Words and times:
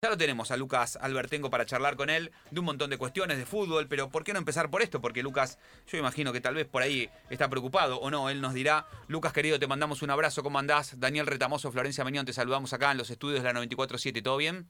Ya 0.00 0.10
lo 0.10 0.16
tenemos 0.16 0.52
a 0.52 0.56
Lucas 0.56 0.96
Albertengo 1.00 1.50
para 1.50 1.66
charlar 1.66 1.96
con 1.96 2.08
él 2.08 2.30
de 2.52 2.60
un 2.60 2.66
montón 2.66 2.88
de 2.88 2.98
cuestiones 2.98 3.36
de 3.36 3.44
fútbol, 3.44 3.88
pero 3.88 4.08
¿por 4.10 4.22
qué 4.22 4.32
no 4.32 4.38
empezar 4.38 4.70
por 4.70 4.80
esto? 4.80 5.00
Porque 5.00 5.24
Lucas, 5.24 5.58
yo 5.88 5.98
imagino 5.98 6.32
que 6.32 6.40
tal 6.40 6.54
vez 6.54 6.68
por 6.68 6.82
ahí 6.82 7.10
está 7.30 7.48
preocupado 7.48 7.98
o 7.98 8.08
no, 8.08 8.30
él 8.30 8.40
nos 8.40 8.54
dirá, 8.54 8.86
Lucas 9.08 9.32
querido, 9.32 9.58
te 9.58 9.66
mandamos 9.66 10.00
un 10.02 10.10
abrazo, 10.10 10.44
¿cómo 10.44 10.60
andás? 10.60 11.00
Daniel 11.00 11.26
Retamoso, 11.26 11.72
Florencia 11.72 12.04
Meñón, 12.04 12.26
te 12.26 12.32
saludamos 12.32 12.72
acá 12.72 12.92
en 12.92 12.98
los 12.98 13.10
estudios 13.10 13.42
de 13.42 13.52
la 13.52 13.60
94.7, 13.60 14.22
¿todo 14.22 14.36
bien? 14.36 14.68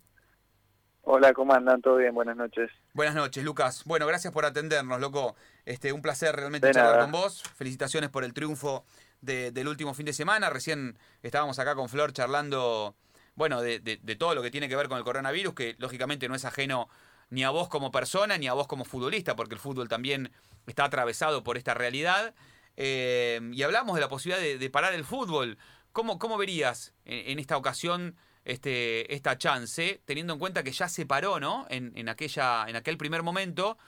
Hola, 1.03 1.35
¿cómo 1.35 1.53
andan? 1.53 1.83
¿Todo 1.83 1.97
bien? 1.97 2.15
Buenas 2.15 2.38
noches. 2.38 2.71
Buenas 2.95 3.15
noches, 3.15 3.45
Lucas. 3.45 3.85
Bueno, 3.85 4.06
gracias 4.06 4.33
por 4.33 4.47
atendernos, 4.47 4.99
loco. 4.99 5.37
Este, 5.67 5.92
un 5.92 6.01
placer 6.01 6.35
realmente 6.35 6.71
charlar 6.71 7.01
con 7.01 7.13
vos. 7.13 7.42
Felicitaciones 7.54 8.08
por 8.08 8.24
el 8.24 8.33
triunfo 8.33 8.87
del 9.21 9.69
último 9.69 9.92
fin 9.92 10.06
de 10.06 10.15
semana. 10.15 10.49
Recién 10.49 10.97
estábamos 11.22 11.58
acá 11.58 11.74
con 11.74 11.90
Flor 11.90 12.15
charlando 12.15 12.95
bueno, 13.39 13.63
de, 13.63 13.79
todo 14.19 14.35
lo 14.35 14.43
que 14.43 14.51
tiene 14.51 14.69
que 14.69 14.75
ver 14.75 14.89
con 14.89 14.99
el 14.99 15.05
coronavirus, 15.05 15.55
que 15.55 15.77
lógicamente 15.79 16.29
no 16.29 16.34
es 16.34 16.45
ajeno 16.45 16.88
ni 17.30 17.45
a 17.45 17.51
vos 17.51 17.69
como 17.69 17.92
persona, 17.92 18.37
ni 18.37 18.48
a 18.48 18.52
vos 18.52 18.66
como 18.66 18.84
futbolista, 18.84 19.37
porque 19.37 19.55
el 19.55 19.60
fútbol 19.60 19.88
también 19.88 20.33
está 20.66 20.84
atravesado 20.84 21.45
por 21.45 21.56
esta 21.56 21.73
realidad. 21.73 22.34
Eh, 22.77 23.41
y 23.52 23.62
hablamos 23.62 23.95
de 23.95 24.01
la 24.01 24.09
posibilidad 24.09 24.59
de, 24.59 24.70
parar 24.70 24.93
el 24.93 25.05
fútbol. 25.05 25.56
¿Cómo, 25.93 26.19
cómo 26.19 26.37
verías 26.37 26.95
en, 27.05 27.38
esta 27.38 27.56
ocasión 27.56 28.16
este, 28.45 29.15
esta 29.15 29.38
chance, 29.38 30.02
teniendo 30.05 30.32
en 30.32 30.41
cuenta 30.41 30.65
que 30.65 30.73
ya 30.73 30.88
se 30.88 31.07
paró, 31.07 31.38
¿no? 31.38 31.65
En, 31.70 31.93
en, 31.95 32.09
aquella, 32.09 32.65
en 32.66 32.74
aquel 32.74 32.98
primer 32.98 33.23
momento, 33.23 33.79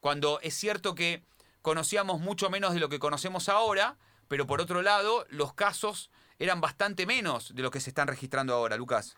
cuando 0.00 0.40
es 0.42 0.54
cierto 0.54 0.96
que 0.96 1.22
conocíamos 1.62 2.18
mucho 2.18 2.50
menos 2.50 2.74
de 2.74 2.80
lo 2.80 2.88
que 2.88 2.98
conocemos 2.98 3.48
ahora, 3.48 3.98
pero 4.26 4.48
por 4.48 4.60
otro 4.60 4.82
lado, 4.82 5.26
los 5.28 5.54
casos 5.54 6.10
eran 6.38 6.60
bastante 6.60 7.06
menos 7.06 7.54
de 7.54 7.62
lo 7.62 7.70
que 7.70 7.80
se 7.80 7.90
están 7.90 8.08
registrando 8.08 8.54
ahora, 8.54 8.76
Lucas. 8.76 9.14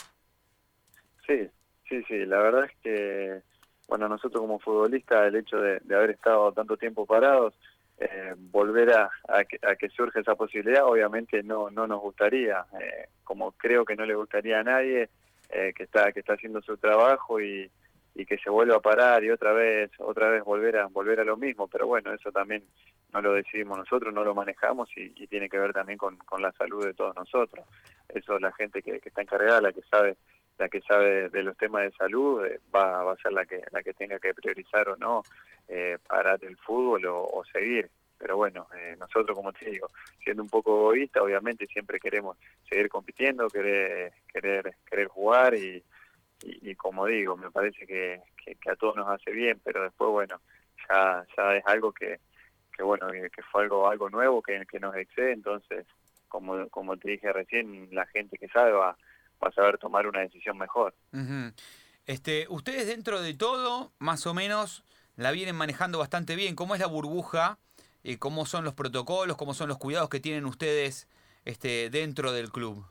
Sí, 1.26 1.48
sí, 1.88 2.02
sí, 2.08 2.24
la 2.24 2.38
verdad 2.38 2.64
es 2.64 2.76
que, 2.82 3.42
bueno, 3.88 4.08
nosotros 4.08 4.40
como 4.40 4.58
futbolistas, 4.58 5.26
el 5.26 5.36
hecho 5.36 5.58
de, 5.58 5.80
haber 5.94 6.10
estado 6.10 6.52
tanto 6.52 6.76
tiempo 6.76 7.06
parados, 7.06 7.54
eh, 7.98 8.34
volver 8.36 8.92
a, 8.92 9.10
que, 9.44 9.88
surge 9.90 10.20
esa 10.20 10.36
posibilidad, 10.36 10.84
obviamente 10.84 11.42
no, 11.42 11.70
no 11.70 11.86
nos 11.86 12.00
gustaría, 12.00 12.64
eh, 12.80 13.08
como 13.24 13.52
creo 13.52 13.84
que 13.84 13.96
no 13.96 14.06
le 14.06 14.14
gustaría 14.14 14.60
a 14.60 14.64
nadie 14.64 15.10
eh, 15.50 15.72
que 15.74 15.84
está 15.84 16.12
que 16.12 16.20
está 16.20 16.34
haciendo 16.34 16.62
su 16.62 16.76
trabajo 16.76 17.40
y, 17.40 17.70
y 18.18 18.26
que 18.26 18.36
se 18.36 18.50
vuelva 18.50 18.76
a 18.76 18.80
parar 18.80 19.22
y 19.22 19.30
otra 19.30 19.52
vez 19.52 19.92
otra 19.98 20.28
vez 20.28 20.42
volver 20.42 20.76
a 20.76 20.86
volver 20.86 21.20
a 21.20 21.24
lo 21.24 21.36
mismo 21.36 21.68
pero 21.68 21.86
bueno 21.86 22.12
eso 22.12 22.32
también 22.32 22.64
no 23.12 23.22
lo 23.22 23.32
decidimos 23.32 23.78
nosotros 23.78 24.12
no 24.12 24.24
lo 24.24 24.34
manejamos 24.34 24.90
y, 24.96 25.26
tiene 25.28 25.48
que 25.48 25.58
ver 25.58 25.72
también 25.72 25.98
con, 25.98 26.16
con, 26.16 26.42
la 26.42 26.50
salud 26.52 26.84
de 26.84 26.94
todos 26.94 27.14
nosotros. 27.14 27.64
Eso 28.08 28.38
la 28.38 28.50
gente 28.52 28.82
que, 28.82 29.00
está 29.04 29.22
encargada 29.22 29.60
la 29.60 29.72
que 29.72 29.82
sabe 29.82 30.16
la 30.58 30.68
que 30.68 30.80
sabe 30.80 31.28
de 31.28 31.42
los 31.44 31.56
temas 31.56 31.82
de 31.82 31.92
salud 31.92 32.44
eh, 32.44 32.60
va, 32.74 33.04
va 33.04 33.12
a 33.12 33.16
ser 33.16 33.32
la 33.32 33.46
que 33.46 33.62
la 33.70 33.82
que 33.82 33.94
tenga 33.94 34.18
que 34.18 34.34
priorizar 34.34 34.88
o 34.88 34.96
no 34.96 35.22
eh, 35.68 35.98
parar 36.06 36.40
el 36.42 36.56
fútbol 36.56 37.04
o, 37.06 37.42
seguir. 37.52 37.88
Pero 38.16 38.36
bueno, 38.36 38.66
eh, 38.76 38.96
nosotros, 38.98 39.36
como 39.36 39.52
te 39.52 39.70
digo, 39.70 39.88
siendo 40.24 40.42
un 40.42 40.48
poco 40.48 40.72
egoísta, 40.76 41.22
obviamente 41.22 41.66
siempre 41.66 42.00
queremos 42.00 42.36
seguir 42.68 42.88
compitiendo, 42.88 43.48
querer, 43.48 44.12
querer, 44.32 44.74
querer 44.90 45.06
jugar 45.06 45.54
y, 45.54 45.84
y, 46.42 46.74
como 46.74 47.06
digo, 47.06 47.36
me 47.36 47.50
parece 47.50 47.86
que, 47.86 48.22
a 48.70 48.76
todos 48.76 48.96
nos 48.96 49.08
hace 49.08 49.30
bien, 49.32 49.60
pero 49.64 49.82
después, 49.82 50.10
bueno, 50.10 50.40
ya, 50.88 51.26
ya 51.36 51.56
es 51.56 51.66
algo 51.66 51.92
que, 51.92 52.20
que 52.76 52.82
bueno, 52.82 53.08
que, 53.10 53.42
fue 53.50 53.64
algo 53.64 53.88
algo 53.88 54.08
nuevo, 54.08 54.42
que, 54.42 54.64
que 54.66 54.80
nos 54.80 54.94
excede, 54.96 55.32
entonces, 55.32 55.86
como, 56.28 56.68
como 56.68 56.96
te 56.96 57.10
dije 57.10 57.32
recién, 57.32 57.88
la 57.92 58.06
gente 58.06 58.38
que 58.38 58.48
sabe 58.48 58.72
va, 58.72 58.96
va 59.42 59.48
a 59.48 59.52
saber 59.52 59.78
tomar 59.78 60.06
una 60.06 60.20
decisión 60.20 60.56
mejor. 60.58 60.94
este, 62.06 62.46
ustedes 62.48 62.86
dentro 62.86 63.20
de 63.20 63.34
todo, 63.34 63.92
más 63.98 64.26
o 64.26 64.34
menos, 64.34 64.84
la 65.16 65.32
vienen 65.32 65.56
manejando 65.56 65.98
bastante 65.98 66.36
bien. 66.36 66.54
¿Cómo 66.54 66.74
es 66.74 66.80
la 66.80 66.86
burbuja? 66.86 67.58
Eh, 68.04 68.18
¿Cómo 68.18 68.46
son 68.46 68.64
los 68.64 68.74
protocolos? 68.74 69.36
¿Cómo 69.36 69.54
son 69.54 69.68
los 69.68 69.78
cuidados 69.78 70.08
que 70.08 70.20
tienen 70.20 70.46
ustedes 70.46 71.08
este, 71.44 71.90
dentro 71.90 72.32
del 72.32 72.50
club? 72.50 72.86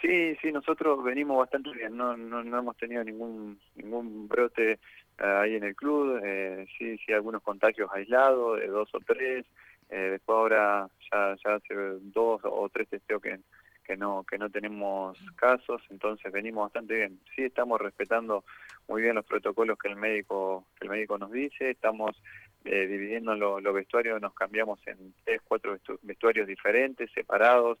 Sí, 0.00 0.36
sí, 0.42 0.52
nosotros 0.52 1.02
venimos 1.02 1.38
bastante 1.38 1.70
bien, 1.72 1.96
no, 1.96 2.16
no, 2.16 2.44
no 2.44 2.58
hemos 2.58 2.76
tenido 2.76 3.02
ningún 3.02 3.58
ningún 3.76 4.28
brote 4.28 4.72
eh, 4.72 4.78
ahí 5.18 5.54
en 5.54 5.64
el 5.64 5.74
club, 5.74 6.20
eh, 6.22 6.66
sí, 6.76 6.98
sí, 6.98 7.12
algunos 7.12 7.42
contagios 7.42 7.90
aislados, 7.92 8.60
de 8.60 8.66
dos 8.66 8.94
o 8.94 9.00
tres, 9.00 9.46
eh, 9.88 10.10
después 10.12 10.36
ahora 10.36 10.88
ya, 11.10 11.36
ya 11.42 11.54
hace 11.54 11.74
dos 12.02 12.42
o 12.44 12.68
tres 12.68 12.88
testeos 12.88 13.22
que, 13.22 13.40
que 13.84 13.96
no 13.96 14.22
que 14.24 14.36
no 14.36 14.50
tenemos 14.50 15.18
casos, 15.36 15.80
entonces 15.88 16.30
venimos 16.30 16.64
bastante 16.64 16.94
bien. 16.94 17.18
Sí, 17.34 17.44
estamos 17.44 17.80
respetando 17.80 18.44
muy 18.88 19.00
bien 19.00 19.14
los 19.14 19.24
protocolos 19.24 19.78
que 19.78 19.88
el 19.88 19.96
médico 19.96 20.66
que 20.78 20.86
el 20.86 20.90
médico 20.90 21.16
nos 21.16 21.32
dice, 21.32 21.70
estamos 21.70 22.20
eh, 22.66 22.86
dividiendo 22.86 23.34
los 23.34 23.74
vestuarios, 23.74 24.20
nos 24.20 24.34
cambiamos 24.34 24.78
en 24.86 25.14
tres, 25.24 25.40
cuatro 25.46 25.78
vestuarios 26.02 26.46
diferentes, 26.46 27.10
separados, 27.12 27.78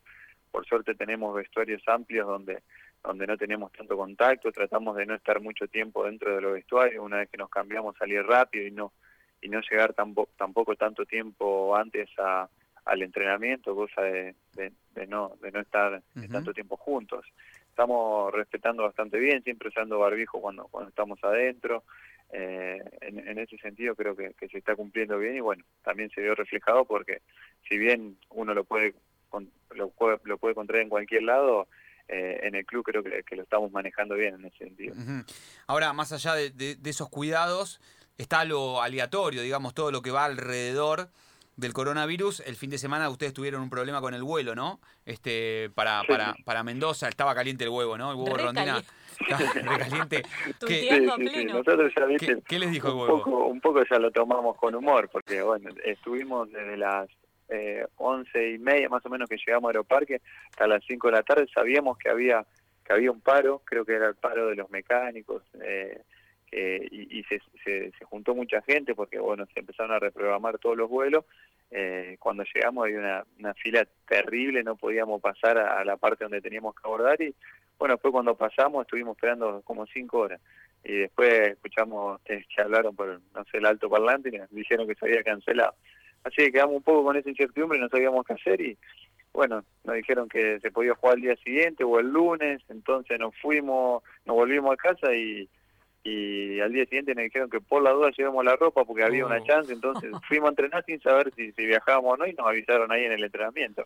por 0.50 0.66
suerte 0.66 0.94
tenemos 0.94 1.34
vestuarios 1.34 1.82
amplios 1.86 2.26
donde 2.26 2.62
donde 3.06 3.26
no 3.26 3.36
tenemos 3.36 3.72
tanto 3.72 3.96
contacto, 3.96 4.50
tratamos 4.50 4.96
de 4.96 5.06
no 5.06 5.14
estar 5.14 5.40
mucho 5.40 5.68
tiempo 5.68 6.04
dentro 6.04 6.34
de 6.34 6.40
los 6.40 6.54
vestuarios, 6.54 7.04
una 7.04 7.18
vez 7.18 7.30
que 7.30 7.36
nos 7.36 7.48
cambiamos 7.48 7.96
salir 7.96 8.22
rápido 8.24 8.66
y 8.66 8.72
no 8.72 8.92
y 9.40 9.48
no 9.48 9.60
llegar 9.60 9.92
tampoco, 9.94 10.30
tampoco 10.36 10.74
tanto 10.74 11.04
tiempo 11.04 11.76
antes 11.76 12.08
a, 12.18 12.48
al 12.84 13.02
entrenamiento, 13.02 13.74
cosa 13.74 14.02
de, 14.02 14.34
de, 14.54 15.06
no 15.06 15.32
de 15.40 15.52
no 15.52 15.60
estar 15.60 16.02
tanto 16.32 16.52
tiempo 16.52 16.76
juntos. 16.76 17.24
Estamos 17.68 18.32
respetando 18.32 18.82
bastante 18.82 19.18
bien, 19.18 19.42
siempre 19.42 19.68
usando 19.68 19.98
barbijo 19.98 20.40
cuando 20.40 20.66
cuando 20.68 20.88
estamos 20.88 21.22
adentro. 21.22 21.84
Eh, 22.32 22.82
en, 23.02 23.20
en, 23.20 23.38
ese 23.38 23.56
sentido 23.58 23.94
creo 23.94 24.16
que, 24.16 24.34
que 24.34 24.48
se 24.48 24.58
está 24.58 24.74
cumpliendo 24.74 25.16
bien 25.16 25.36
y 25.36 25.40
bueno, 25.40 25.62
también 25.84 26.10
se 26.10 26.20
vio 26.20 26.34
reflejado 26.34 26.84
porque 26.84 27.22
si 27.68 27.78
bien 27.78 28.16
uno 28.30 28.52
lo 28.52 28.64
puede 28.64 28.94
lo, 29.74 29.88
puede, 29.90 30.18
lo 30.24 30.38
puede 30.38 30.52
encontrar 30.52 30.80
en 30.80 30.88
cualquier 30.88 31.22
lado, 31.22 31.68
eh, 32.08 32.40
en 32.44 32.54
el 32.54 32.64
club 32.64 32.84
creo 32.84 33.02
que, 33.02 33.36
lo 33.36 33.42
estamos 33.42 33.72
manejando 33.72 34.14
bien 34.14 34.34
en 34.34 34.44
ese 34.44 34.58
sentido. 34.58 34.94
Ahora, 35.66 35.92
más 35.92 36.12
allá 36.12 36.34
de, 36.34 36.78
esos 36.84 37.08
cuidados, 37.08 37.80
está 38.16 38.44
lo 38.44 38.80
aleatorio, 38.80 39.42
digamos, 39.42 39.74
todo 39.74 39.90
lo 39.90 40.02
que 40.02 40.12
va 40.12 40.24
alrededor 40.24 41.08
del 41.56 41.72
coronavirus. 41.72 42.40
El 42.40 42.54
fin 42.54 42.70
de 42.70 42.78
semana 42.78 43.08
ustedes 43.08 43.32
tuvieron 43.32 43.60
un 43.60 43.70
problema 43.70 44.00
con 44.00 44.14
el 44.14 44.22
vuelo, 44.22 44.54
¿no? 44.54 44.78
Este, 45.04 45.70
para, 45.74 46.02
para, 46.06 46.36
para 46.44 46.62
Mendoza, 46.62 47.08
estaba 47.08 47.34
caliente 47.34 47.64
el 47.64 47.70
huevo, 47.70 47.98
¿no? 47.98 48.12
El 48.12 48.16
huevo 48.16 48.36
rondina. 48.36 48.82
Recaliente. 49.54 50.22
¿Qué, 50.66 51.00
Nosotros 51.00 51.90
ya, 51.96 52.06
¿Qué, 52.18 52.38
¿Qué, 52.46 52.58
les 52.58 52.70
dijo 52.70 52.88
el 52.88 52.94
huevo? 52.94 53.14
Un 53.14 53.22
poco, 53.22 53.46
un 53.46 53.60
poco 53.60 53.82
ya 53.90 53.98
lo 53.98 54.10
tomamos 54.10 54.56
con 54.58 54.74
humor, 54.74 55.08
porque 55.10 55.42
bueno, 55.42 55.70
estuvimos 55.84 56.52
desde 56.52 56.76
las 56.76 57.08
eh, 57.48 57.86
once 57.96 58.50
y 58.50 58.58
media 58.58 58.88
más 58.88 59.04
o 59.06 59.08
menos 59.08 59.28
que 59.28 59.36
llegamos 59.36 59.68
a 59.68 59.70
Aeroparque, 59.70 60.20
hasta 60.50 60.66
las 60.66 60.84
5 60.86 61.08
de 61.08 61.12
la 61.12 61.22
tarde 61.22 61.46
sabíamos 61.52 61.98
que 61.98 62.08
había 62.08 62.44
que 62.84 62.92
había 62.92 63.10
un 63.10 63.20
paro, 63.20 63.62
creo 63.64 63.84
que 63.84 63.94
era 63.94 64.06
el 64.06 64.14
paro 64.14 64.46
de 64.46 64.54
los 64.54 64.70
mecánicos, 64.70 65.42
eh, 65.60 66.86
y, 66.90 67.22
se, 67.24 67.40
se, 67.64 68.04
juntó 68.04 68.34
mucha 68.34 68.62
gente 68.62 68.94
porque 68.94 69.18
bueno 69.18 69.44
se 69.52 69.60
empezaron 69.60 69.92
a 69.92 69.98
reprogramar 69.98 70.58
todos 70.58 70.76
los 70.76 70.88
vuelos. 70.88 71.24
Eh, 71.70 72.16
cuando 72.20 72.44
llegamos 72.54 72.84
había 72.84 73.24
una, 73.38 73.54
fila 73.54 73.86
terrible, 74.08 74.62
no 74.62 74.76
podíamos 74.76 75.20
pasar 75.20 75.58
a, 75.58 75.84
la 75.84 75.96
parte 75.96 76.24
donde 76.24 76.40
teníamos 76.40 76.74
que 76.74 76.82
abordar 76.84 77.20
y 77.20 77.34
bueno, 77.76 77.94
después 77.94 78.12
cuando 78.12 78.36
pasamos 78.36 78.82
estuvimos 78.82 79.16
esperando 79.16 79.60
como 79.62 79.84
cinco 79.86 80.20
horas 80.20 80.40
y 80.84 80.94
después 80.98 81.48
escuchamos 81.48 82.20
que 82.22 82.44
hablaron 82.62 82.94
por, 82.94 83.20
no 83.34 83.44
sé, 83.50 83.58
el 83.58 83.66
alto 83.66 83.90
parlante 83.90 84.28
y 84.28 84.38
nos 84.38 84.50
dijeron 84.50 84.86
que 84.86 84.94
se 84.94 85.04
había 85.04 85.24
cancelado. 85.24 85.74
Así 86.26 86.38
que 86.38 86.52
quedamos 86.52 86.74
un 86.74 86.82
poco 86.82 87.04
con 87.04 87.16
esa 87.16 87.30
incertidumbre 87.30 87.78
y 87.78 87.80
no 87.80 87.88
sabíamos 87.88 88.26
qué 88.26 88.32
hacer 88.32 88.60
y 88.60 88.76
bueno, 89.32 89.62
nos 89.84 89.94
dijeron 89.94 90.28
que 90.28 90.58
se 90.58 90.72
podía 90.72 90.94
jugar 90.94 91.14
al 91.14 91.20
día 91.20 91.36
siguiente 91.36 91.84
o 91.84 92.00
el 92.00 92.08
lunes, 92.08 92.62
entonces 92.68 93.16
nos 93.20 93.32
fuimos, 93.36 94.02
nos 94.24 94.34
volvimos 94.34 94.72
a 94.72 94.76
casa 94.76 95.14
y, 95.14 95.48
y 96.02 96.58
al 96.58 96.72
día 96.72 96.84
siguiente 96.86 97.14
nos 97.14 97.24
dijeron 97.24 97.48
que 97.48 97.60
por 97.60 97.80
la 97.80 97.92
duda 97.92 98.10
llevamos 98.16 98.44
la 98.44 98.56
ropa 98.56 98.84
porque 98.84 99.04
había 99.04 99.24
una 99.24 99.36
oh. 99.36 99.46
chance, 99.46 99.72
entonces 99.72 100.10
fuimos 100.28 100.48
a 100.48 100.50
entrenar 100.50 100.84
sin 100.84 101.00
saber 101.00 101.32
si, 101.34 101.52
si 101.52 101.64
viajábamos 101.64 102.14
o 102.14 102.16
no 102.16 102.26
y 102.26 102.32
nos 102.32 102.46
avisaron 102.48 102.90
ahí 102.90 103.04
en 103.04 103.12
el 103.12 103.22
entrenamiento. 103.22 103.84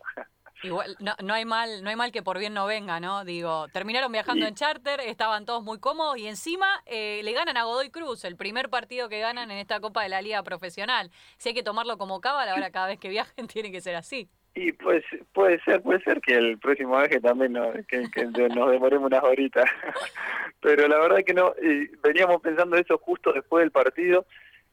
Igual, 0.62 0.97
no, 1.00 1.14
no, 1.23 1.35
hay 1.35 1.44
mal, 1.44 1.82
no 1.82 1.91
hay 1.91 1.97
mal 1.97 2.12
que 2.12 2.23
por 2.23 2.38
bien 2.38 2.52
no 2.52 2.67
venga, 2.67 3.00
¿no? 3.00 3.25
Digo, 3.25 3.69
terminaron 3.69 4.12
viajando 4.12 4.47
en 4.47 4.55
charter, 4.55 5.00
estaban 5.00 5.47
todos 5.47 5.62
muy 5.62 5.79
cómodos 5.79 6.19
y 6.19 6.26
encima 6.26 6.82
eh, 6.87 7.20
le 7.25 7.32
ganan 7.32 7.56
a 7.56 7.64
Godoy 7.64 7.91
Cruz, 7.91 8.25
el 8.25 8.37
primer 8.37 8.69
partido 8.69 9.08
que 9.08 9.20
ganan 9.20 9.50
en 9.50 9.58
esta 9.58 9.81
Copa 9.81 10.02
de 10.02 10.11
la 10.11 10.20
Liga 10.20 10.43
Profesional. 10.43 11.11
Si 11.38 11.49
hay 11.49 11.55
que 11.55 11.62
tomarlo 11.62 11.97
como 11.99 12.20
cábala, 12.20 12.52
ahora 12.52 12.70
cada 12.70 12.88
vez 12.88 12.99
que 12.99 13.08
viajen 13.08 13.47
tiene 13.49 13.73
que 13.73 13.81
ser 13.81 13.97
así. 13.97 14.29
Y 14.55 14.73
pues 14.73 15.05
puede 15.32 15.61
ser, 15.62 15.81
puede 15.81 16.02
ser 16.02 16.20
que 16.20 16.35
el 16.35 16.58
próximo 16.58 16.99
viaje 16.99 17.20
también 17.20 17.52
no, 17.52 17.73
que, 17.87 18.00
nos 18.26 18.70
demoremos 18.70 19.06
unas 19.06 19.23
horitas. 19.23 19.64
Pero 20.61 20.88
la 20.88 20.99
verdad 20.99 21.19
que 21.25 21.32
no, 21.32 21.55
veníamos 22.02 22.43
pensando 22.43 22.76
eso 22.76 22.99
justo 22.99 23.32
después 23.32 23.62
del 23.62 23.70
partido 23.70 24.26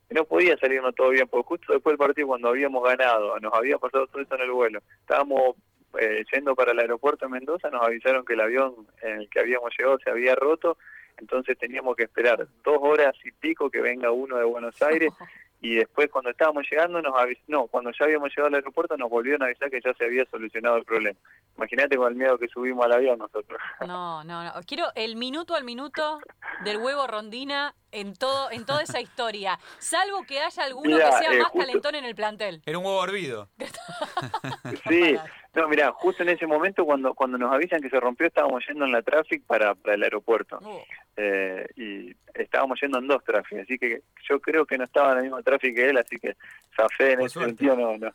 no 0.10 0.26
podía 0.26 0.58
salirnos 0.58 0.96
todo 0.96 1.10
bien, 1.10 1.28
porque 1.28 1.48
justo 1.48 1.74
después 1.74 1.94
del 1.94 2.06
partido 2.06 2.28
cuando 2.28 2.50
habíamos 2.50 2.84
ganado, 2.84 3.40
nos 3.40 3.54
había 3.54 3.78
pasado 3.78 4.08
todo 4.08 4.22
eso 4.22 4.36
en 4.36 4.42
el 4.42 4.52
vuelo, 4.52 4.80
estábamos 5.02 5.56
eh, 6.00 6.24
yendo 6.32 6.56
para 6.56 6.72
el 6.72 6.80
aeropuerto 6.80 7.26
de 7.26 7.32
Mendoza, 7.32 7.70
nos 7.70 7.84
avisaron 7.84 8.26
que 8.26 8.34
el 8.34 8.42
avión 8.42 8.76
en 9.02 9.22
el 9.22 9.30
que 9.30 9.40
habíamos 9.40 9.72
llegado 9.78 10.00
se 10.00 10.10
había 10.10 10.36
roto 10.36 10.78
entonces 11.18 11.58
teníamos 11.58 11.96
que 11.96 12.04
esperar 12.04 12.48
dos 12.64 12.78
horas 12.82 13.16
y 13.24 13.32
pico 13.32 13.70
que 13.70 13.82
venga 13.82 14.12
uno 14.12 14.38
de 14.38 14.46
Buenos 14.46 14.82
Aires 14.82 15.12
y 15.60 15.76
después 15.76 16.10
cuando 16.12 16.30
estábamos 16.30 16.66
llegando 16.70 17.02
nos 17.02 17.16
avis 17.16 17.40
no, 17.48 17.68
cuando 17.68 17.92
ya 17.92 18.06
habíamos 18.06 18.30
llegado 18.30 18.48
al 18.48 18.56
aeropuerto 18.56 18.96
nos 18.96 19.10
volvieron 19.10 19.42
a 19.42 19.46
avisar 19.46 19.70
que 19.72 19.82
ya 19.84 19.94
se 19.94 20.06
había 20.06 20.26
solucionado 20.26 20.78
el 20.78 20.86
problema. 20.86 21.18
Imagínate 21.58 21.98
con 21.98 22.12
el 22.12 22.16
miedo 22.16 22.38
que 22.38 22.48
subimos 22.48 22.86
al 22.86 22.94
avión 22.94 23.20
nosotros. 23.20 23.60
No, 23.88 24.24
no, 24.24 24.44
no. 24.44 24.52
Quiero 24.68 24.88
el 24.96 25.16
minuto 25.16 25.56
al 25.56 25.64
minuto 25.64 26.20
del 26.64 26.78
huevo 26.78 27.08
rondina 27.08 27.74
en 27.92 28.16
todo 28.16 28.52
en 28.52 28.66
toda 28.66 28.84
esa 28.84 29.00
historia, 29.00 29.60
salvo 29.80 30.24
que 30.24 30.40
haya 30.40 30.64
alguno 30.64 30.98
que 30.98 31.12
sea 31.12 31.34
eh, 31.34 31.40
más 31.40 31.52
calentón 31.52 31.96
en 31.96 32.06
el 32.06 32.16
plantel. 32.16 32.62
Era 32.66 32.78
un 32.78 32.86
huevo 32.86 33.04
hervido. 33.04 33.50
sí, 34.90 35.18
no, 35.58 35.68
mira, 35.68 35.92
justo 35.92 36.22
en 36.22 36.30
ese 36.30 36.46
momento 36.46 36.86
cuando 36.86 37.16
cuando 37.16 37.38
nos 37.38 37.52
avisan 37.52 37.82
que 37.82 37.90
se 37.90 38.00
rompió 38.00 38.28
estábamos 38.28 38.64
yendo 38.68 38.86
en 38.86 38.92
la 38.92 39.02
tráfico 39.02 39.44
para, 39.48 39.74
para 39.74 39.96
el 39.96 40.04
aeropuerto. 40.04 40.60
Oh. 40.64 40.84
Eh, 41.16 41.68
y 41.76 42.16
estábamos 42.36 42.80
yendo 42.80 43.00
en 43.00 43.08
dos 43.08 43.24
tráficos, 43.24 43.64
así 43.64 43.80
que 43.80 44.04
yo 44.30 44.40
creo 44.40 44.68
que 44.68 44.78
no 44.78 44.84
estaba 44.84 45.14
en 45.14 45.18
el 45.18 45.24
mismo 45.24 45.42
tráfico 45.42 45.76
que 45.76 45.90
él, 45.90 45.98
así 45.98 46.18
que 46.18 46.38
zafé 46.76 47.14
en 47.14 47.22
ese 47.22 47.40
sentido, 47.40 47.76
no, 47.76 47.98
no. 47.98 48.14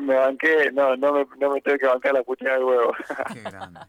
Me, 0.00 0.14
banqué, 0.16 0.72
no, 0.72 0.96
no 0.96 1.12
me, 1.12 1.26
no 1.38 1.54
me 1.54 1.60
tengo 1.60 1.78
que 1.78 1.86
bancar 1.86 2.12
la 2.12 2.24
putina 2.24 2.54
del 2.54 2.64
huevo. 2.64 2.92
Qué 3.32 3.42
grande. 3.42 3.80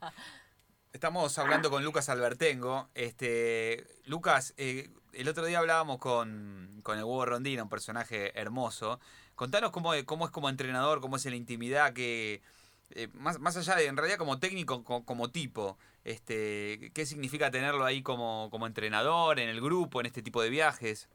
Estamos 0.93 1.37
hablando 1.39 1.71
con 1.71 1.83
Lucas 1.83 2.09
Albertengo. 2.09 2.89
Este, 2.93 3.85
Lucas, 4.05 4.53
eh, 4.57 4.89
el 5.13 5.27
otro 5.27 5.45
día 5.45 5.57
hablábamos 5.57 5.97
con, 5.97 6.79
con 6.83 6.99
el 6.99 7.03
huevo 7.03 7.25
Rondina, 7.25 7.63
un 7.63 7.69
personaje 7.69 8.39
hermoso. 8.39 8.99
Contanos 9.33 9.71
cómo, 9.71 9.91
cómo 10.05 10.25
es 10.25 10.31
como 10.31 10.47
entrenador, 10.47 11.01
cómo 11.01 11.15
es 11.15 11.25
en 11.25 11.31
la 11.31 11.37
intimidad, 11.37 11.93
que 11.93 12.41
eh, 12.95 13.07
más, 13.13 13.39
más 13.39 13.57
allá 13.57 13.75
de, 13.75 13.87
en 13.87 13.97
realidad 13.97 14.17
como 14.17 14.39
técnico, 14.39 14.83
como, 14.83 15.29
tipo, 15.29 15.77
este, 16.03 16.91
¿qué 16.93 17.05
significa 17.05 17.51
tenerlo 17.51 17.83
ahí 17.83 18.01
como, 18.01 18.49
como 18.49 18.65
entrenador, 18.65 19.39
en 19.39 19.49
el 19.49 19.61
grupo, 19.61 19.99
en 19.99 20.05
este 20.05 20.21
tipo 20.21 20.41
de 20.41 20.49
viajes? 20.49 21.09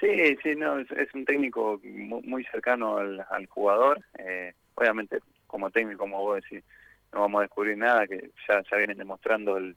Sí, 0.00 0.36
sí, 0.42 0.56
no, 0.56 0.80
es, 0.80 1.14
un 1.14 1.24
técnico 1.24 1.80
muy, 1.84 2.44
cercano 2.46 2.96
al, 2.96 3.46
jugador. 3.46 4.04
Eh, 4.18 4.52
obviamente, 4.74 5.20
como 5.46 5.70
técnico, 5.70 6.00
como 6.00 6.20
vos 6.20 6.42
decís, 6.42 6.64
no 7.12 7.20
vamos 7.20 7.38
a 7.38 7.42
descubrir 7.42 7.76
nada, 7.76 8.06
que 8.08 8.30
ya, 8.48 8.62
ya 8.68 8.76
vienen 8.78 8.98
demostrando, 8.98 9.56
el, 9.56 9.76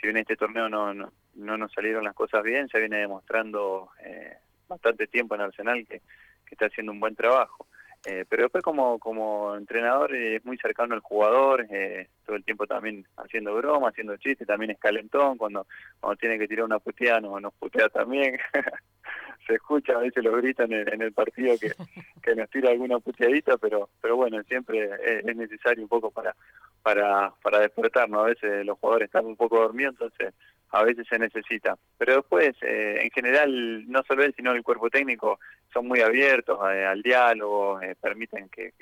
si 0.00 0.06
bien 0.06 0.18
este 0.18 0.36
torneo 0.36 0.68
no, 0.68 0.94
no, 0.94 1.12
no 1.34 1.58
nos 1.58 1.72
salieron 1.72 2.04
las 2.04 2.14
cosas 2.14 2.44
bien, 2.44 2.68
ya 2.72 2.78
viene 2.78 2.98
demostrando 2.98 3.90
eh, 4.04 4.36
bastante 4.68 5.08
tiempo 5.08 5.34
en 5.34 5.40
Arsenal 5.40 5.84
que, 5.88 5.98
que 5.98 6.52
está 6.54 6.66
haciendo 6.66 6.92
un 6.92 7.00
buen 7.00 7.16
trabajo. 7.16 7.66
Eh, 8.06 8.24
pero 8.28 8.44
después 8.44 8.62
como, 8.62 8.98
como 8.98 9.56
entrenador 9.56 10.14
es 10.14 10.44
muy 10.44 10.56
cercano 10.58 10.94
al 10.94 11.00
jugador, 11.00 11.66
eh, 11.70 12.08
todo 12.24 12.36
el 12.36 12.44
tiempo 12.44 12.66
también 12.66 13.04
haciendo 13.16 13.54
broma, 13.56 13.88
haciendo 13.88 14.16
chistes, 14.16 14.46
también 14.46 14.70
es 14.70 14.78
calentón, 14.78 15.36
cuando, 15.36 15.66
cuando 15.98 16.16
tiene 16.16 16.38
que 16.38 16.46
tirar 16.46 16.64
una 16.64 16.78
puteada 16.78 17.20
nos, 17.20 17.40
nos 17.42 17.54
putea 17.54 17.88
también. 17.88 18.38
Se 19.46 19.54
escucha, 19.54 19.94
a 19.94 20.00
veces 20.00 20.22
lo 20.22 20.36
gritan 20.36 20.70
en, 20.72 21.00
el 21.00 21.12
partido 21.12 21.56
que, 21.58 21.72
que 22.22 22.34
nos 22.36 22.50
tira 22.50 22.70
alguna 22.70 22.98
puteadita, 22.98 23.56
pero 23.56 23.88
pero 24.00 24.16
bueno, 24.16 24.42
siempre 24.44 24.90
es, 25.02 25.36
necesario 25.36 25.82
un 25.82 25.88
poco 25.88 26.10
para, 26.10 26.36
para, 26.82 27.32
para 27.42 27.60
despertarnos. 27.60 28.24
A 28.24 28.28
veces 28.28 28.64
los 28.64 28.78
jugadores 28.78 29.06
están 29.06 29.26
un 29.26 29.36
poco 29.36 29.58
dormidos, 29.58 29.94
entonces 29.94 30.34
a 30.70 30.82
veces 30.82 31.06
se 31.08 31.18
necesita. 31.18 31.76
Pero 31.96 32.16
después, 32.16 32.54
eh, 32.62 33.00
en 33.02 33.10
general, 33.10 33.90
no 33.90 34.02
solo 34.02 34.24
él, 34.24 34.34
sino 34.36 34.52
el 34.52 34.62
cuerpo 34.62 34.90
técnico 34.90 35.38
son 35.72 35.86
muy 35.86 36.00
abiertos 36.00 36.58
eh, 36.70 36.84
al 36.84 37.02
diálogo, 37.02 37.80
eh, 37.80 37.94
permiten 38.00 38.48
que, 38.48 38.72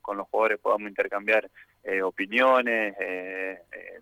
con 0.00 0.16
los 0.16 0.28
jugadores 0.28 0.60
podamos 0.60 0.88
intercambiar 0.88 1.50
opiniones, 2.02 2.96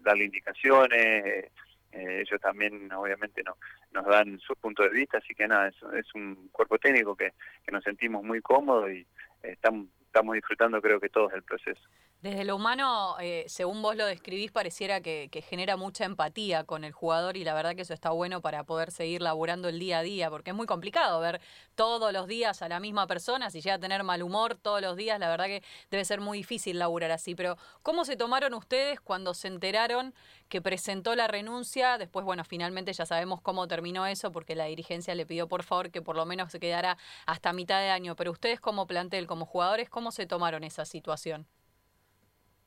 darle 0.01 0.25
indicaciones. 0.25 1.51
ellos 1.93 2.41
también, 2.41 2.91
obviamente, 2.93 3.43
no, 3.43 3.57
nos 3.93 4.07
dan 4.07 4.39
su 4.41 4.55
punto 4.57 4.83
de 4.83 4.89
vista, 4.91 5.19
así 5.19 5.35
que 5.35 5.47
nada, 5.47 5.69
es, 5.69 5.77
es 5.95 6.15
un 6.15 6.49
cuerpo 6.51 6.79
técnico 6.79 7.15
que, 7.15 7.33
que 7.65 7.73
nos 7.73 7.85
sentimos 7.85 8.23
muy 8.23 8.41
cómodos 8.41 8.91
y 8.91 9.07
estamos, 9.43 9.87
estamos 10.15 10.35
disfrutando, 10.35 10.81
creo 10.81 11.01
que 11.01 11.09
todos, 11.09 11.33
el 11.33 11.43
proceso. 11.43 11.81
Desde 12.23 12.45
lo 12.45 12.55
humano, 12.55 13.17
eh, 13.21 13.45
según 13.49 13.83
vos 13.83 13.97
lo 13.97 14.07
describís, 14.07 14.53
pareciera 14.53 15.01
que, 15.01 15.29
genera 15.51 15.77
mucha 15.77 16.05
empatía 16.05 16.63
con 16.63 16.85
el 16.85 16.93
jugador 16.93 17.37
y 17.37 17.43
la 17.43 17.53
verdad 17.53 17.75
que 17.75 17.83
eso 17.83 17.93
está 17.93 18.11
bueno 18.11 18.41
para 18.41 18.63
poder 18.63 18.93
seguir 18.93 19.21
laburando 19.21 19.69
el 19.69 19.81
día 19.81 19.99
a 19.99 20.03
día, 20.03 20.31
porque 20.31 20.51
es 20.51 20.57
muy 20.57 20.67
complicado 20.67 21.21
ver 21.21 21.41
todos 21.75 22.13
los 22.13 22.29
días 22.29 22.63
a 22.63 22.69
la 22.69 22.79
misma 22.79 23.09
persona, 23.09 23.51
si 23.51 23.61
llega 23.61 23.75
a 23.75 23.81
tener 23.81 24.05
mal 24.05 24.23
humor 24.23 24.55
todos 24.55 24.81
los 24.81 24.97
días, 24.97 25.19
la 25.19 25.29
verdad 25.29 25.47
que 25.47 25.65
debe 25.91 26.05
ser 26.05 26.21
muy 26.21 26.39
difícil 26.39 26.79
laburar 26.79 27.11
así. 27.11 27.35
Pero, 27.35 27.59
¿cómo 27.83 28.05
se 28.05 28.17
tomaron 28.17 28.55
ustedes 28.55 29.01
cuando 29.01 29.35
se 29.35 29.49
enteraron 29.49 30.15
que 30.55 30.63
presentó 30.63 31.17
la 31.17 31.27
renuncia? 31.27 31.99
Después, 31.99 32.25
bueno, 32.25 32.45
finalmente 32.45 32.93
ya 32.93 33.05
sabemos 33.07 33.41
cómo 33.41 33.67
terminó 33.67 34.07
eso, 34.07 34.31
porque 34.31 34.55
la 34.55 34.67
dirigencia 34.67 35.13
le 35.17 35.27
pidió 35.27 35.49
por 35.49 35.65
favor 35.65 35.91
que 35.91 36.01
por 36.01 36.15
lo 36.15 36.27
menos 36.27 36.53
se 36.53 36.61
quedara 36.61 36.97
hasta 37.27 37.53
mitad 37.53 37.81
de 37.81 37.91
año. 37.91 38.15
Pero 38.15 38.31
ustedes 38.31 38.61
como 38.61 38.87
plantel, 38.87 39.27
como 39.27 39.47
jugadores, 39.47 39.91
¿cómo 39.91 40.13
se 40.13 40.27
tomaron 40.27 40.63
esa 40.63 40.85
situación? 40.85 41.45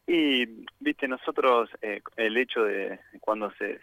Y, 0.06 0.66
viste, 0.82 1.08
nosotros, 1.08 1.70
eh, 1.82 2.02
el 2.18 2.36
hecho 2.36 2.66
de 2.66 3.00
cuando 3.22 3.54
se, 3.54 3.80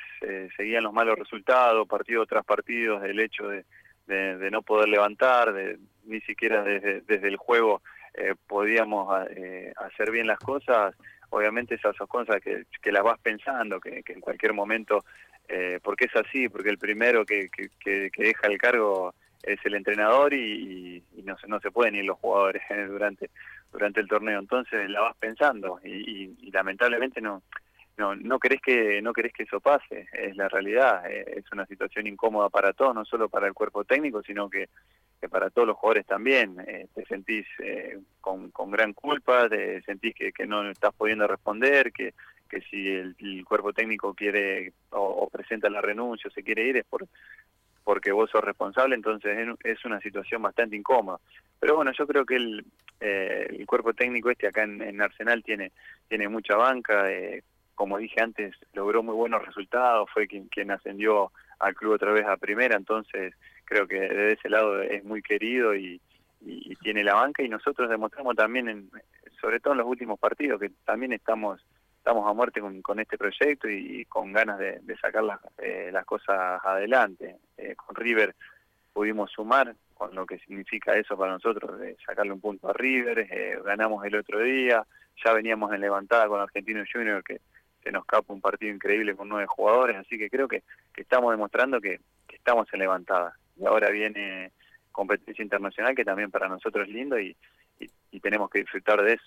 seguían 0.55 0.85
los 0.85 0.93
malos 0.93 1.19
resultados, 1.19 1.89
partido 1.89 2.27
tras 2.27 2.45
partido, 2.45 3.03
el 3.03 3.19
hecho 3.19 3.49
de, 3.49 3.65
de, 4.07 4.51
no 4.51 4.61
poder 4.61 4.91
levantar, 4.91 5.55
de, 5.55 5.79
ni 6.05 6.21
siquiera 6.21 6.63
desde, 6.63 7.01
desde 7.01 7.29
el 7.29 7.39
juego 7.39 7.81
eh, 8.13 8.35
podíamos 8.49 9.27
eh, 9.31 9.73
hacer 9.77 10.11
bien 10.11 10.27
las 10.27 10.39
cosas, 10.41 10.95
obviamente 11.31 11.75
esas 11.75 11.97
son 11.97 12.07
cosas 12.07 12.41
que, 12.41 12.65
que 12.83 12.93
las 12.93 13.03
vas 13.03 13.19
pensando, 13.21 13.81
que, 13.81 14.03
que 14.03 14.13
en 14.13 14.21
cualquier 14.21 14.53
momento, 14.53 15.05
eh, 15.49 15.81
porque 15.83 16.07
es 16.07 16.17
así, 16.17 16.49
porque 16.49 16.71
el 16.71 16.79
primero 16.79 17.25
que, 17.25 17.49
que, 17.51 18.11
deja 18.17 18.47
el 18.47 18.59
cargo 18.59 19.15
es 19.43 19.59
el 19.65 19.75
entrenador 19.75 20.33
y, 20.33 21.03
y, 21.17 21.23
no, 21.23 21.37
no 21.49 21.61
se 21.61 21.71
pueden 21.71 21.97
ir 21.97 22.05
los 22.05 22.19
jugadores 22.19 22.63
durante 22.89 23.31
durante 23.75 24.01
el 24.01 24.09
torneo. 24.09 24.39
Entonces 24.39 24.89
la 24.89 25.03
vas 25.03 25.17
pensando 25.19 25.81
y, 25.85 26.51
lamentablemente 26.51 27.21
no, 27.21 27.43
no 27.97 28.15
no 28.15 28.39
querés 28.39 28.63
que 28.63 29.03
no 29.03 29.13
querés 29.13 29.33
que 29.33 29.43
eso 29.43 29.61
pase. 29.61 30.09
Es 30.13 30.37
la 30.37 30.49
realidad. 30.49 31.11
Eh, 31.11 31.35
es 31.37 31.53
una 31.53 31.67
situación 31.67 32.07
incómoda 32.07 32.49
para 32.49 32.73
todos, 32.73 32.95
no 32.95 33.05
solo 33.05 33.29
para 33.29 33.49
el 33.49 33.53
cuerpo 33.53 33.85
técnico, 33.85 34.23
sino 34.23 34.49
que, 34.49 34.69
para 35.29 35.51
todos 35.51 35.69
los 35.69 35.77
jugadores 35.77 36.07
también. 36.07 36.57
Eh, 36.67 36.89
te 36.95 37.05
sentís 37.07 37.47
eh, 37.59 37.99
con, 38.21 38.51
con, 38.51 38.71
gran 38.71 38.93
culpa, 38.93 39.49
te 39.49 39.83
sentís 39.83 40.15
que, 40.15 40.33
que 40.33 40.47
no 40.47 40.69
estás 40.71 40.95
pudiendo 40.95 41.27
responder, 41.27 41.93
que 41.93 42.15
que 42.49 42.61
si 42.63 42.89
el, 42.89 43.45
cuerpo 43.45 43.73
técnico 43.73 44.15
quiere 44.15 44.73
o, 44.91 45.29
presenta 45.31 45.69
la 45.69 45.81
renuncia 45.81 46.29
o 46.29 46.33
se 46.33 46.43
quiere 46.43 46.67
ir 46.67 46.77
es 46.77 46.85
por 46.85 47.07
porque 47.83 48.13
vos 48.13 48.31
sos 48.31 48.43
responsable, 48.43 48.95
entonces 48.95 49.37
es 49.63 49.85
una 49.85 50.01
situación 50.01 50.41
bastante 50.41 50.75
incómoda. 50.75 51.19
Pero 51.61 51.77
bueno, 51.77 51.93
yo 51.93 52.07
creo 52.07 52.25
que 52.25 52.37
el, 52.37 52.65
eh, 52.99 53.47
el 53.51 53.67
cuerpo 53.67 53.93
técnico 53.93 54.31
este 54.31 54.47
acá 54.47 54.63
en, 54.63 55.03
Arsenal 55.03 55.45
tiene, 55.45 55.71
tiene 56.09 56.27
mucha 56.29 56.57
banca, 56.57 57.13
eh, 57.13 57.43
como 57.75 57.99
dije 57.99 58.23
antes, 58.23 58.57
logró 58.73 59.03
muy 59.03 59.15
buenos 59.15 59.45
resultados, 59.45 60.09
fue 60.15 60.27
quien, 60.27 60.49
quien 60.49 60.71
ascendió 60.71 61.31
al 61.59 61.75
club 61.75 61.93
otra 61.93 62.13
vez 62.13 62.25
a 62.25 62.39
primera, 62.39 62.75
entonces 62.75 63.35
creo 63.65 63.87
que 63.87 64.01
desde 64.01 64.33
ese 64.33 64.49
lado 64.49 64.81
es 64.83 65.05
muy 65.05 65.23
querido 65.23 65.75
y, 65.75 66.01
tiene 66.83 67.03
la 67.03 67.15
banca 67.15 67.43
y 67.43 67.49
nosotros 67.49 67.89
demostramos 67.89 68.37
también, 68.37 68.69
en, 68.69 68.91
sobre 69.41 69.61
todo 69.61 69.73
en 69.73 69.79
los 69.79 69.87
últimos 69.87 70.19
partidos, 70.19 70.61
que 70.61 70.71
también 70.85 71.15
estamos 71.15 71.65
estamos 71.97 72.29
a 72.29 72.35
muerte 72.35 72.61
con, 72.61 73.01
este 73.01 73.17
proyecto 73.17 73.67
y, 73.67 74.05
con 74.05 74.31
ganas 74.31 74.59
de, 74.59 74.97
sacar 75.01 75.25
las, 75.25 75.41
eh, 75.57 75.89
las 75.91 76.05
cosas 76.05 76.63
adelante. 76.63 77.37
Eh, 77.57 77.75
con 77.77 77.97
River 77.97 78.35
pudimos 78.93 79.31
sumar, 79.31 79.75
con 79.95 80.15
lo 80.15 80.27
que 80.27 80.39
significa 80.41 80.95
eso 80.95 81.17
para 81.17 81.33
nosotros, 81.33 81.81
de 81.81 81.97
sacarle 82.05 82.33
un 82.33 82.43
punto 82.43 82.69
a 82.69 82.75
River, 82.75 83.21
eh, 83.31 83.59
ganamos 83.65 84.05
el 84.05 84.17
otro 84.17 84.41
día, 84.41 84.85
ya 85.25 85.33
veníamos 85.33 85.73
en 85.73 85.81
levantada 85.81 86.29
con 86.29 86.41
Argentino 86.41 86.85
Junior, 86.93 87.25
que 87.25 87.41
se 87.83 87.91
nos 87.91 88.03
escapa 88.03 88.33
un 88.33 88.41
partido 88.41 88.75
increíble 88.75 89.17
con 89.17 89.29
nueve 89.29 89.47
jugadores, 89.47 89.97
así 89.97 90.19
que 90.19 90.29
creo 90.29 90.47
que, 90.47 90.63
estamos 90.97 91.33
demostrando 91.33 91.81
que, 91.81 92.01
estamos 92.29 92.69
en 92.75 92.81
levantada. 92.81 93.39
Y 93.57 93.67
ahora 93.67 93.91
viene 93.91 94.53
competencia 94.93 95.43
internacional 95.43 95.95
que 95.95 96.05
también 96.05 96.31
para 96.31 96.49
nosotros 96.49 96.87
es 96.87 96.95
lindo 96.95 97.19
y 97.19 97.37
tenemos 98.21 98.49
que 98.49 98.61
disfrutar 98.61 99.03
de 99.03 99.15
eso. 99.15 99.25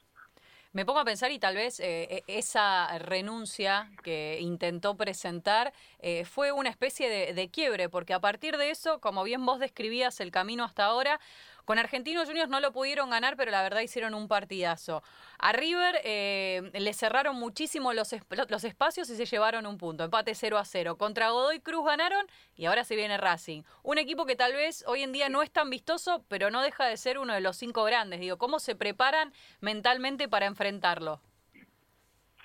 Me 0.73 0.85
pongo 0.85 0.99
a 0.99 1.05
pensar 1.05 1.31
y 1.31 1.39
tal 1.39 1.55
vez 1.55 1.79
eh, 1.79 2.23
e, 2.27 2.37
esa 2.37 2.99
renuncia 2.99 3.89
que 4.03 4.37
intentó 4.41 4.95
presentar 4.95 5.73
eh, 5.99 6.25
fue 6.25 6.51
una 6.51 6.69
especie 6.69 7.09
de, 7.09 7.33
de, 7.33 7.49
quiebre, 7.49 7.89
porque 7.89 8.13
a 8.13 8.19
partir 8.19 8.57
de 8.57 8.69
eso, 8.69 8.99
como 8.99 9.23
bien 9.23 9.45
vos 9.45 9.59
describías 9.59 10.19
el 10.19 10.29
camino 10.29 10.63
hasta 10.63 10.85
ahora, 10.85 11.19
con 11.67 11.79
Argentinos 11.79 12.29
Juniors 12.29 12.49
no 12.49 12.61
lo 12.61 12.71
pudieron 12.71 13.09
ganar, 13.09 13.35
pero 13.35 13.51
la 13.51 13.61
verdad 13.61 13.81
hicieron 13.81 14.13
un 14.13 14.29
partidazo. 14.29 15.03
A 15.37 15.51
River 15.51 15.99
eh, 16.05 16.71
le 16.73 16.93
cerraron 16.93 17.35
muchísimo 17.35 17.91
los, 17.91 18.15
los 18.47 18.63
espacios 18.63 19.09
y 19.09 19.17
se 19.17 19.25
llevaron 19.25 19.67
un 19.67 19.77
punto. 19.77 20.05
Empate 20.05 20.33
0 20.33 20.57
a 20.59 20.63
0. 20.63 20.97
Contra 20.97 21.31
Godoy 21.31 21.59
Cruz 21.59 21.85
ganaron 21.85 22.25
y 22.55 22.67
ahora 22.67 22.85
se 22.85 22.95
viene 22.95 23.17
Racing. 23.17 23.63
Un 23.83 23.97
equipo 23.97 24.25
que 24.25 24.37
tal 24.37 24.53
vez 24.53 24.85
hoy 24.87 25.03
en 25.03 25.11
día 25.11 25.27
no 25.27 25.43
es 25.43 25.51
tan 25.51 25.69
vistoso, 25.69 26.23
pero 26.29 26.51
no 26.51 26.61
deja 26.61 26.85
de 26.85 26.95
ser 26.95 27.17
uno 27.17 27.33
de 27.33 27.41
los 27.41 27.57
cinco 27.57 27.83
grandes. 27.83 28.21
Digo, 28.21 28.37
¿cómo 28.37 28.59
se 28.59 28.77
preparan 28.77 29.33
mentalmente 29.59 30.29
para 30.29 30.45
enfrentarlo? 30.45 31.19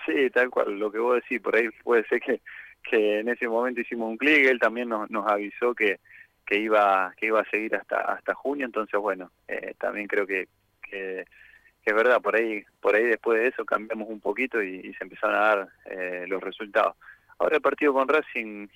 Sí, 0.04 0.30
tal 0.30 0.50
cual, 0.50 0.80
lo 0.80 0.90
que 0.90 0.98
vos 0.98 1.14
decís, 1.14 1.40
por 1.40 1.54
ahí 1.54 1.68
puede 1.84 2.04
ser 2.08 2.20
que, 2.20 2.40
que 2.90 3.20
en 3.20 3.28
ese 3.28 3.46
momento 3.46 3.82
hicimos 3.82 4.10
un 4.10 4.16
clic, 4.16 4.46
él 4.46 4.58
también 4.58 4.88
nos, 4.88 5.08
nos 5.12 5.30
avisó 5.30 5.76
que, 5.76 6.00
que 6.52 6.61
iba 6.61 7.14
que 7.16 7.26
iba 7.26 7.40
a 7.40 7.49
seguir 7.50 7.75
hasta 7.75 7.97
hasta 8.12 8.35
junio, 8.35 8.66
entonces 8.66 9.00
bueno, 9.00 9.30
eh, 9.49 9.75
también 9.78 10.06
creo 10.06 10.26
que, 10.26 10.49
que, 10.82 11.25
es 11.82 11.94
verdad, 11.94 12.21
por 12.21 12.37
ahí 12.37 12.62
por 12.78 12.94
ahí 12.94 13.04
después 13.04 13.40
de 13.40 13.49
eso 13.49 13.64
cambiamos 13.64 14.11
un 14.11 14.21
poquito 14.21 14.62
y, 14.62 14.92
se 14.92 15.04
empezaron 15.04 15.37
a 15.37 15.40
dar 15.40 15.68
eh, 15.87 16.26
los 16.28 16.42
resultados. 16.42 16.97
Ahora 17.38 17.56
el 17.56 17.62
partido 17.62 17.94
con 17.94 18.06
Racing 18.06 18.68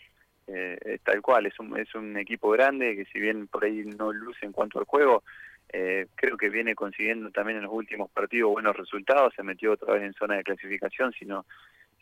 eh, 0.47 0.79
es 0.81 1.03
tal 1.03 1.21
cual, 1.21 1.45
es 1.45 1.61
un, 1.61 1.79
es 1.79 1.95
un 1.95 2.17
equipo 2.17 2.49
grande 2.49 2.97
que 2.97 3.05
si 3.13 3.21
bien 3.21 3.47
por 3.47 3.63
ahí 3.65 3.85
no 3.85 4.11
luce 4.11 4.47
en 4.47 4.53
cuanto 4.53 4.79
al 4.79 4.87
juego, 4.87 5.23
eh, 5.71 6.07
creo 6.15 6.39
que 6.39 6.49
viene 6.49 6.75
consiguiendo 6.75 7.31
también 7.31 7.59
en 7.59 7.65
los 7.65 7.73
últimos 7.75 8.11
partidos 8.11 8.53
buenos 8.53 8.75
resultados, 8.75 9.35
se 9.35 9.43
metió 9.43 9.73
otra 9.73 9.93
vez 9.93 10.03
en 10.03 10.15
zona 10.15 10.37
de 10.37 10.45
clasificación, 10.45 11.13
si 11.13 11.27
no, 11.27 11.45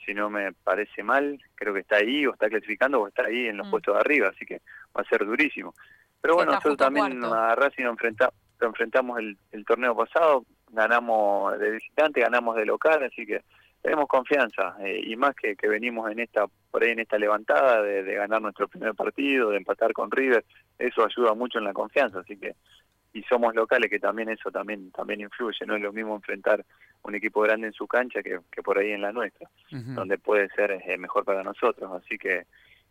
si 0.04 0.14
no 0.14 0.30
me 0.30 0.52
parece 0.52 1.02
mal, 1.02 1.40
creo 1.54 1.74
que 1.74 1.80
está 1.80 1.96
ahí 1.96 2.26
o 2.26 2.32
está 2.32 2.48
clasificando 2.48 3.00
o 3.00 3.08
está 3.08 3.24
ahí 3.24 3.46
en 3.46 3.56
los 3.56 3.66
mm. 3.66 3.70
puestos 3.70 3.94
de 3.94 4.00
arriba, 4.00 4.28
así 4.28 4.44
que 4.44 4.60
va 4.96 5.02
a 5.02 5.08
ser 5.08 5.24
durísimo. 5.24 5.74
Pero 6.20 6.36
bueno, 6.36 6.52
nosotros 6.52 6.78
también 6.78 7.22
a 7.24 7.54
Racing 7.54 7.84
lo, 7.84 7.96
enfrentamos 8.60 9.18
el, 9.18 9.36
el 9.52 9.64
torneo 9.64 9.94
pasado, 9.94 10.44
ganamos 10.70 11.58
de 11.58 11.72
visitante, 11.72 12.20
ganamos 12.20 12.56
de 12.56 12.64
local, 12.64 13.02
así 13.04 13.26
que 13.26 13.42
tenemos 13.82 14.08
confianza 14.08 14.76
eh, 14.80 15.02
y 15.04 15.14
más 15.16 15.34
que, 15.34 15.54
que 15.54 15.68
venimos 15.68 16.10
en 16.10 16.20
esta 16.20 16.46
por 16.70 16.82
ahí 16.82 16.92
en 16.92 17.00
esta 17.00 17.18
levantada 17.18 17.82
de, 17.82 18.02
de, 18.02 18.14
ganar 18.14 18.40
nuestro 18.40 18.66
primer 18.66 18.94
partido, 18.94 19.50
de 19.50 19.58
empatar 19.58 19.92
con 19.92 20.10
River, 20.10 20.42
eso 20.78 21.04
ayuda 21.04 21.34
mucho 21.34 21.58
en 21.58 21.64
la 21.64 21.74
confianza, 21.74 22.20
así 22.20 22.38
que 22.38 22.54
y 23.12 23.22
somos 23.24 23.54
locales 23.54 23.90
que 23.90 24.00
también 24.00 24.30
eso 24.30 24.50
también 24.50 24.90
también 24.90 25.20
influye, 25.20 25.66
no 25.66 25.76
es 25.76 25.82
lo 25.82 25.92
mismo 25.92 26.16
enfrentar 26.16 26.64
un 27.04 27.14
equipo 27.14 27.42
grande 27.42 27.68
en 27.68 27.72
su 27.72 27.86
cancha 27.86 28.22
que, 28.22 28.40
que 28.50 28.62
por 28.62 28.78
ahí 28.78 28.90
en 28.90 29.02
la 29.02 29.12
nuestra, 29.12 29.48
donde 29.70 30.18
puede 30.18 30.48
ser 30.50 30.72
eh, 30.72 30.98
mejor 30.98 31.24
para 31.24 31.42
nosotros, 31.42 31.90
así 32.02 32.18
que 32.18 32.46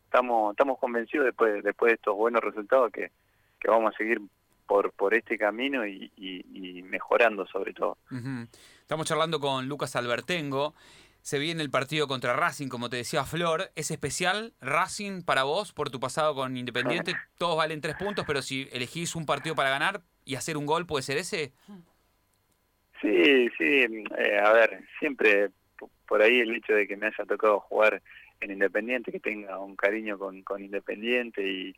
estamos 0.05 0.53
estamos 0.53 0.77
convencidos 0.79 1.25
después 1.25 1.63
después 1.63 1.89
de 1.89 1.95
estos 1.95 2.15
buenos 2.15 2.41
resultados 2.41 2.91
que, 2.91 3.11
que 3.59 3.69
vamos 3.69 3.93
a 3.93 3.97
seguir 3.97 4.21
por, 4.67 4.91
por 4.93 5.13
este 5.13 5.37
camino 5.37 5.85
y, 5.85 6.11
y, 6.15 6.81
mejorando 6.83 7.45
sobre 7.47 7.73
todo. 7.73 7.97
Estamos 8.81 9.07
charlando 9.07 9.39
con 9.39 9.67
Lucas 9.67 9.95
Albertengo. 9.95 10.73
Se 11.21 11.39
viene 11.39 11.63
el 11.63 11.69
partido 11.69 12.07
contra 12.07 12.35
Racing, 12.35 12.67
como 12.67 12.89
te 12.89 12.97
decía 12.97 13.23
Flor. 13.23 13.71
¿Es 13.75 13.91
especial 13.91 14.53
Racing 14.61 15.23
para 15.23 15.43
vos 15.43 15.71
por 15.73 15.89
tu 15.89 15.99
pasado 15.99 16.35
con 16.35 16.57
Independiente? 16.57 17.15
Todos 17.37 17.57
valen 17.57 17.81
tres 17.81 17.95
puntos, 17.95 18.25
pero 18.27 18.41
si 18.41 18.67
elegís 18.71 19.15
un 19.15 19.25
partido 19.25 19.55
para 19.55 19.69
ganar 19.69 20.01
y 20.25 20.35
hacer 20.35 20.57
un 20.57 20.65
gol, 20.65 20.85
¿puede 20.85 21.03
ser 21.03 21.17
ese? 21.17 21.53
Sí, 23.03 23.49
sí. 23.57 24.05
Eh, 24.17 24.39
a 24.41 24.53
ver, 24.53 24.79
siempre 24.97 25.49
por 26.07 26.21
ahí 26.21 26.39
el 26.39 26.55
hecho 26.55 26.73
de 26.73 26.87
que 26.87 26.95
me 26.95 27.07
haya 27.07 27.25
tocado 27.25 27.59
jugar 27.59 28.01
en 28.39 28.51
Independiente, 28.51 29.11
que 29.11 29.19
tenga 29.19 29.59
un 29.59 29.75
cariño 29.75 30.17
con, 30.17 30.41
con 30.43 30.63
Independiente 30.63 31.43
y, 31.43 31.75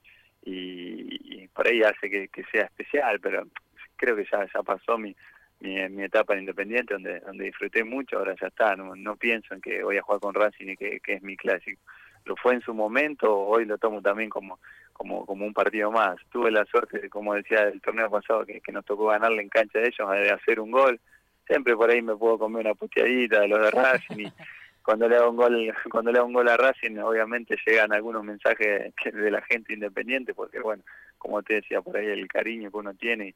por 1.54 1.68
ahí 1.68 1.82
hace 1.82 2.10
que, 2.10 2.44
sea 2.52 2.66
especial, 2.66 3.20
pero 3.20 3.48
creo 3.96 4.16
que 4.16 4.28
ya, 4.32 4.46
ya 4.54 4.62
pasó 4.62 4.98
mi, 4.98 5.16
mi, 5.62 6.04
etapa 6.04 6.34
en 6.34 6.42
Independiente, 6.42 6.94
donde, 6.94 7.20
donde 7.22 7.46
disfruté 7.46 7.84
mucho, 7.84 8.20
ahora 8.20 8.36
ya 8.40 8.48
está, 8.48 8.76
no, 8.76 9.16
pienso 9.16 9.56
en 9.56 9.62
que 9.62 9.84
voy 9.84 9.98
a 9.98 10.04
jugar 10.04 10.22
con 10.22 10.36
Racing 10.36 10.68
y 10.68 10.78
que, 10.78 11.02
es 11.04 11.24
mi 11.24 11.36
clásico. 11.36 11.82
Lo 12.26 12.36
fue 12.36 12.54
en 12.54 12.62
su 12.62 12.74
momento, 12.74 13.36
hoy 13.36 13.66
lo 13.66 13.78
tomo 13.78 14.02
también 14.02 14.30
como, 14.30 14.60
como, 14.94 15.26
como 15.26 15.46
un 15.46 15.54
partido 15.54 15.92
más. 15.92 16.18
Tuve 16.32 16.52
la 16.52 16.66
suerte, 16.66 17.10
como 17.10 17.36
decía 17.36 17.62
el 17.64 17.82
torneo 17.82 18.10
pasado, 18.10 18.46
que, 18.46 18.62
que 18.62 18.72
nos 18.72 18.86
tocó 18.86 19.08
ganarle 19.08 19.42
en 19.42 19.50
cancha 19.50 19.80
de 19.80 19.88
ellos, 19.88 20.12
de 20.12 20.32
hacer 20.32 20.60
un 20.60 20.72
gol. 20.72 21.00
Siempre 21.48 21.76
por 21.76 21.90
ahí 21.90 22.02
me 22.02 22.16
puedo 22.16 22.40
comer 22.40 22.66
una 22.66 22.76
puteadita 22.76 23.42
de 23.42 23.48
los 23.48 23.60
de 23.60 23.72
Racing 23.72 24.20
y 24.20 24.32
cuando 24.86 25.10
le 25.10 25.18
hago 25.18 25.32
un 25.32 25.36
gol 25.36 25.74
cuando 25.90 26.12
le 26.12 26.20
hago 26.20 26.28
un 26.28 26.34
gol 26.34 26.48
a 26.48 26.58
Racing 26.58 26.98
obviamente 27.00 27.58
llegan 27.66 27.92
algunos 27.92 28.24
mensajes 28.24 28.94
de 29.04 29.32
la 29.32 29.42
gente 29.42 29.74
independiente 29.74 30.34
porque 30.34 30.60
bueno 30.60 30.84
como 31.18 31.42
te 31.42 31.56
decía 31.56 31.82
por 31.82 31.98
ahí 31.98 32.06
el 32.06 32.28
cariño 32.28 32.70
que 32.70 32.78
uno 32.78 32.94
tiene 32.94 33.34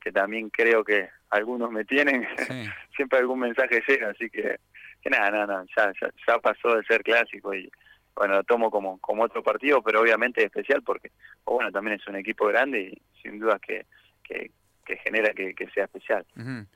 que 0.00 0.10
también 0.10 0.50
creo 0.50 0.82
que 0.82 1.08
algunos 1.30 1.70
me 1.70 1.84
tienen 1.84 2.26
siempre 2.96 3.20
algún 3.20 3.40
mensaje 3.40 3.80
llega 3.86 4.10
así 4.10 4.28
que, 4.28 4.58
que 5.00 5.10
nada 5.10 5.30
nada 5.30 5.64
ya, 5.76 5.92
ya, 6.26 6.38
pasó 6.40 6.74
de 6.74 6.82
ser 6.82 7.04
clásico 7.04 7.54
y 7.54 7.70
bueno 8.16 8.34
lo 8.34 8.42
tomo 8.42 8.68
como 8.68 8.98
como 8.98 9.22
otro 9.22 9.42
partido 9.42 9.80
pero 9.82 10.00
obviamente 10.00 10.44
especial 10.44 10.82
porque 10.82 11.12
bueno 11.44 11.70
también 11.70 12.00
es 12.00 12.08
un 12.08 12.16
equipo 12.16 12.46
grande 12.46 12.80
y 12.80 13.20
sin 13.22 13.38
duda 13.38 13.60
que 13.64 13.86
que, 14.24 14.50
genera 14.96 15.32
que, 15.32 15.54
sea 15.74 15.84
especial 15.84 16.24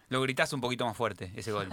lo 0.08 0.22
gritás 0.22 0.52
un 0.52 0.60
poquito 0.60 0.84
más 0.84 0.96
fuerte 0.96 1.30
ese 1.34 1.52
gol 1.52 1.68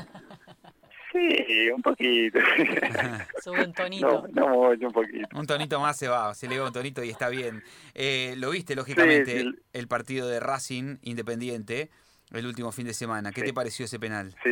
Sí, 1.11 1.71
un 1.71 1.81
poquito. 1.81 2.37
Sube 3.43 3.65
un 3.65 3.73
tonito. 3.73 4.27
No, 4.31 4.75
no 4.75 4.87
un 4.87 4.91
poquito. 4.93 5.27
Un 5.33 5.47
tonito 5.47 5.79
más 5.79 5.97
se 5.97 6.07
va, 6.07 6.35
se 6.35 6.47
le 6.47 6.59
va 6.59 6.67
un 6.67 6.71
tonito 6.71 7.03
y 7.03 7.09
está 7.09 7.29
bien. 7.29 7.63
Eh, 7.95 8.35
lo 8.37 8.51
viste, 8.51 8.75
lógicamente, 8.75 9.43
el 9.73 9.87
partido 9.87 10.27
de 10.27 10.39
Racing 10.39 10.97
Independiente 11.01 11.89
el 12.31 12.45
último 12.45 12.71
fin 12.71 12.85
de 12.85 12.93
semana. 12.93 13.31
¿Qué 13.31 13.41
te 13.41 13.53
pareció 13.53 13.85
ese 13.85 13.99
penal? 13.99 14.35
Sí, 14.43 14.51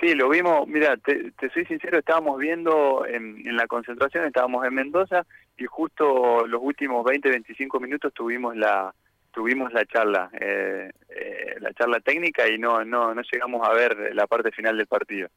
sí 0.00 0.14
lo 0.14 0.28
vimos. 0.28 0.66
Mira, 0.68 0.96
te, 0.96 1.32
soy 1.52 1.64
sincero, 1.66 1.98
estábamos 1.98 2.38
viendo 2.38 3.06
en, 3.06 3.46
en, 3.46 3.56
la 3.56 3.66
concentración, 3.66 4.26
estábamos 4.26 4.66
en 4.66 4.74
Mendoza 4.74 5.26
y 5.56 5.64
justo 5.66 6.46
los 6.46 6.60
últimos 6.62 7.04
20, 7.04 7.28
25 7.30 7.80
minutos 7.80 8.12
tuvimos 8.12 8.56
la 8.56 8.94
tuvimos 9.38 9.72
la 9.72 9.86
charla, 9.86 10.28
eh, 10.32 10.90
eh, 11.10 11.54
la 11.60 11.72
charla 11.72 12.00
técnica 12.00 12.48
y 12.48 12.58
no, 12.58 12.84
no, 12.84 13.14
no 13.14 13.22
llegamos 13.22 13.68
a 13.68 13.72
ver 13.72 14.12
la 14.12 14.26
parte 14.26 14.50
final 14.50 14.76
del 14.76 14.88
partido. 14.88 15.28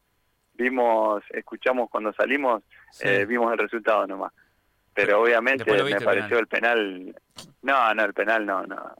Vimos, 0.55 1.23
escuchamos 1.29 1.87
cuando 1.87 2.11
salimos, 2.11 2.63
eh, 3.01 3.25
vimos 3.25 3.53
el 3.53 3.59
resultado 3.59 4.07
nomás. 4.07 4.33
Pero 4.95 5.21
obviamente 5.21 5.71
me 5.71 6.01
pareció 6.01 6.39
el 6.39 6.47
penal, 6.47 7.15
no, 7.61 7.93
no, 7.93 8.03
el 8.03 8.13
penal 8.15 8.43
no, 8.43 8.65
no, 8.65 8.91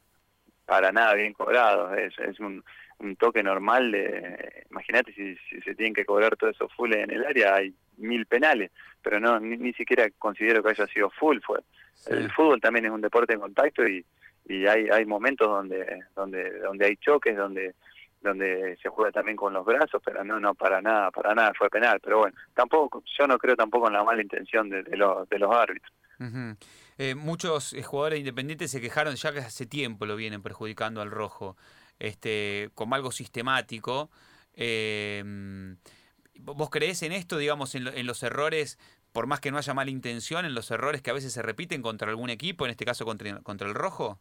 para 0.67 0.91
nada 0.91 1.15
bien 1.15 1.33
cobrado, 1.33 1.95
es, 1.95 2.13
es 2.19 2.39
un, 2.39 2.63
un 2.99 3.15
toque 3.15 3.41
normal 3.41 3.91
de, 3.91 4.65
imagínate 4.69 5.13
si, 5.13 5.35
si, 5.49 5.61
se 5.61 5.73
tienen 5.73 5.95
que 5.95 6.05
cobrar 6.05 6.37
todo 6.37 6.51
eso 6.51 6.69
full 6.69 6.93
en 6.93 7.09
el 7.09 7.25
área, 7.25 7.55
hay 7.55 7.73
mil 7.97 8.27
penales, 8.27 8.69
pero 9.01 9.19
no, 9.19 9.39
ni, 9.39 9.73
siquiera 9.73 10.07
considero 10.19 10.61
que 10.61 10.69
haya 10.69 10.85
sido 10.93 11.09
full, 11.09 11.39
fue. 11.41 11.59
El 12.05 12.31
fútbol 12.31 12.61
también 12.61 12.85
es 12.85 12.91
un 12.91 13.01
deporte 13.01 13.33
en 13.33 13.39
contacto 13.39 13.87
y, 13.87 14.05
y 14.45 14.65
hay 14.65 14.87
hay 14.89 15.05
momentos 15.05 15.47
donde 15.47 16.03
donde 16.15 16.59
donde 16.59 16.85
hay 16.85 16.97
choques 16.97 17.35
donde 17.35 17.75
donde 18.21 18.77
se 18.81 18.89
juega 18.89 19.11
también 19.11 19.37
con 19.37 19.53
los 19.53 19.65
brazos 19.65 20.01
pero 20.03 20.23
no 20.23 20.39
no 20.39 20.53
para 20.53 20.81
nada 20.81 21.11
para 21.11 21.33
nada 21.33 21.53
fue 21.57 21.69
penal 21.69 21.99
pero 22.01 22.19
bueno 22.19 22.37
tampoco 22.53 23.03
yo 23.17 23.27
no 23.27 23.37
creo 23.37 23.55
tampoco 23.55 23.87
en 23.87 23.93
la 23.93 24.03
mala 24.03 24.21
intención 24.21 24.69
de, 24.69 24.83
los 24.95 25.27
de 25.29 25.39
los 25.39 25.51
árbitros 25.53 25.91
eh, 26.97 27.15
muchos 27.15 27.73
eh, 27.73 27.81
jugadores 27.81 28.19
independientes 28.19 28.69
se 28.69 28.79
quejaron 28.79 29.15
ya 29.15 29.31
que 29.31 29.39
hace 29.39 29.65
tiempo 29.65 30.05
lo 30.05 30.15
vienen 30.15 30.41
perjudicando 30.43 31.01
al 31.01 31.09
rojo 31.09 31.57
este 31.99 32.69
como 32.75 32.95
algo 32.95 33.11
sistemático 33.11 34.09
eh, 34.53 35.23
¿Vos 36.43 36.71
creés 36.71 37.03
en 37.03 37.11
esto, 37.11 37.37
digamos, 37.37 37.75
en, 37.75 37.87
en 37.87 38.07
los 38.07 38.23
errores 38.23 38.79
por 39.11 39.27
más 39.27 39.39
que 39.39 39.51
no 39.51 39.57
haya 39.57 39.73
mala 39.73 39.91
intención, 39.91 40.45
en 40.45 40.55
los 40.55 40.71
errores 40.71 41.01
que 41.01 41.11
a 41.11 41.13
veces 41.13 41.33
se 41.33 41.41
repiten 41.41 41.81
contra 41.81 42.09
algún 42.09 42.29
equipo, 42.29 42.65
en 42.65 42.71
este 42.71 42.85
caso 42.85 43.05
contra, 43.05 43.39
contra 43.41 43.67
el 43.67 43.73
rojo? 43.73 44.19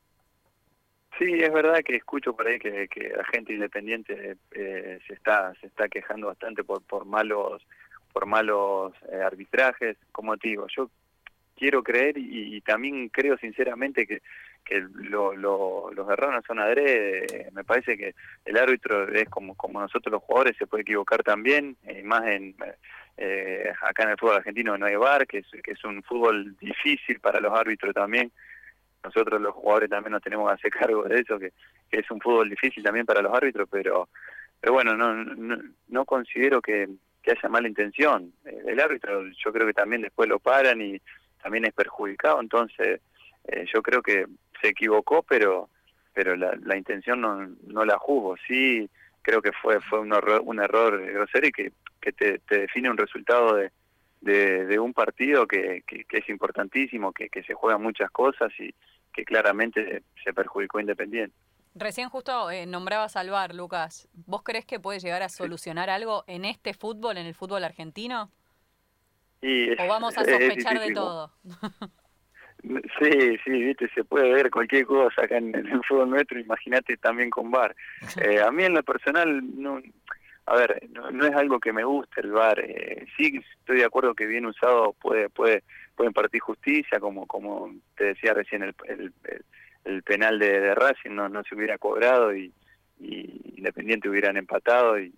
Sí, 1.20 1.34
es 1.34 1.52
verdad 1.52 1.82
que 1.84 1.96
escucho 1.96 2.34
por 2.34 2.46
ahí 2.46 2.58
que, 2.58 2.88
que 2.88 3.10
la 3.10 3.24
gente 3.24 3.52
independiente 3.52 4.38
eh, 4.52 4.98
se 5.06 5.12
está 5.12 5.52
se 5.60 5.66
está 5.66 5.86
quejando 5.86 6.28
bastante 6.28 6.64
por 6.64 6.82
por 6.82 7.04
malos 7.04 7.62
por 8.10 8.24
malos 8.24 8.94
eh, 9.12 9.20
arbitrajes. 9.22 9.98
Como 10.12 10.38
te 10.38 10.48
digo, 10.48 10.66
yo 10.74 10.90
quiero 11.56 11.82
creer 11.82 12.16
y, 12.16 12.58
también 12.62 13.10
creo 13.10 13.36
sinceramente 13.36 14.06
que 14.06 14.22
que 14.64 14.80
lo, 14.80 15.36
lo, 15.36 15.90
los 15.92 16.08
errores 16.08 16.42
son 16.46 16.58
adrede. 16.58 17.50
Me 17.52 17.64
parece 17.64 17.98
que 17.98 18.14
el 18.46 18.56
árbitro 18.56 19.06
es 19.12 19.28
como 19.28 19.54
como 19.56 19.78
nosotros 19.78 20.10
los 20.10 20.22
jugadores 20.22 20.56
se 20.56 20.66
puede 20.66 20.84
equivocar 20.84 21.22
también, 21.22 21.76
eh, 21.84 22.02
más 22.02 22.26
en 22.28 22.56
eh, 23.18 23.70
acá 23.82 24.04
en 24.04 24.10
el 24.10 24.16
fútbol 24.16 24.36
argentino 24.36 24.78
no 24.78 24.86
hay 24.86 24.96
bar, 24.96 25.26
que 25.26 25.38
es, 25.40 25.46
que 25.62 25.72
es 25.72 25.84
un 25.84 26.02
fútbol 26.02 26.56
difícil 26.58 27.20
para 27.20 27.40
los 27.40 27.52
árbitros 27.52 27.92
también 27.92 28.32
nosotros 29.02 29.40
los 29.40 29.54
jugadores 29.54 29.90
también 29.90 30.12
nos 30.12 30.23
tenemos 30.23 30.49
que 30.49 30.54
hacer 30.54 30.71
cargo 30.80 31.04
de 31.04 31.21
eso, 31.21 31.38
que, 31.38 31.52
es 31.90 32.11
un 32.11 32.21
fútbol 32.21 32.49
difícil 32.49 32.83
también 32.83 33.07
para 33.07 33.23
los 33.23 33.35
árbitros, 33.35 33.69
pero 33.71 34.09
pero 34.61 34.75
bueno, 34.75 34.95
no, 34.95 35.14
no, 35.88 36.04
considero 36.04 36.61
que, 36.61 36.87
haya 37.26 37.49
mala 37.49 37.66
intención. 37.66 38.33
Eh, 38.45 38.62
el 38.66 38.78
árbitro 38.78 39.25
yo 39.28 39.52
creo 39.52 39.66
que 39.66 39.73
también 39.73 40.02
después 40.02 40.28
lo 40.28 40.38
paran 40.38 40.83
y 40.83 41.00
también 41.42 41.64
es 41.64 41.73
perjudicado, 41.73 42.40
entonces 42.40 43.00
eh, 43.45 43.64
yo 43.73 43.80
creo 43.80 44.02
que 44.02 44.26
se 44.61 44.69
equivocó, 44.69 45.23
pero 45.23 45.69
pero 46.12 46.37
la, 46.37 46.54
la 46.62 46.76
intención 46.76 47.21
no, 47.21 47.49
no 47.69 47.85
la 47.85 47.97
juzgo. 47.97 48.37
Sí, 48.47 48.90
creo 49.23 49.40
que 49.40 49.52
fue 49.52 49.80
fue 49.80 50.00
un 50.00 50.12
error, 50.12 50.42
un 50.45 50.61
error 50.61 51.00
grosero 51.00 51.47
y 51.47 51.52
que, 51.52 51.73
que 52.00 52.12
te 52.12 52.40
define 52.49 52.90
un 52.90 52.99
resultado 52.99 53.54
de, 53.54 53.71
de, 54.20 54.78
un 54.78 54.92
partido 54.92 55.46
que, 55.46 55.82
que, 55.86 56.04
es 56.10 56.28
importantísimo, 56.28 57.12
que, 57.12 57.28
que 57.28 57.42
se 57.42 57.54
juegan 57.54 57.82
muchas 57.82 58.10
cosas 58.10 58.52
y 58.58 58.74
que 59.12 59.24
claramente 59.24 60.02
se 60.22 60.32
perjudicó 60.32 60.80
Independiente. 60.80 61.34
Recién 61.74 62.08
justo 62.08 62.50
eh, 62.50 62.66
nombraba 62.66 63.08
Salvar, 63.08 63.54
Lucas. 63.54 64.08
¿Vos 64.26 64.42
crees 64.42 64.64
que 64.64 64.80
puede 64.80 64.98
llegar 64.98 65.22
a 65.22 65.28
solucionar 65.28 65.88
algo 65.88 66.24
en 66.26 66.44
este 66.44 66.74
fútbol, 66.74 67.16
en 67.16 67.26
el 67.26 67.34
fútbol 67.34 67.64
argentino? 67.64 68.30
o 69.42 69.86
vamos 69.88 70.18
a 70.18 70.24
sospechar 70.24 70.78
de 70.80 70.92
todo. 70.92 71.32
Sí, 72.62 73.38
sí, 73.42 73.50
viste, 73.50 73.88
se 73.94 74.04
puede 74.04 74.30
ver 74.34 74.50
cualquier 74.50 74.84
cosa 74.84 75.22
acá 75.22 75.38
en, 75.38 75.54
el 75.54 75.82
fútbol 75.82 76.10
nuestro, 76.10 76.38
imagínate 76.38 76.98
también 76.98 77.30
con 77.30 77.50
VAR. 77.50 77.74
Eh, 78.22 78.42
a 78.42 78.50
mí 78.50 78.64
en 78.64 78.74
lo 78.74 78.82
personal, 78.82 79.40
no, 79.58 79.80
a 80.47 80.56
ver, 80.56 80.88
no, 80.90 81.26
es 81.26 81.35
algo 81.35 81.61
que 81.61 81.73
me 81.73 81.85
guste 81.85 82.20
el 82.20 82.32
VAR. 82.32 82.61
Eh, 82.61 83.06
sí 83.16 83.40
estoy 83.61 83.78
de 83.78 83.85
acuerdo 83.85 84.14
que 84.14 84.26
bien 84.26 84.47
usado 84.47 84.94
puede 84.94 85.28
puede 85.28 85.62
puede 85.94 86.09
impartir 86.09 86.40
justicia, 86.40 86.99
como 86.99 87.26
como 87.26 87.73
te 87.97 88.04
decía 88.04 88.35
recién 88.35 88.62
el, 88.62 88.75
el, 88.87 89.12
el, 89.85 90.02
penal 90.02 90.38
de, 90.38 90.61
de, 90.61 90.75
Racing 90.75 91.11
no, 91.11 91.28
no 91.28 91.42
se 91.44 91.54
hubiera 91.54 91.78
cobrado 91.78 92.35
y, 92.35 92.52
Independiente 93.56 94.09
hubieran 94.09 94.37
empatado 94.37 94.99
y, 94.99 95.14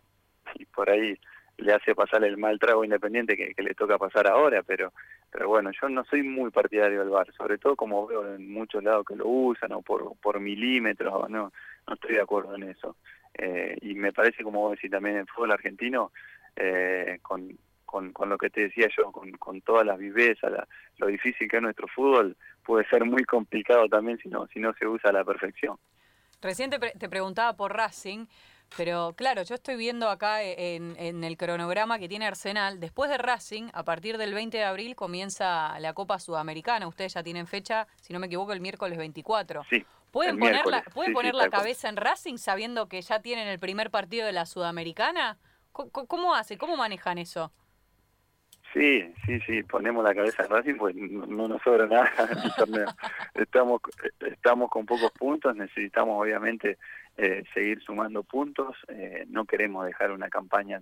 por 0.74 0.90
ahí 0.90 1.16
le 1.58 1.72
hace 1.72 1.94
pasar 1.94 2.24
el 2.24 2.36
mal 2.36 2.58
trago 2.58 2.84
Independiente 2.84 3.36
que, 3.36 3.54
que 3.54 3.62
le 3.62 3.74
toca 3.74 3.98
pasar 3.98 4.28
ahora, 4.28 4.62
pero 4.62 4.92
pero 5.32 5.48
bueno, 5.48 5.70
yo 5.80 5.88
no 5.88 6.04
soy 6.04 6.22
muy 6.22 6.50
partidario 6.50 7.00
del 7.00 7.08
bar, 7.08 7.32
sobre 7.32 7.56
todo 7.56 7.74
como 7.74 8.06
veo 8.06 8.34
en 8.34 8.52
muchos 8.52 8.84
lados 8.84 9.06
que 9.06 9.16
lo 9.16 9.26
usan 9.26 9.72
o 9.72 9.80
por, 9.80 10.14
por 10.20 10.38
milímetros, 10.38 11.30
no, 11.30 11.50
no 11.86 11.94
estoy 11.94 12.16
de 12.16 12.20
acuerdo 12.20 12.54
en 12.54 12.64
eso. 12.64 12.96
Eh, 13.34 13.76
y 13.82 13.94
me 13.94 14.12
parece, 14.12 14.42
como 14.42 14.60
vos 14.60 14.72
decís 14.72 14.90
también, 14.90 15.16
en 15.16 15.20
el 15.22 15.28
fútbol 15.28 15.52
argentino, 15.52 16.12
eh, 16.56 17.18
con, 17.22 17.56
con, 17.84 18.12
con, 18.12 18.28
lo 18.28 18.38
que 18.38 18.50
te 18.50 18.62
decía 18.62 18.88
yo, 18.96 19.10
con, 19.10 19.32
con 19.32 19.60
todas 19.62 19.86
las 19.86 19.98
vivezas, 19.98 20.52
lo 20.98 21.06
difícil 21.06 21.48
que 21.48 21.56
es 21.56 21.62
nuestro 21.62 21.88
fútbol, 21.88 22.36
puede 22.64 22.86
ser 22.88 23.04
muy 23.04 23.24
complicado 23.24 23.88
también 23.88 24.18
si 24.18 24.28
no, 24.28 24.46
si 24.48 24.60
no 24.60 24.72
se 24.74 24.86
usa 24.86 25.10
a 25.10 25.14
la 25.14 25.24
perfección. 25.24 25.76
Recién 26.40 26.70
te 26.70 27.08
preguntaba 27.08 27.56
por 27.56 27.72
Racing. 27.74 28.26
Pero 28.76 29.12
claro, 29.16 29.42
yo 29.42 29.54
estoy 29.54 29.76
viendo 29.76 30.08
acá 30.08 30.42
e, 30.42 30.76
en, 30.76 31.24
el 31.24 31.36
cronograma 31.36 31.98
que 31.98 32.08
tiene 32.08 32.26
Arsenal. 32.26 32.80
Después 32.80 33.10
de 33.10 33.18
Racing, 33.18 33.68
a 33.72 33.84
partir 33.84 34.18
del 34.18 34.34
20 34.34 34.56
de 34.56 34.64
abril 34.64 34.96
comienza 34.96 35.78
la 35.80 35.92
Copa 35.92 36.18
Sudamericana. 36.18 36.86
Ustedes 36.86 37.14
ya 37.14 37.22
tienen 37.22 37.46
fecha, 37.46 37.86
si 38.00 38.12
no 38.12 38.18
me 38.18 38.26
equivoco, 38.26 38.52
el 38.52 38.60
miércoles 38.60 38.98
24. 38.98 39.64
Sí. 39.68 39.84
¿Pueden 40.12 40.38
poner, 40.38 40.66
la, 40.66 40.82
¿pueden 40.82 41.14
poner 41.14 41.34
la 41.34 41.48
cabeza 41.48 41.88
en 41.88 41.96
Racing 41.96 42.36
sabiendo 42.36 42.86
que 42.86 43.00
ya 43.00 43.22
tienen 43.22 43.48
el 43.48 43.58
primer 43.58 43.90
partido 43.90 44.26
de 44.26 44.32
la 44.32 44.44
Sudamericana? 44.44 45.38
¿Cómo, 45.72 45.90
cómo 45.90 46.34
hace? 46.34 46.58
¿Cómo 46.58 46.76
manejan 46.76 47.16
eso? 47.16 47.50
Sí, 48.74 49.12
sí, 49.26 49.40
sí, 49.40 49.62
ponemos 49.62 50.02
la 50.02 50.14
cabeza 50.14 50.44
en 50.44 50.50
Racing, 50.50 50.74
pues 50.76 50.94
no, 50.94 51.48
nos 51.48 51.62
sobra 51.62 51.86
nada 51.86 52.10
en 52.30 52.38
el 52.38 52.54
torneo. 52.54 52.86
Estamos, 53.34 53.80
estamos 54.20 54.70
con 54.70 54.86
pocos 54.86 55.10
puntos, 55.12 55.54
necesitamos 55.56 56.20
obviamente 56.20 56.78
eh, 57.16 57.44
seguir 57.52 57.82
sumando 57.82 58.22
puntos, 58.22 58.76
eh, 58.88 59.24
no 59.28 59.44
queremos 59.44 59.84
dejar 59.84 60.10
una 60.10 60.30
campaña, 60.30 60.80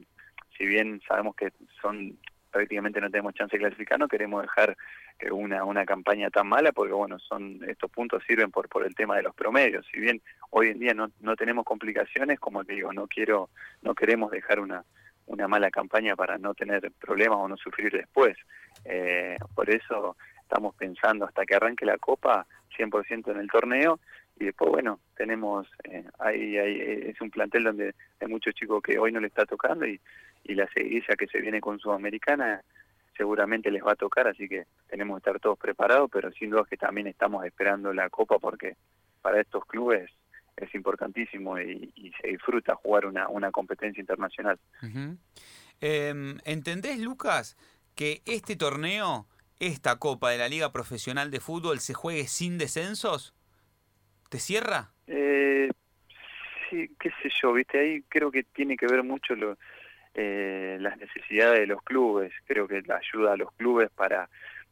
si 0.56 0.66
bien 0.66 1.00
sabemos 1.06 1.34
que 1.34 1.52
son 1.80 2.16
prácticamente 2.50 3.00
no 3.00 3.11
tenemos 3.11 3.35
chance 3.35 3.57
de 3.57 3.61
clasificar, 3.61 3.99
no 3.99 4.09
queremos 4.09 4.42
dejar 4.42 4.76
eh, 5.19 5.30
una, 5.30 5.64
una 5.64 5.85
campaña 5.85 6.30
tan 6.30 6.49
mala 6.49 6.73
porque 6.73 6.92
bueno, 6.92 7.19
son 7.19 7.61
estos 7.69 7.90
puntos 7.90 8.23
sirven 8.26 8.50
por, 8.50 8.69
por 8.69 8.85
el 8.85 8.95
tema 8.95 9.16
de 9.16 9.23
los 9.23 9.35
promedios. 9.35 9.87
Si 9.92 10.00
bien 10.00 10.21
hoy 10.50 10.69
en 10.69 10.78
día 10.78 10.95
no, 10.95 11.11
no 11.21 11.37
tenemos 11.37 11.64
complicaciones, 11.64 12.38
como 12.40 12.64
te 12.64 12.75
digo, 12.75 12.92
no 12.92 13.07
quiero, 13.07 13.50
no 13.83 13.95
queremos 13.95 14.30
dejar 14.30 14.61
una 14.61 14.85
una 15.30 15.47
mala 15.47 15.71
campaña 15.71 16.16
para 16.16 16.38
no 16.38 16.54
tener 16.54 16.90
problemas 17.00 17.38
o 17.38 17.49
no 17.49 17.57
sufrir 17.57 17.92
después. 17.92 18.37
Eh, 18.85 19.37
por 19.54 19.71
eso 19.71 20.16
estamos 20.42 20.75
pensando 20.75 21.25
hasta 21.25 21.47
que 21.47 21.54
arranque 21.54 21.87
la 21.87 21.99
Copa 21.99 22.47
100% 22.76 23.30
en 23.30 23.38
el 23.38 23.49
torneo 23.49 24.00
y 24.40 24.47
después, 24.47 24.70
bueno, 24.70 25.00
tenemos, 25.16 25.68
eh, 25.85 26.02
ahí, 26.18 26.56
es 26.56 27.20
un 27.20 27.30
plantel 27.30 27.64
donde 27.64 27.94
hay 28.18 28.26
muchos 28.26 28.54
chicos 28.54 28.82
que 28.82 28.99
hoy 28.99 29.12
no 29.12 29.20
le 29.20 29.26
está 29.26 29.44
tocando 29.44 29.87
y, 29.87 30.00
la 30.47 30.66
seguidilla 30.73 31.14
que 31.16 31.28
se 31.28 31.40
viene 31.40 31.61
con 31.61 31.78
Sudamericana 31.78 32.61
seguramente 33.16 33.70
les 33.70 33.85
va 33.85 33.92
a 33.92 33.97
tocar, 33.97 34.26
así 34.26 34.49
que 34.49 34.64
tenemos 34.88 35.14
que 35.14 35.18
estar 35.18 35.40
todos 35.40 35.56
preparados, 35.59 36.11
pero 36.11 36.32
sin 36.32 36.50
duda 36.50 36.64
que 36.68 36.76
también 36.76 37.06
estamos 37.06 37.44
esperando 37.44 37.92
la 37.92 38.11
Copa 38.11 38.38
porque 38.40 38.76
para 39.23 39.40
estos 39.40 39.64
clubes 39.66 40.11
es 40.57 40.74
importantísimo 40.74 41.61
y, 41.61 42.12
se 42.20 42.29
disfruta 42.29 42.74
jugar 42.74 43.07
una, 43.07 43.29
una 43.29 43.53
competencia 43.53 44.00
internacional. 44.00 44.59
Em, 45.81 46.38
¿Entendés, 46.44 46.98
Lucas, 46.98 47.57
que 47.94 48.22
este 48.24 48.57
torneo, 48.57 49.29
esta 49.61 49.98
Copa 49.98 50.31
de 50.31 50.38
la 50.38 50.48
Liga 50.48 50.72
Profesional 50.72 51.31
de 51.31 51.38
Fútbol, 51.38 51.79
se 51.79 51.94
juegue 51.94 52.26
sin 52.26 52.59
descensos? 52.59 53.35
¿Te 54.31 54.38
cierra? 54.38 54.93
Eh, 55.07 55.69
sí, 56.71 56.90
qué 56.99 57.11
sé 57.23 57.29
yo, 57.43 57.53
viste, 57.53 57.79
ahí 57.79 58.03
creo 58.09 58.31
que 58.31 58.45
tiene 58.45 58.77
que 58.77 58.87
ver 58.87 59.03
mucho 59.03 59.35
lo, 59.35 59.59
eh, 60.14 60.79
las 60.81 60.97
necesidades 60.97 61.61
de 61.61 61.66
los 61.66 61.83
clubes, 61.83 62.33
creo 62.47 62.66
que 62.66 62.81
la 62.83 62.97
ayuda 62.97 63.35
a 63.35 63.37
los 63.37 63.53
clubes 63.53 63.90
para 63.90 64.31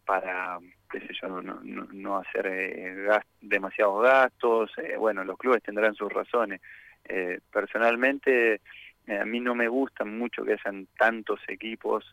para 0.09 0.59
qué 0.90 1.01
sé 1.01 1.09
yo, 1.21 1.29
no, 1.29 1.61
no, 1.62 1.87
no 1.92 2.16
hacer 2.16 2.47
eh, 2.47 3.21
demasiados 3.42 4.03
gastos, 4.03 4.71
eh, 4.79 4.97
bueno, 4.97 5.23
los 5.23 5.37
clubes 5.37 5.62
tendrán 5.62 5.94
sus 5.94 6.11
razones. 6.11 6.62
Eh, 7.05 7.40
personalmente, 7.53 8.62
a 9.07 9.27
mí 9.27 9.38
no 9.40 9.55
me 9.55 9.68
gustan 9.68 10.18
mucho 10.18 10.44
que 10.44 10.55
hayan 10.55 10.87
tantos 10.99 11.40
equipos, 11.47 12.07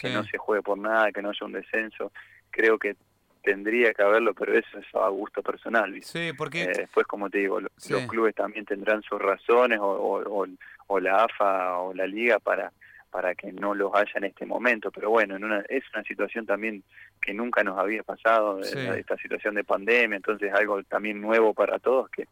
que 0.00 0.10
no 0.10 0.24
se 0.24 0.38
juegue 0.38 0.62
por 0.62 0.76
nada, 0.76 1.12
que 1.12 1.22
no 1.22 1.28
haya 1.28 1.46
un 1.46 1.52
descenso. 1.52 2.10
Creo 2.50 2.80
que 2.80 2.96
tendría 3.42 3.92
que 3.92 4.02
haberlo, 4.02 4.34
pero 4.34 4.54
eso 4.54 4.78
es 4.78 4.86
a 4.94 5.08
gusto 5.08 5.42
personal. 5.42 6.00
Sí, 6.02 6.32
porque... 6.36 6.66
después, 6.66 7.06
como 7.06 7.30
te 7.30 7.38
digo, 7.38 7.60
los 7.60 8.06
clubes 8.06 8.34
también 8.34 8.64
tendrán 8.64 9.02
sus 9.02 9.20
razones, 9.20 9.78
o, 9.80 9.86
o, 9.86 10.46
o 10.86 11.00
la 11.00 11.24
AFA 11.24 11.78
o 11.78 11.94
la 11.94 12.06
Liga, 12.06 12.38
para 12.38 12.72
para 13.10 13.34
que 13.34 13.52
no 13.52 13.74
los 13.74 13.92
haya 13.94 14.12
en 14.14 14.24
este 14.24 14.46
momento. 14.46 14.90
Pero 14.90 15.10
bueno, 15.10 15.36
en 15.36 15.44
una, 15.44 15.64
es 15.68 15.82
una 15.92 16.02
situación 16.04 16.46
también 16.46 16.82
que 17.20 17.34
nunca 17.34 17.62
nos 17.62 17.78
había 17.78 18.02
pasado, 18.02 18.60
esta 18.60 19.16
situación 19.16 19.54
de 19.56 19.64
pandemia, 19.64 20.16
entonces 20.16 20.52
algo 20.54 20.82
también 20.84 21.20
nuevo 21.20 21.52
para 21.52 21.78
todos 21.78 22.08
que, 22.10 22.26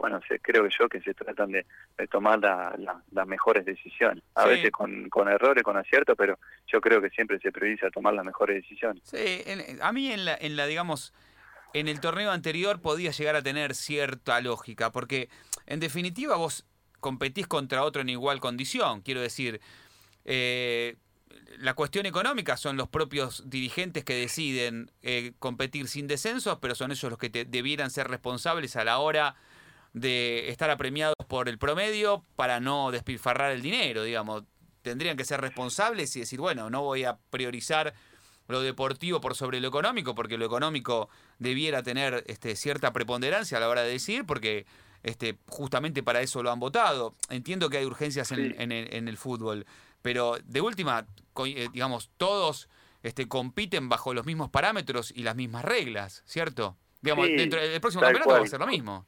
bueno, 0.00 0.20
se, 0.28 0.40
creo 0.40 0.68
yo 0.68 0.88
que 0.88 1.00
se 1.00 1.14
tratan 1.14 1.52
de, 1.52 1.66
tomar 2.10 2.40
las 2.40 3.26
mejores 3.26 3.64
decisiones. 3.64 4.22
A 4.34 4.46
veces 4.46 4.70
con, 4.70 5.08
con 5.08 5.28
errores, 5.28 5.62
con 5.62 5.76
aciertos, 5.76 6.16
pero 6.16 6.38
yo 6.66 6.80
creo 6.80 7.00
que 7.00 7.10
siempre 7.10 7.38
se 7.38 7.52
prioriza 7.52 7.90
tomar 7.90 8.14
las 8.14 8.24
mejores 8.24 8.62
decisiones. 8.62 9.02
Sí, 9.04 9.44
a 9.80 9.92
mí 9.92 10.10
en 10.10 10.24
la, 10.24 10.36
en 10.40 10.56
la, 10.56 10.66
digamos, 10.66 11.12
en 11.72 11.88
el 11.88 12.00
torneo 12.00 12.30
anterior 12.30 12.80
podía 12.80 13.10
llegar 13.10 13.36
a 13.36 13.42
tener 13.42 13.74
cierta 13.74 14.40
lógica, 14.40 14.92
porque 14.92 15.28
en 15.66 15.80
definitiva 15.80 16.36
vos 16.36 16.66
competís 17.00 17.46
contra 17.46 17.82
otro 17.82 18.02
en 18.02 18.08
igual 18.08 18.40
condición, 18.40 19.02
quiero 19.02 19.20
decir, 19.20 19.60
eh, 20.24 20.96
la 21.58 21.74
cuestión 21.74 22.06
económica 22.06 22.56
son 22.56 22.76
los 22.76 22.88
propios 22.88 23.48
dirigentes 23.48 24.04
que 24.04 24.14
deciden 24.14 24.90
eh, 25.02 25.32
competir 25.38 25.88
sin 25.88 26.06
descensos, 26.06 26.58
pero 26.60 26.74
son 26.74 26.90
ellos 26.90 27.10
los 27.10 27.18
que 27.18 27.28
debieran 27.28 27.90
ser 27.90 28.08
responsables 28.08 28.76
a 28.76 28.84
la 28.84 28.98
hora 28.98 29.36
de 29.94 30.50
estar 30.50 30.70
apremiados 30.70 31.14
por 31.28 31.48
el 31.48 31.58
promedio 31.58 32.22
para 32.36 32.60
no 32.60 32.90
despilfarrar 32.90 33.52
el 33.52 33.62
dinero, 33.62 34.02
digamos. 34.02 34.44
Tendrían 34.82 35.16
que 35.16 35.24
ser 35.24 35.40
responsables 35.40 36.14
y 36.16 36.20
decir, 36.20 36.40
bueno, 36.40 36.68
no 36.68 36.82
voy 36.82 37.04
a 37.04 37.16
priorizar 37.30 37.94
lo 38.48 38.60
deportivo 38.60 39.22
por 39.22 39.34
sobre 39.34 39.60
lo 39.60 39.68
económico, 39.68 40.14
porque 40.14 40.36
lo 40.36 40.44
económico 40.44 41.08
debiera 41.38 41.82
tener 41.82 42.22
este, 42.26 42.54
cierta 42.54 42.92
preponderancia 42.92 43.56
a 43.56 43.60
la 43.60 43.70
hora 43.70 43.82
de 43.82 43.92
decidir, 43.92 44.26
porque 44.26 44.66
este, 45.02 45.38
justamente 45.48 46.02
para 46.02 46.20
eso 46.20 46.42
lo 46.42 46.50
han 46.50 46.60
votado. 46.60 47.14
Entiendo 47.30 47.70
que 47.70 47.78
hay 47.78 47.86
urgencias 47.86 48.30
en 48.32 49.08
el 49.08 49.16
fútbol, 49.16 49.64
pero 50.02 50.36
de 50.44 50.60
última, 50.60 51.06
eh, 51.46 51.68
digamos, 51.72 52.10
todos 52.18 52.68
este, 53.02 53.26
compiten 53.26 53.88
bajo 53.88 54.12
los 54.12 54.26
mismos 54.26 54.50
parámetros 54.50 55.10
y 55.16 55.22
las 55.22 55.34
mismas 55.34 55.64
reglas, 55.64 56.22
¿cierto? 56.26 56.76
Digamos, 57.00 57.26
dentro 57.28 57.58
del 57.58 57.80
próximo 57.80 58.02
campeonato 58.02 58.32
va 58.32 58.40
a 58.40 58.46
ser 58.46 58.60
lo 58.60 58.66
mismo. 58.66 59.06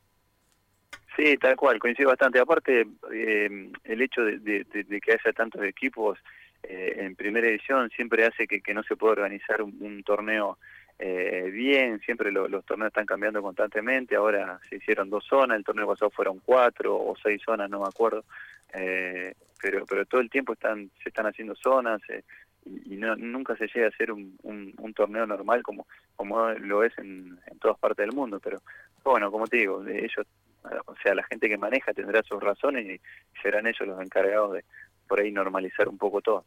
Sí, 1.17 1.37
tal 1.39 1.57
cual, 1.57 1.79
coincido 1.79 2.11
bastante. 2.11 2.39
Aparte, 2.39 2.87
eh, 3.13 3.71
el 3.85 4.03
hecho 4.03 4.23
de, 4.23 4.67
que 5.01 5.13
haya 5.13 5.33
tantos 5.33 5.63
equipos 5.65 6.19
eh, 6.63 6.97
en 6.99 7.17
primera 7.17 7.49
edición 7.49 7.89
siempre 7.91 8.27
hace 8.27 8.47
que, 8.47 8.75
no 8.75 8.83
se 8.83 8.97
pueda 8.97 9.13
organizar 9.13 9.63
un, 9.63 10.03
torneo 10.05 10.59
bien, 10.99 12.01
siempre 12.01 12.33
los 12.33 12.65
torneos 12.65 12.89
están 12.89 13.05
cambiando 13.05 13.43
constantemente, 13.43 14.17
ahora 14.17 14.59
se 14.69 14.77
hicieron 14.77 15.11
dos 15.11 15.25
zonas, 15.25 15.59
el 15.59 15.65
torneo 15.65 15.87
pasado 15.87 16.11
fueron 16.11 16.41
cuatro 16.45 16.97
o 16.97 17.15
seis 17.23 17.43
zonas, 17.45 17.69
no 17.69 17.81
me 17.81 17.87
acuerdo, 17.87 18.25
eh, 18.73 19.35
pero 19.61 19.87
pero 19.87 20.05
todo 20.07 20.21
el 20.21 20.31
tiempo 20.31 20.53
están 20.53 20.91
se 21.03 21.09
están 21.09 21.27
haciendo 21.27 21.55
zonas 21.55 22.01
eh, 22.09 22.23
y, 22.65 22.97
no, 22.97 23.17
nunca 23.17 23.57
se 23.57 23.69
llega 23.69 23.87
a 23.87 23.91
hacer 23.91 24.11
un, 24.11 24.37
un, 24.43 24.95
torneo 24.95 25.27
normal 25.27 25.63
como 25.63 25.87
como 26.17 26.51
lo 26.51 26.83
es 26.83 26.97
en, 26.99 27.39
en 27.47 27.59
todas 27.59 27.79
partes 27.79 28.05
del 28.05 28.15
mundo. 28.15 28.41
Pero 28.41 28.61
bueno 29.05 29.31
como 29.31 29.47
te 29.47 29.59
digo 29.59 29.87
ellos 29.87 30.27
o 30.87 30.95
sea 31.03 31.15
la 31.15 31.25
gente 31.25 31.49
que 31.49 31.57
maneja 31.57 31.93
tendrá 31.93 32.23
sus 32.23 32.43
razones 32.43 32.87
y 32.87 33.01
serán 33.43 33.67
ellos 33.67 33.87
los 33.87 34.01
encargados 34.01 34.55
de 34.55 34.65
por 35.07 35.21
ahí 35.21 35.31
normalizar 35.31 35.89
un 35.89 35.99
poco 35.99 36.21
todo 36.21 36.45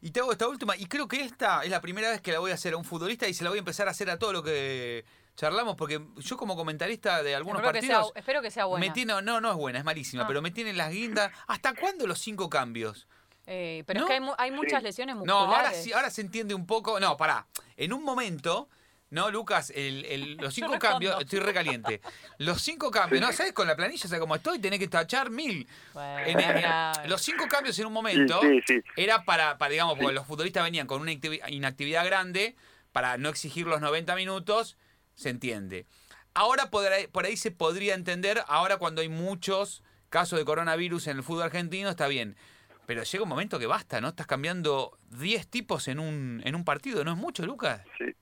Y 0.00 0.10
te 0.10 0.20
hago 0.20 0.32
esta 0.32 0.48
última, 0.48 0.76
y 0.76 0.86
creo 0.86 1.08
que 1.08 1.22
esta 1.22 1.62
es 1.64 1.70
la 1.70 1.80
primera 1.80 2.10
vez 2.10 2.20
que 2.20 2.32
la 2.32 2.38
voy 2.38 2.50
a 2.50 2.54
hacer 2.54 2.74
a 2.74 2.76
un 2.76 2.84
futbolista 2.84 3.26
y 3.28 3.34
se 3.34 3.44
la 3.44 3.50
voy 3.50 3.58
a 3.58 3.60
empezar 3.60 3.88
a 3.88 3.90
hacer 3.90 4.10
a 4.10 4.18
todo 4.18 4.32
lo 4.32 4.42
que 4.42 5.04
charlamos 5.34 5.76
porque 5.76 6.00
yo 6.16 6.36
como 6.36 6.56
comentarista 6.56 7.22
de 7.22 7.34
algunos 7.34 7.62
partidos... 7.62 8.12
espero 8.14 8.42
que 8.42 8.50
sea 8.50 8.64
buena. 8.64 8.92
Me 8.94 9.04
no, 9.04 9.40
no, 9.40 9.50
es 9.50 9.56
buena, 9.56 9.78
es 9.78 9.84
malísima, 9.84 10.26
pero 10.26 10.42
me 10.42 10.50
tienen 10.50 10.76
las 10.76 10.90
guindas. 10.90 11.32
¿Hasta 11.46 11.74
cuándo 11.74 12.06
los 12.06 12.18
cinco 12.18 12.48
cambios? 12.48 13.06
Eh, 13.46 13.82
pero 13.86 14.00
es 14.00 14.06
que 14.06 14.12
hay, 14.14 14.20
hay 14.36 14.50
muchas 14.50 14.82
lesiones 14.82 15.16
musculares. 15.16 15.48
No, 15.48 15.56
ahora 15.56 15.72
sí, 15.72 15.92
ahora 15.92 16.10
se 16.10 16.20
entiende 16.20 16.54
un 16.54 16.66
poco. 16.66 17.00
No, 17.00 17.16
pará. 17.16 17.46
En 17.76 17.92
un 17.92 18.02
momento 18.02 18.68
no, 19.10 19.30
Lucas, 19.30 19.72
el, 19.74 20.36
los 20.40 20.54
cinco 20.54 20.78
cambios, 20.78 21.20
estoy 21.20 21.38
recaliente. 21.40 22.00
Los 22.38 22.60
cinco 22.60 22.90
cambios, 22.90 23.22
¿no? 23.22 23.32
¿Sabes? 23.32 23.52
Con 23.52 23.66
la 23.66 23.76
planilla, 23.76 24.04
o 24.04 24.08
sea, 24.08 24.18
como 24.18 24.34
estoy, 24.34 24.58
tenés 24.58 24.78
que 24.78 24.88
tachar 24.88 25.30
mil. 25.30 25.66
los 27.06 27.22
cinco 27.22 27.46
cambios 27.48 27.78
en 27.78 27.86
un 27.86 27.92
momento 27.92 28.40
era 28.96 29.24
para, 29.24 29.56
para, 29.58 29.72
digamos, 29.72 29.98
porque 29.98 30.14
los 30.14 30.26
futbolistas 30.26 30.62
venían 30.62 30.86
con 30.86 31.00
una 31.00 31.12
inactividad 31.12 32.04
grande, 32.04 32.56
para 32.92 33.16
no 33.16 33.28
exigir 33.28 33.66
los 33.66 33.80
90 33.80 34.14
minutos, 34.16 34.76
se 35.14 35.30
entiende. 35.30 35.86
Ahora 36.34 36.70
por 36.70 36.92
ahí, 36.92 37.06
por 37.06 37.24
ahí 37.24 37.36
se 37.36 37.50
podría 37.50 37.94
entender, 37.94 38.42
ahora 38.46 38.76
cuando 38.76 39.00
hay 39.00 39.08
muchos 39.08 39.82
casos 40.08 40.38
de 40.38 40.44
coronavirus 40.44 41.08
en 41.08 41.16
el 41.18 41.22
fútbol 41.22 41.44
argentino, 41.44 41.88
está 41.90 42.08
bien. 42.08 42.36
Pero 42.86 43.02
llega 43.02 43.22
un 43.22 43.28
momento 43.28 43.58
que 43.58 43.66
basta, 43.66 44.00
¿no? 44.00 44.08
Estás 44.08 44.26
cambiando 44.26 44.98
10 45.10 45.48
tipos 45.48 45.88
en 45.88 45.98
un, 45.98 46.40
en 46.44 46.54
un 46.54 46.64
partido, 46.64 47.04
¿no 47.04 47.12
es 47.12 47.18
mucho, 47.18 47.44
Lucas? 47.44 47.82
Sí. 47.98 48.14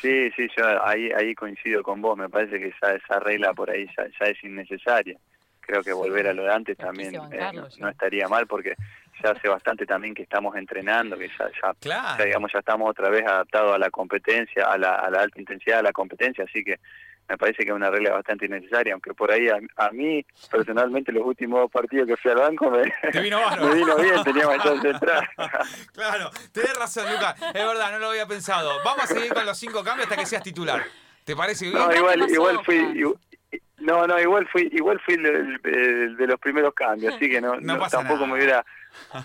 Sí, 0.00 0.30
sí, 0.36 0.48
yo 0.56 0.84
ahí, 0.84 1.10
ahí 1.12 1.34
coincido 1.34 1.82
con 1.82 2.00
vos, 2.00 2.16
me 2.16 2.28
parece 2.28 2.58
que 2.58 2.68
esa, 2.68 2.94
esa 2.94 3.18
regla 3.20 3.52
por 3.52 3.70
ahí 3.70 3.88
ya, 3.96 4.26
es 4.26 4.44
innecesaria. 4.44 5.18
Creo 5.60 5.82
que 5.82 5.92
volver 5.92 6.28
a 6.28 6.32
lo 6.32 6.44
de 6.44 6.52
antes 6.52 6.76
también 6.76 7.16
eh, 7.16 7.52
no, 7.78 7.88
estaría 7.88 8.28
mal 8.28 8.46
porque 8.46 8.74
ya 9.22 9.30
hace 9.30 9.48
bastante 9.48 9.84
también 9.84 10.14
que 10.14 10.22
estamos 10.22 10.54
entrenando, 10.54 11.18
que 11.18 11.28
ya, 11.28 11.74
ya, 11.82 12.24
digamos 12.24 12.52
ya 12.52 12.60
estamos 12.60 12.88
otra 12.88 13.10
vez 13.10 13.26
adaptados 13.26 13.74
a 13.74 13.78
la 13.78 13.90
competencia, 13.90 14.64
a 14.66 14.78
la, 14.78 14.94
a 14.94 15.10
la 15.10 15.22
alta 15.22 15.40
intensidad 15.40 15.78
de 15.78 15.82
la 15.82 15.92
competencia, 15.92 16.44
así 16.44 16.62
que 16.62 16.78
me 17.28 17.36
parece 17.36 17.64
que 17.64 17.70
es 17.70 17.74
una 17.74 17.90
regla 17.90 18.12
bastante 18.12 18.46
innecesaria, 18.46 18.92
aunque 18.92 19.12
por 19.14 19.30
ahí 19.30 19.48
a, 19.48 19.90
mí, 19.90 20.24
personalmente, 20.50 21.12
los 21.12 21.24
últimos 21.24 21.70
partidos 21.70 22.06
que 22.06 22.16
fui 22.16 22.30
al 22.30 22.38
banco 22.38 22.70
me, 22.70 22.82
vino, 23.20 23.40
me 23.60 23.74
vino, 23.74 23.96
bien, 23.96 24.22
teníamos 24.24 24.62
chance 24.62 24.86
de 24.86 24.94
entrar. 24.94 25.28
claro, 25.92 26.30
tenés 26.52 26.76
razón, 26.78 27.10
Lucas, 27.12 27.34
es 27.40 27.66
verdad, 27.66 27.92
no 27.92 27.98
lo 27.98 28.10
había 28.10 28.26
pensado. 28.26 28.72
Vamos 28.84 29.04
a 29.04 29.06
seguir 29.06 29.32
con 29.34 29.44
los 29.44 29.58
cinco 29.58 29.82
cambios 29.82 30.08
hasta 30.08 30.20
que 30.20 30.26
seas 30.26 30.42
titular. 30.42 30.82
¿Te 31.24 31.34
parece 31.34 31.66
bien? 31.66 31.78
No, 31.78 31.92
igual, 31.92 32.30
igual 32.30 32.64
fui... 32.64 33.02
no, 33.78 34.06
no, 34.06 34.20
igual 34.20 34.46
fui, 34.52 34.68
igual 34.72 35.00
fui 35.04 35.14
el, 35.14 36.16
de 36.16 36.26
los 36.26 36.38
primeros 36.38 36.72
cambios, 36.74 37.14
así 37.14 37.28
que 37.28 37.40
no, 37.40 37.58
tampoco 37.88 38.26
me 38.28 38.34
hubiera, 38.34 38.64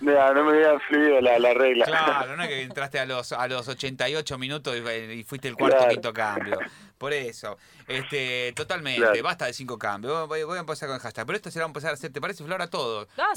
no 0.01 0.43
me 0.43 0.51
hubiera 0.51 0.79
fluido 0.79 1.21
la, 1.21 1.37
la, 1.37 1.53
regla. 1.53 1.85
Claro, 1.85 2.35
no 2.35 2.41
es 2.41 2.49
que 2.49 2.61
entraste 2.63 2.97
a 2.97 3.05
los 3.05 3.31
a 3.31 3.47
los 3.47 3.67
88 3.67 4.37
minutos 4.39 4.75
y, 4.75 5.23
fuiste 5.23 5.47
el 5.47 5.55
cuarto 5.55 5.85
o 5.85 5.89
quinto 5.89 6.11
cambio. 6.11 6.57
Por 7.01 7.13
eso, 7.13 7.57
este, 7.87 8.53
totalmente, 8.55 9.23
basta 9.23 9.47
de 9.47 9.53
cinco 9.53 9.79
cambios. 9.79 10.27
Voy, 10.27 10.39
a 10.55 10.59
empezar 10.59 10.87
con 10.87 10.97
el 10.97 11.01
hashtag, 11.01 11.25
pero 11.25 11.35
esto 11.35 11.49
se 11.49 11.57
va 11.57 11.65
a 11.65 11.67
empezar 11.67 11.89
a 11.89 11.93
hacer, 11.95 12.13
¿te 12.13 12.21
parece, 12.21 12.43
Flor, 12.43 12.61
a 12.61 12.67
todo? 12.67 13.07
Ah, 13.17 13.31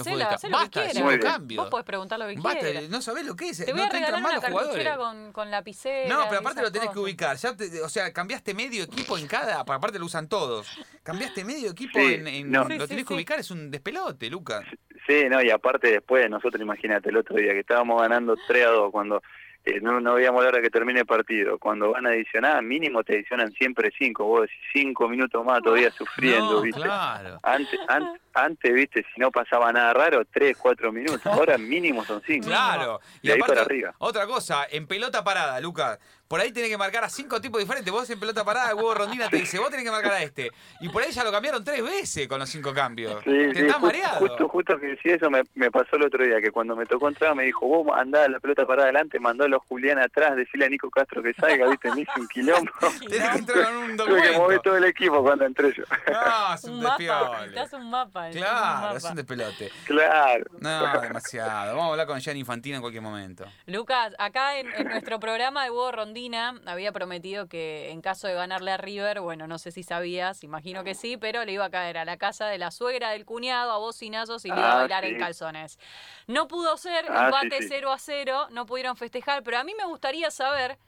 basta 0.51 0.83
de 0.83 0.91
cinco 0.91 1.09
cambios. 1.23 1.65
Vos 1.65 1.71
podés 1.71 1.87
preguntar 1.87 2.19
lo 2.19 2.29
que 2.29 2.35
basta, 2.39 2.67
No 2.91 3.01
sabés 3.01 3.25
lo 3.25 3.35
que 3.35 3.49
es, 3.49 3.65
te 3.65 3.73
voy 3.73 3.81
no 3.81 3.87
a 3.87 3.89
te 3.89 3.97
entran 3.97 4.23
mal 4.23 4.35
los 4.35 4.45
jugadores. 4.45 4.97
Con, 4.99 5.33
con 5.33 5.51
lapicera. 5.51 6.15
No, 6.15 6.29
pero 6.29 6.41
aparte 6.43 6.61
lo 6.61 6.71
tenés 6.71 6.91
que 6.91 6.99
ubicar. 6.99 7.39
Ya 7.39 7.57
o 7.83 7.89
sea, 7.89 8.13
cambiaste 8.13 8.53
medio 8.53 8.85
equipo 8.85 9.17
en 9.17 9.27
cada, 9.27 9.61
aparte 9.61 9.99
lo 9.99 10.05
usan 10.05 10.29
todos. 10.29 10.69
Cambiaste 11.03 11.43
medio 11.43 11.71
equipo 11.71 11.99
en, 12.01 12.53
lo 12.53 12.87
tenés 12.87 13.07
que 13.07 13.15
ubicar, 13.15 13.39
es 13.39 13.51
un 13.51 13.71
despelote, 13.71 14.29
Lucas. 14.29 14.67
Sí, 15.07 15.25
no, 15.31 15.43
y 15.43 15.49
aparte 15.49 15.89
después, 15.89 16.29
nosotros 16.29 16.61
imagínate 16.61 17.09
el 17.09 17.17
otro 17.17 17.37
día 17.37 17.53
que 17.53 17.61
estábamos 17.61 17.99
ganando 17.99 18.37
3 18.47 18.67
a 18.67 18.71
2 18.71 18.91
cuando 18.93 19.23
eh, 19.67 19.81
no, 19.81 19.99
no 19.99 20.15
veíamos 20.15 20.43
la 20.43 20.49
hora 20.51 20.61
que 20.61 20.69
termine 20.69 21.01
el 21.01 21.07
partido. 21.07 21.59
Cuando 21.59 21.93
van 21.93 22.07
a 22.07 22.11
adicionar, 22.11 22.63
mínimo 22.63 23.03
te 23.03 23.15
adicionan 23.15 23.51
siempre 23.53 23.91
cinco. 23.99 24.25
Vos 24.25 24.43
decís 24.43 24.59
cinco 24.73 25.09
minutos 25.09 25.43
más 25.45 25.63
todavía 25.63 25.91
sufriendo, 25.91 26.61
¿viste? 26.61 26.83
Claro. 26.83 27.41
Antes, 27.43 27.81
antes, 27.89 28.21
antes, 28.35 28.75
¿viste? 28.75 29.07
Si 29.15 29.21
no 29.21 29.31
pasaba 29.31 29.73
nada 29.73 29.95
raro, 29.95 30.23
tres, 30.27 30.57
cuatro 30.59 30.93
minutos. 30.93 31.25
Ahora 31.27 31.57
mínimo 31.57 32.05
son 32.05 32.21
cinco. 32.27 32.49
Claro. 32.49 33.01
Y, 33.23 33.31
ahí 33.31 33.39
para 33.41 33.63
arriba. 33.63 33.95
Otra 33.99 34.27
cosa, 34.27 34.67
en 34.71 34.87
pelota 34.87 35.25
parada, 35.25 35.59
Lucas 35.61 35.99
por 36.35 36.41
ahí 36.41 36.51
tenés 36.51 36.69
que 36.69 36.77
marcar 36.77 37.05
a 37.05 37.09
cinco 37.09 37.41
tipos 37.41 37.61
diferentes. 37.61 37.93
Vos 37.93 38.11
en 38.11 38.19
pelota 38.19 38.45
parada, 38.45 38.71
el 38.71 38.75
huevo 38.75 38.93
rondina 38.93 39.29
te 39.29 39.37
dice, 39.37 39.57
vos 39.61 39.71
tenés 39.71 39.85
que 39.85 39.93
marcar 39.93 40.15
a 40.15 40.23
este. 40.25 40.51
Y 40.81 40.89
por 40.89 41.01
ahí 41.01 41.13
ya 41.13 41.23
lo 41.23 41.31
cambiaron 41.31 41.63
tres 41.63 41.81
veces 41.81 42.27
con 42.27 42.41
los 42.41 42.51
cinco 42.51 42.75
cambios. 42.75 43.23
Sí, 43.23 43.31
te 43.53 43.67
estás 43.67 43.81
mareado. 43.81 44.19
Justo, 44.19 44.49
justo 44.49 44.77
que 44.81 44.87
decía 44.87 45.15
eso 45.15 45.31
me, 45.31 45.45
me, 45.55 45.71
pasó 45.71 45.95
el 45.95 46.07
otro 46.07 46.25
día, 46.25 46.41
que 46.41 46.51
cuando 46.51 46.75
me 46.75 46.87
tocó 46.87 47.07
entrar 47.07 47.37
me 47.37 47.45
dijo, 47.45 47.69
vos 47.69 47.87
andá 47.97 48.27
la 48.29 48.41
pelota 48.41 48.67
parada 48.67 48.89
adelante, 48.89 49.21
mandó 49.21 49.45
a 49.45 49.49
los 49.49 49.63
Julián 49.69 50.01
atrás, 50.01 50.35
decirle 50.35 50.67
a 50.67 50.71
Nico 50.71 50.91
Castro 50.91 51.23
que 51.23 51.35
salga, 51.35 51.69
viste, 51.69 51.93
me 51.93 52.01
hice 52.01 52.11
un 52.19 52.27
quilombo. 52.27 52.73
tenés 53.09 53.29
que 53.29 53.39
entrar 53.39 53.65
con 53.67 53.77
un 53.77 53.97
documento. 53.97 54.05
Tuve 54.05 54.33
que 54.33 54.37
mover 54.37 54.59
todo 54.59 54.77
el 54.77 54.85
equipo 54.87 55.23
cuando 55.23 55.45
entré 55.45 55.73
yo. 55.73 55.85
No, 56.11 56.55
es 56.55 56.65
un, 56.65 56.73
un 56.73 56.83
mapa, 56.83 57.47
Te 57.71 57.77
un 57.77 57.91
mapa. 57.91 58.31
Claro, 58.31 58.97
es 58.97 59.05
un 59.05 59.15
despelote. 59.15 59.71
Claro. 59.87 60.47
No, 60.59 61.01
demasiado. 61.01 61.77
Vamos 61.77 61.85
a 61.85 61.91
hablar 61.93 62.09
con 62.09 62.19
Gianni 62.19 62.41
Infantino 62.41 62.75
en 62.75 62.83
cualquier 62.83 63.05
momento. 63.05 63.45
Lucas, 63.67 64.17
acá 64.19 64.59
en, 64.59 64.67
en 64.75 64.89
nuestro 64.89 65.21
programa 65.21 65.63
de 65.63 65.71
huevo 65.71 65.93
rondina 65.93 66.24
había 66.67 66.93
prometido 66.93 67.47
que 67.47 67.91
en 67.91 68.01
caso 68.01 68.27
de 68.27 68.35
ganarle 68.35 68.71
a 68.71 68.77
River, 68.77 69.21
bueno, 69.21 69.47
no 69.47 69.59
sé 69.59 69.71
si 69.71 69.83
sabías, 69.83 70.43
imagino 70.45 70.85
que 70.85 70.95
sí, 70.95 71.17
pero 71.17 71.45
le 71.45 71.53
iba 71.53 71.67
a 71.67 71.71
caer 71.71 71.99
a 71.99 72.05
la 72.05 72.17
casa 72.17 72.47
de 72.47 72.59
la 72.59 72.71
suegra 72.71 73.11
del 73.11 73.25
cuñado 73.25 73.73
a 73.73 73.79
bocinazos 73.79 74.45
y 74.45 74.49
le 74.49 74.57
iba 74.57 74.69
a 74.69 74.73
ah, 74.73 74.79
bailar 74.81 75.05
en 75.05 75.19
calzones. 75.19 75.79
No 76.27 76.49
pudo 76.49 76.77
ser, 76.77 77.05
ah, 77.11 77.27
empate 77.27 77.59
0 77.67 77.93
a 77.93 77.99
0, 77.99 78.49
no 78.51 78.65
pudieron 78.67 78.97
festejar, 78.97 79.43
pero 79.43 79.59
a 79.59 79.65
mí 79.65 79.75
me 79.77 79.85
gustaría 79.85 80.31
saber 80.31 80.79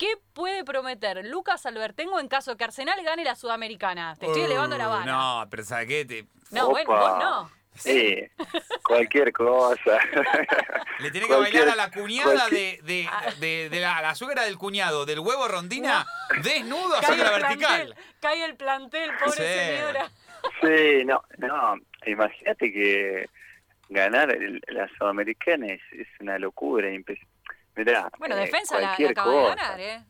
¿Qué 0.00 0.16
puede 0.32 0.64
prometer 0.64 1.26
Lucas 1.26 1.66
Albertengo 1.66 2.18
en 2.20 2.28
caso 2.28 2.52
de 2.52 2.56
que 2.56 2.64
Arsenal 2.64 3.04
gane 3.04 3.22
la 3.22 3.36
Sudamericana? 3.36 4.16
Te 4.18 4.24
estoy 4.24 4.44
elevando 4.44 4.78
la 4.78 4.86
vara. 4.86 5.04
No, 5.04 5.46
pero 5.50 5.62
¿sabes 5.62 5.88
qué? 5.88 6.06
Te... 6.06 6.26
No, 6.52 6.70
bueno, 6.70 6.90
vos 6.90 7.18
no. 7.18 7.59
Sí, 7.80 8.16
cualquier 8.82 9.32
cosa. 9.32 9.98
Le 10.98 11.10
tiene 11.10 11.26
que 11.26 11.34
bailar 11.34 11.68
a 11.70 11.76
la 11.76 11.90
cuñada 11.90 12.48
de, 12.48 12.78
de, 12.82 13.68
de, 13.70 13.80
la, 13.80 14.02
la, 14.02 14.14
suegra 14.14 14.44
del 14.44 14.58
cuñado, 14.58 15.06
del 15.06 15.20
huevo 15.20 15.48
rondina, 15.48 16.06
desnudo 16.42 16.96
hacia 16.96 17.16
la 17.16 17.30
vertical. 17.30 17.96
cae 18.20 18.44
el 18.44 18.56
plantel, 18.56 19.10
pobre 19.18 19.76
señora. 19.76 20.10
Sí, 20.60 21.04
no, 21.04 21.22
no, 21.38 21.76
imagínate 22.06 22.72
que 22.72 23.26
ganar 23.88 24.36
la 24.68 24.88
Sudamericana 24.96 25.66
es, 25.68 25.80
una 26.20 26.38
locura. 26.38 26.88
Mirá, 27.76 28.10
bueno, 28.18 28.36
eh, 28.36 28.40
Defensa 28.40 28.78
la, 28.78 28.92
acaba 28.92 29.32
de 29.32 29.48
ganar, 29.48 29.80
¿eh? 29.80 30.04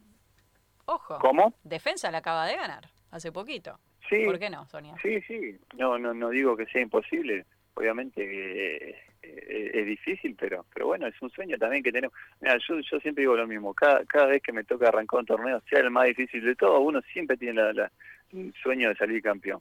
Ojo. 0.86 1.18
¿Cómo? 1.20 1.54
Defensa 1.62 2.10
la 2.10 2.18
acaba 2.18 2.46
de 2.46 2.56
ganar, 2.56 2.90
hace 3.10 3.30
poquito. 3.30 3.78
Sí, 4.08 4.24
¿Por 4.24 4.38
qué 4.40 4.50
no, 4.50 4.66
Sonia? 4.66 4.96
Sí, 5.00 5.20
sí. 5.22 5.56
No, 5.76 5.98
no, 5.98 6.12
no 6.12 6.30
digo 6.30 6.56
que 6.56 6.66
sea 6.66 6.82
imposible. 6.82 7.46
Obviamente 7.74 8.90
eh, 8.90 8.96
es 9.22 9.86
difícil, 9.86 10.36
pero 10.38 10.66
pero 10.72 10.86
bueno, 10.86 11.06
es 11.06 11.20
un 11.22 11.30
sueño 11.30 11.56
también 11.58 11.82
que 11.82 11.92
tenemos. 11.92 12.14
Mira, 12.40 12.56
yo, 12.66 12.80
yo 12.80 13.00
siempre 13.00 13.22
digo 13.22 13.36
lo 13.36 13.46
mismo. 13.46 13.74
Cada, 13.74 14.04
cada 14.06 14.26
vez 14.26 14.42
que 14.42 14.52
me 14.52 14.64
toca 14.64 14.88
arrancar 14.88 15.20
un 15.20 15.26
torneo, 15.26 15.62
sea 15.68 15.80
el 15.80 15.90
más 15.90 16.06
difícil 16.06 16.44
de 16.44 16.56
todo, 16.56 16.80
uno 16.80 17.00
siempre 17.12 17.36
tiene 17.36 17.72
la, 17.72 17.90
un 18.32 18.52
sueño 18.62 18.88
de 18.88 18.96
salir 18.96 19.22
campeón. 19.22 19.60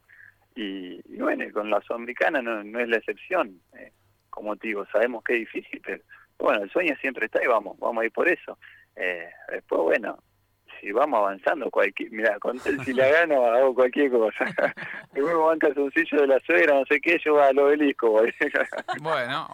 Y, 0.55 1.01
bueno, 1.17 1.45
con 1.53 1.69
la 1.69 1.81
Sudamericana 1.81 2.41
no, 2.41 2.63
no 2.63 2.79
es 2.79 2.89
la 2.89 2.97
excepción. 2.97 3.61
Eh, 3.77 3.91
como 4.29 4.55
te 4.55 4.67
digo, 4.67 4.85
sabemos 4.87 5.23
que 5.23 5.33
es 5.33 5.39
difícil, 5.39 5.81
pero 5.83 6.03
bueno, 6.37 6.63
el 6.63 6.69
sueño 6.69 6.95
siempre 7.01 7.25
está 7.25 7.43
y 7.43 7.47
vamos, 7.47 7.77
vamos 7.79 8.01
a 8.01 8.05
ir 8.05 8.11
por 8.11 8.27
eso. 8.27 8.57
Eh, 8.95 9.29
después, 9.51 9.81
bueno, 9.81 10.23
si 10.79 10.91
vamos 10.91 11.19
avanzando, 11.19 11.69
cualquier, 11.69 12.11
mira, 12.11 12.37
con 12.39 12.59
si 12.59 12.93
la 12.93 13.07
gano 13.07 13.45
hago 13.45 13.73
cualquier 13.73 14.11
cosa. 14.11 14.45
Luego 15.13 15.47
van 15.47 15.59
calzoncillo 15.59 16.21
de 16.21 16.27
la 16.27 16.39
suegra, 16.39 16.75
no 16.75 16.85
sé 16.85 16.99
qué, 17.01 17.19
yo 17.23 17.33
voy 17.33 17.43
al 17.43 17.59
obelisco. 17.59 18.21
bueno, 19.01 19.47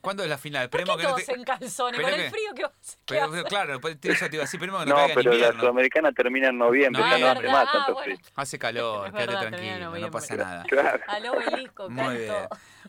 ¿cuándo 0.00 0.22
es 0.22 0.28
la 0.28 0.38
final? 0.38 0.68
¿Por 0.68 0.84
qué 0.84 0.96
que 0.96 1.02
todos 1.02 1.28
en 1.28 1.44
calzones? 1.44 2.00
Con 2.00 2.12
el 2.12 2.30
frío 2.30 2.54
que 2.54 2.64
pero, 3.06 3.30
pero, 3.30 3.44
Claro, 3.44 3.72
después 3.72 4.00
te 4.00 4.08
iba 4.08 4.16
a 4.16 4.28
decir, 4.28 4.60
que 4.60 4.66
no, 4.66 4.84
no 4.84 4.96
pero 5.14 5.32
la 5.32 5.52
sudamericana 5.52 6.12
termina 6.12 6.48
en 6.48 6.58
noviembre, 6.58 7.02
no, 7.02 7.10
ya 7.10 7.18
no 7.18 7.26
hace 7.28 7.48
más 7.48 7.72
tanto 7.72 7.96
frío. 7.96 8.16
Hace 8.34 8.58
calor, 8.58 9.12
quédate 9.12 9.48
tranquilo, 9.48 9.98
no 9.98 10.10
pasa 10.10 10.36
nada. 10.36 10.64
Al 11.06 11.26
obelisco, 11.26 11.88
Muy 11.90 12.16
bien. 12.16 12.34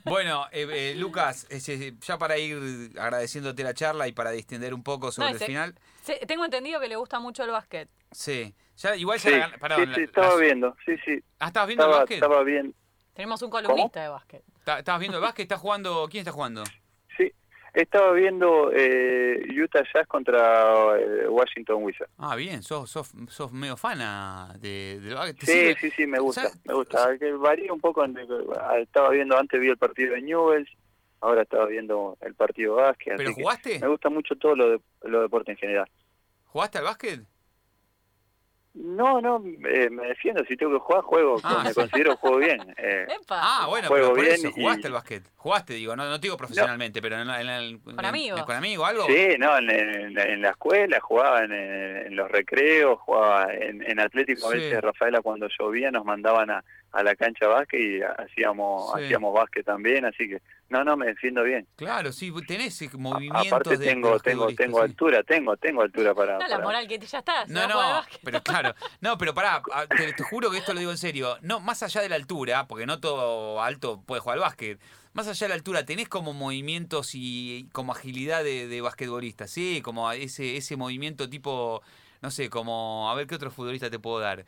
Bueno, 0.04 0.46
eh, 0.52 0.68
eh, 0.72 0.96
Lucas, 0.96 1.48
ya 2.02 2.18
para 2.18 2.38
ir 2.38 2.92
agradeciéndote 2.98 3.64
la 3.64 3.74
charla 3.74 4.08
y 4.08 4.14
para 4.14 4.32
distender 4.32 4.74
un 4.74 4.84
poco 4.84 5.12
sobre 5.12 5.32
el 5.32 5.40
final. 5.40 5.76
Tengo 6.28 6.46
entendido 6.46 6.80
que 6.80 6.88
le 6.88 6.96
gusta 6.96 7.20
mucho 7.20 7.44
el 7.44 7.52
básquet. 7.52 7.90
Sí, 8.12 8.54
ya, 8.78 8.96
igual 8.96 9.20
ya 9.20 9.50
sí, 9.50 9.76
sí, 9.76 9.94
sí, 9.96 10.02
estaba 10.02 10.38
viendo, 10.38 10.76
sí, 10.86 10.96
sí. 11.06 11.20
Ah, 11.40 11.48
¿estabas 11.48 11.68
viendo 11.68 11.86
el 11.86 11.92
básquet? 11.92 12.16
Estaba 12.16 12.44
bien. 12.44 12.74
Tenemos 13.14 13.42
un 13.42 13.50
columnista 13.50 14.02
de 14.02 14.10
básquet. 14.10 14.44
¿Estabas 14.66 15.00
viendo 15.00 15.18
el 15.18 15.24
básquet? 15.24 15.44
¿Está 15.44 15.58
jugando? 15.58 16.08
¿Quién 16.10 16.22
está 16.22 16.32
jugando? 16.32 16.64
Estaba 17.78 18.12
viendo 18.14 18.72
eh, 18.74 19.40
Utah 19.64 19.84
Jazz 19.94 20.08
contra 20.08 21.00
eh, 21.00 21.28
Washington 21.28 21.84
Wizards. 21.84 22.12
Ah, 22.18 22.36
bien, 22.36 22.64
sos, 22.64 22.90
sos, 22.90 23.12
sos 23.30 23.52
medio 23.52 23.78
fana 23.78 24.56
de, 24.60 25.00
de 25.00 25.36
Sí, 25.42 25.76
sí, 25.80 25.92
sí, 25.92 26.08
me 26.08 26.18
gusta, 26.18 26.50
me 26.66 26.74
gusta. 26.74 27.16
Que 27.20 27.34
varía 27.34 27.72
un 27.72 27.80
poco. 27.80 28.04
Ah, 28.04 28.80
estaba 28.80 29.12
viendo, 29.12 29.38
antes 29.38 29.60
vi 29.60 29.70
el 29.70 29.78
partido 29.78 30.16
de 30.16 30.24
Newells, 30.24 30.68
ahora 31.22 31.42
estaba 31.44 31.66
viendo 31.66 32.18
el 32.22 32.34
partido 32.36 32.76
de 32.76 32.82
básquet. 32.84 33.14
¿Pero 33.18 33.34
jugaste? 33.34 33.80
Me 33.80 33.88
gusta 33.88 34.10
mucho 34.10 34.36
todo 34.36 34.56
lo 34.56 34.70
de 34.72 34.80
lo 35.04 35.22
deporte 35.22 35.52
en 35.52 35.58
general. 35.58 35.90
¿Jugaste 36.46 36.78
al 36.78 36.84
básquet? 36.86 37.22
no, 38.80 39.20
no, 39.22 39.44
eh, 39.68 39.90
me 39.90 40.08
defiendo. 40.10 40.44
Si 40.46 40.56
tengo 40.56 40.74
que 40.74 40.78
jugar, 40.80 41.02
juego. 41.02 41.38
Ah, 41.44 41.62
me 41.64 41.70
sí. 41.70 41.76
considero 41.76 42.16
juego 42.18 42.38
bien. 42.38 42.60
Eh, 42.78 43.08
Epa. 43.22 43.40
Ah, 43.42 43.66
bueno, 43.68 43.88
Juego 43.88 44.14
pero 44.14 44.16
por 44.16 44.22
bien 44.24 44.36
eso, 44.36 44.48
y- 44.50 44.52
jugaste 44.62 44.86
al 44.88 44.94
básquet. 44.94 45.24
Jugaste, 45.36 45.74
digo, 45.74 45.96
no, 45.96 46.06
no 46.08 46.20
te 46.20 46.28
digo 46.28 46.38
profesionalmente, 46.38 47.02
pero 47.02 47.18
en, 47.20 47.28
la- 47.28 47.42
en 47.42 47.50
el- 47.50 47.80
Con 47.82 47.98
en- 48.00 48.06
amigos. 48.06 48.44
¿Con 48.44 48.56
amigos 48.56 48.88
algo? 48.88 49.06
Sí, 49.08 49.30
no, 49.40 49.58
en, 49.58 49.70
en- 49.72 50.20
en 50.20 50.42
la 50.44 50.50
escuela 50.52 51.00
jugaba 51.02 51.44
en, 51.44 51.52
en 51.54 52.16
los 52.16 52.30
recreos, 52.30 53.00
jugaba 53.00 53.52
en, 53.52 53.82
en 53.82 54.00
Atlético. 54.00 54.48
A 54.48 54.52
Sí. 54.52 54.58
veces 54.60 54.80
Rafaela 54.82 55.22
cuando 55.22 55.48
llovía 55.60 55.90
nos 55.90 56.06
mandaban 56.06 56.52
a, 56.52 56.64
a 56.98 57.04
la 57.04 57.16
cancha 57.16 57.48
básquet 57.48 57.80
y 57.80 58.02
hacíamos 58.02 58.92
Sí. 58.96 59.04
hacíamos 59.04 59.34
básquet 59.34 59.64
también, 59.66 60.04
así 60.06 60.28
que 60.28 60.42
no, 60.70 60.84
no, 60.84 60.98
me 60.98 61.06
defiendo 61.06 61.44
bien. 61.44 61.68
Claro, 61.76 62.12
sí, 62.12 62.34
tenés 62.46 62.82
eh, 62.82 62.90
A- 62.94 62.98
movimientos 62.98 63.48
Aparte 63.48 63.78
de 63.78 63.86
tengo 63.86 64.14
de 64.14 64.20
tengo 64.20 64.48
tengo 64.56 64.78
sí. 64.80 64.84
altura, 64.84 65.24
tengo 65.24 65.56
tengo 65.58 65.82
altura 65.84 66.16
para, 66.16 66.40
No, 66.40 66.48
la 66.48 66.60
moral 66.60 66.88
que 66.88 66.98
te- 66.98 67.06
ya 67.06 67.20
está. 67.20 67.46
No, 67.46 67.62
a 67.62 67.68
no, 67.68 68.02
pero 68.24 68.42
claro. 68.42 68.74
No, 69.02 69.18
pero 69.18 69.34
pará, 69.36 69.62
a- 69.72 69.86
te, 69.88 70.12
te 70.14 70.24
juro 70.24 70.50
que 70.50 70.58
esto 70.58 70.74
lo 70.74 70.80
digo 70.80 70.92
en 70.92 70.98
serio. 70.98 71.38
No, 71.42 71.60
más 71.60 71.84
allá 71.84 72.02
de 72.02 72.10
la 72.10 72.16
altura, 72.16 72.68
porque 72.68 72.86
no 72.88 73.00
todo 73.00 73.62
alto 73.62 74.02
puede 74.06 74.20
jugar 74.22 74.38
al 74.40 74.42
básquet. 74.42 74.80
Más 75.14 75.28
allá 75.28 75.46
de 75.46 75.50
la 75.50 75.56
altura, 75.56 75.86
tenés 75.86 76.10
como 76.10 76.34
movimientos 76.34 77.12
y 77.14 77.68
como 77.74 77.92
agilidad 77.92 78.44
de, 78.44 78.68
de 78.68 78.82
basquetbolista, 78.82 79.48
¿sí? 79.48 79.82
Como 79.84 80.12
ese, 80.12 80.58
ese 80.58 80.76
movimiento 80.78 81.30
tipo, 81.30 81.82
no 82.22 82.30
sé, 82.32 82.50
como, 82.50 83.10
a 83.10 83.16
ver 83.16 83.26
qué 83.28 83.36
otro 83.36 83.50
futbolista 83.52 83.90
te 83.90 84.00
puedo 84.00 84.20
dar. 84.20 84.46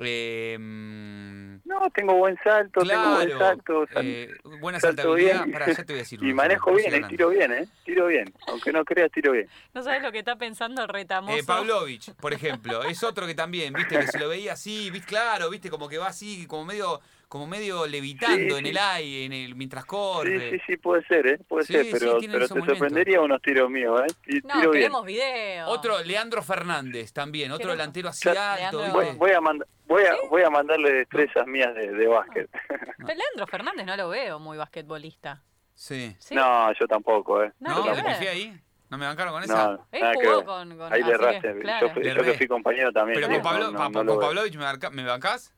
Eh, 0.00 0.56
mm, 0.58 1.60
No, 1.64 1.80
tengo 1.94 2.14
buen 2.14 2.36
salto, 2.42 2.80
tengo 2.82 3.14
buen 3.14 3.26
claro, 3.28 3.38
salto, 3.38 3.86
sal- 3.92 4.06
eh, 4.06 4.34
buena 4.44 4.80
salto 4.80 5.02
saltabilidad. 5.02 5.44
bien. 5.44 5.52
Pará, 5.52 5.66
ya 5.66 5.74
te 5.74 5.92
voy 5.92 5.94
a 5.96 5.98
decir. 5.98 6.20
y 6.22 6.32
manejo 6.32 6.64
¿cómo 6.66 6.76
bien, 6.76 6.94
eh, 6.94 7.02
tiro 7.08 7.28
bien, 7.30 7.52
eh, 7.52 7.68
tiro 7.84 8.06
bien, 8.06 8.32
aunque 8.46 8.72
no 8.72 8.84
creas, 8.84 9.10
tiro 9.10 9.32
bien. 9.32 9.48
No 9.74 9.82
sabes 9.82 10.02
lo 10.02 10.12
que 10.12 10.18
está 10.20 10.36
pensando 10.36 10.82
el 10.82 10.88
retamoso. 10.88 11.36
Eh, 11.36 11.42
Pavlovich, 11.44 12.14
por 12.14 12.32
ejemplo, 12.32 12.84
es 12.84 13.02
otro 13.02 13.26
que 13.26 13.34
también, 13.34 13.74
viste, 13.74 13.98
que 13.98 14.06
se 14.06 14.18
lo 14.18 14.28
veía 14.28 14.52
así, 14.52 14.90
viste, 14.90 15.08
claro, 15.08 15.50
viste, 15.50 15.68
como 15.70 15.88
que 15.88 15.98
va 15.98 16.06
así, 16.08 16.46
como 16.46 16.64
medio, 16.64 17.00
como 17.28 17.46
medio 17.46 17.86
levitando 17.86 18.36
Sí, 18.54 18.58
en 18.58 18.64
sí. 18.64 18.70
el 18.70 18.78
aire, 18.78 19.24
en 19.26 19.32
el, 19.32 19.54
mientras 19.54 19.84
Sí, 19.84 19.88
corre. 19.88 20.50
sí, 20.50 20.58
sí, 20.66 20.76
puede 20.78 21.04
ser, 21.06 21.26
¿eh? 21.26 21.38
Puede 21.46 21.64
Sí, 21.66 21.74
ser, 21.74 21.84
sí, 21.84 21.90
pero, 21.92 22.18
pero 22.20 22.48
te 22.48 22.54
sorprendería 22.64 23.20
unos 23.20 23.42
tiros 23.42 23.68
míos, 23.70 24.00
¿eh? 24.00 24.40
No, 24.44 24.54
tiro 24.54 24.70
bien. 24.70 24.72
queremos 24.72 25.04
video. 25.04 25.68
Otro, 25.68 26.02
Leandro 26.02 26.42
Fernández, 26.42 27.12
también, 27.12 27.52
otro 27.52 27.70
delantero 27.70 28.08
así 28.08 28.28
Ya- 28.32 28.54
alto. 28.68 28.82
Voy, 28.92 29.06
voy 29.16 29.30
a 29.32 29.40
mand- 29.40 29.64
voy 29.86 30.04
a 30.04 30.14
voy 30.30 30.42
a 30.42 30.50
mandarle 30.50 30.92
destrezas 30.92 31.46
mías 31.46 31.74
de, 31.74 31.92
de 31.92 32.06
básquet. 32.06 32.48
Pero 32.98 33.14
Leandro 33.18 33.46
Fernández 33.50 33.84
no 33.86 33.96
lo 33.96 34.08
veo 34.08 34.38
muy 34.38 34.56
basquetbolista. 34.56 35.42
Sí. 35.74 36.16
¿Sí? 36.18 36.34
No, 36.34 36.72
yo 36.72 36.86
tampoco, 36.86 37.42
¿eh? 37.44 37.52
¿No? 37.60 37.84
que 37.84 37.90
¿Te 37.90 38.02
ver. 38.02 38.12
pifié 38.14 38.28
ahí? 38.30 38.60
¿No 38.90 38.96
me 38.96 39.04
bancaron 39.04 39.34
con 39.34 39.42
esa? 39.44 39.72
No, 39.72 39.86
Él 39.92 40.02
jugó 40.14 40.36
ver. 40.38 40.44
con, 40.46 40.78
con 40.78 40.92
Ahí 40.92 41.02
le 41.02 41.12
erraste. 41.12 41.58
claro. 41.60 41.92
Yo, 41.94 42.00
yo 42.00 42.22
que 42.24 42.34
fui 42.34 42.46
compañero 42.48 42.90
también. 42.90 43.16
Pero 43.20 43.28
no, 43.28 43.34
con, 43.34 43.42
Pablo, 43.42 43.64
no, 43.66 43.70
no, 43.72 43.78
pa- 43.78 43.84
no 43.84 43.90
con 44.18 44.34
me, 44.34 44.64
banca- 44.64 44.90
¿me 44.90 45.04
bancás? 45.04 45.54